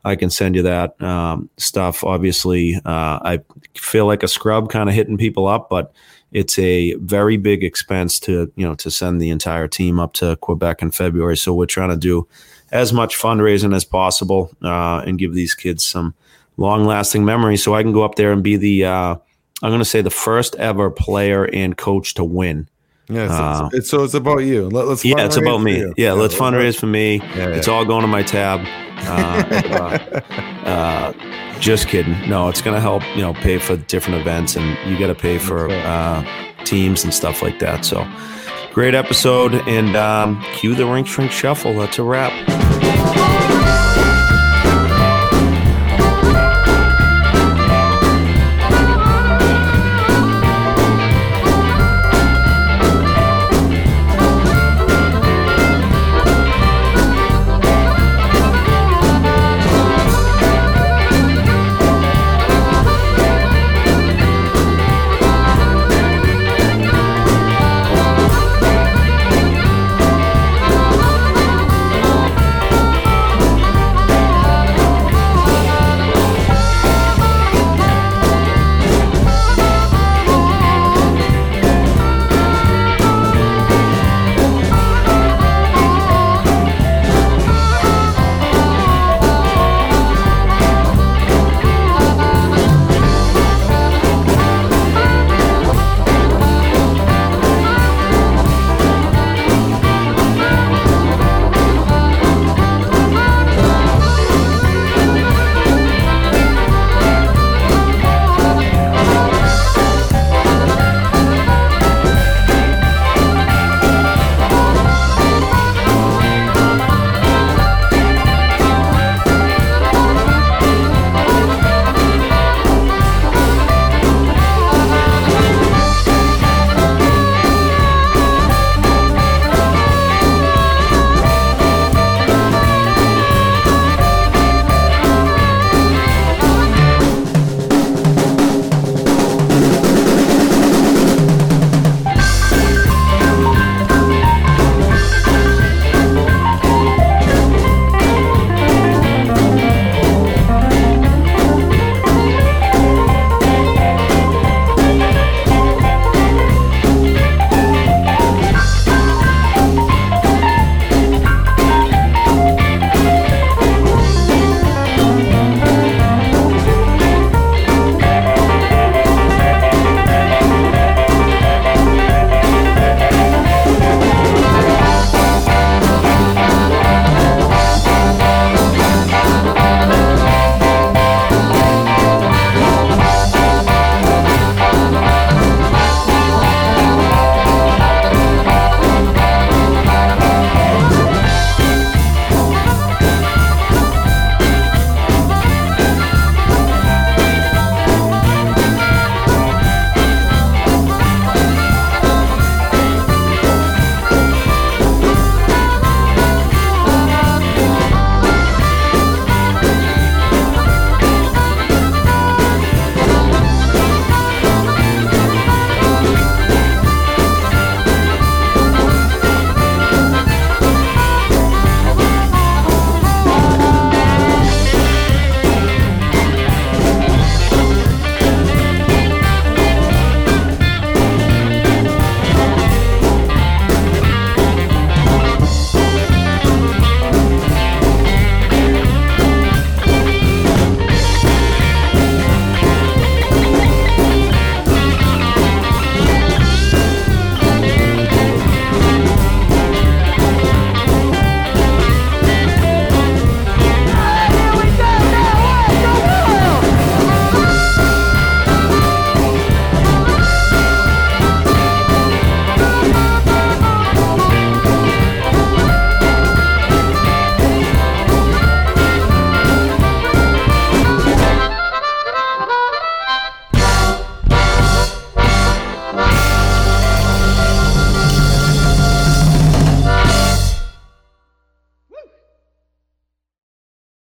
I 0.05 0.17
can 0.17 0.31
send 0.31 0.55
you 0.55 0.63
that 0.63 1.01
um, 1.03 1.49
stuff. 1.57 2.05
Obviously, 2.05 2.77
uh, 2.85 3.19
I 3.23 3.41
feel 3.75 4.07
like 4.07 4.23
a 4.23 4.29
scrub 4.29 4.71
kind 4.71 4.89
of 4.89 4.95
hitting 4.95 5.17
people 5.17 5.47
up, 5.47 5.71
but 5.71 5.93
it's 6.31 6.59
a 6.59 6.95
very 6.97 7.39
big 7.39 7.65
expense 7.65 8.21
to 8.21 8.53
you 8.55 8.67
know 8.67 8.75
to 8.75 8.91
send 8.91 9.21
the 9.21 9.31
entire 9.31 9.67
team 9.67 9.99
up 9.99 10.13
to 10.15 10.37
Quebec 10.37 10.83
in 10.83 10.91
February. 10.91 11.37
So 11.37 11.55
we're 11.55 11.67
trying 11.67 11.91
to 11.91 11.97
do 11.97 12.29
as 12.71 12.93
much 12.93 13.17
fundraising 13.17 13.75
as 13.75 13.85
possible 13.85 14.51
uh, 14.63 15.03
and 15.07 15.19
give 15.19 15.33
these 15.33 15.55
kids 15.55 15.87
some 15.87 16.15
long 16.59 16.85
lasting 16.85 17.25
memory. 17.25 17.57
so 17.57 17.75
I 17.75 17.83
can 17.83 17.93
go 17.93 18.03
up 18.03 18.17
there 18.17 18.33
and 18.33 18.43
be 18.43 18.57
the 18.57 18.85
uh, 18.85 19.17
I'm 19.63 19.71
going 19.71 19.81
to 19.81 19.85
say 19.85 20.03
the 20.03 20.11
first 20.11 20.55
ever 20.57 20.91
player 20.91 21.45
and 21.53 21.77
coach 21.77 22.15
to 22.15 22.25
win. 22.25 22.69
Yes, 23.09 23.31
Uh, 23.31 23.71
it's, 23.73 23.89
so 23.89 24.05
it's 24.05 24.15
about 24.15 24.39
you. 24.39 24.69
Let, 24.69 24.87
us 24.87 25.05
Yeah, 25.05 25.25
it's 25.25 25.37
about 25.37 25.59
me. 25.59 25.93
Yeah, 25.97 26.13
let's 26.13 26.35
fundraise 26.35 26.79
for 26.79 26.87
me. 26.87 27.17
Yeah, 27.17 27.49
It's 27.49 27.67
all 27.67 27.85
going 27.87 28.03
to 28.03 28.07
my 28.07 28.23
tab. 28.23 28.61
Uh, 28.99 30.21
uh, 30.67 31.59
just 31.59 31.89
kidding. 31.89 32.29
No, 32.29 32.49
it's 32.49 32.61
going 32.61 32.75
to 32.75 32.81
help, 32.81 33.03
you 33.17 33.23
know, 33.23 33.33
pay 33.33 33.59
for 33.59 33.77
different 33.77 34.21
events 34.21 34.57
and 34.57 34.77
you 34.89 34.99
got 34.99 35.07
to 35.07 35.15
pay 35.15 35.39
for 35.39 35.71
uh, 35.71 36.23
teams 36.65 37.03
and 37.03 37.15
stuff 37.15 37.41
like 37.41 37.59
that. 37.61 37.85
So 37.87 38.07
great 38.75 38.95
episode 38.95 39.55
and 39.55 39.97
um, 39.97 40.45
cue 40.53 40.75
the 40.75 40.87
rink 40.87 41.07
shrink 41.07 41.33
shuffle. 41.33 41.75
That's 41.75 41.99
a 41.99 42.03
wrap. 42.03 43.28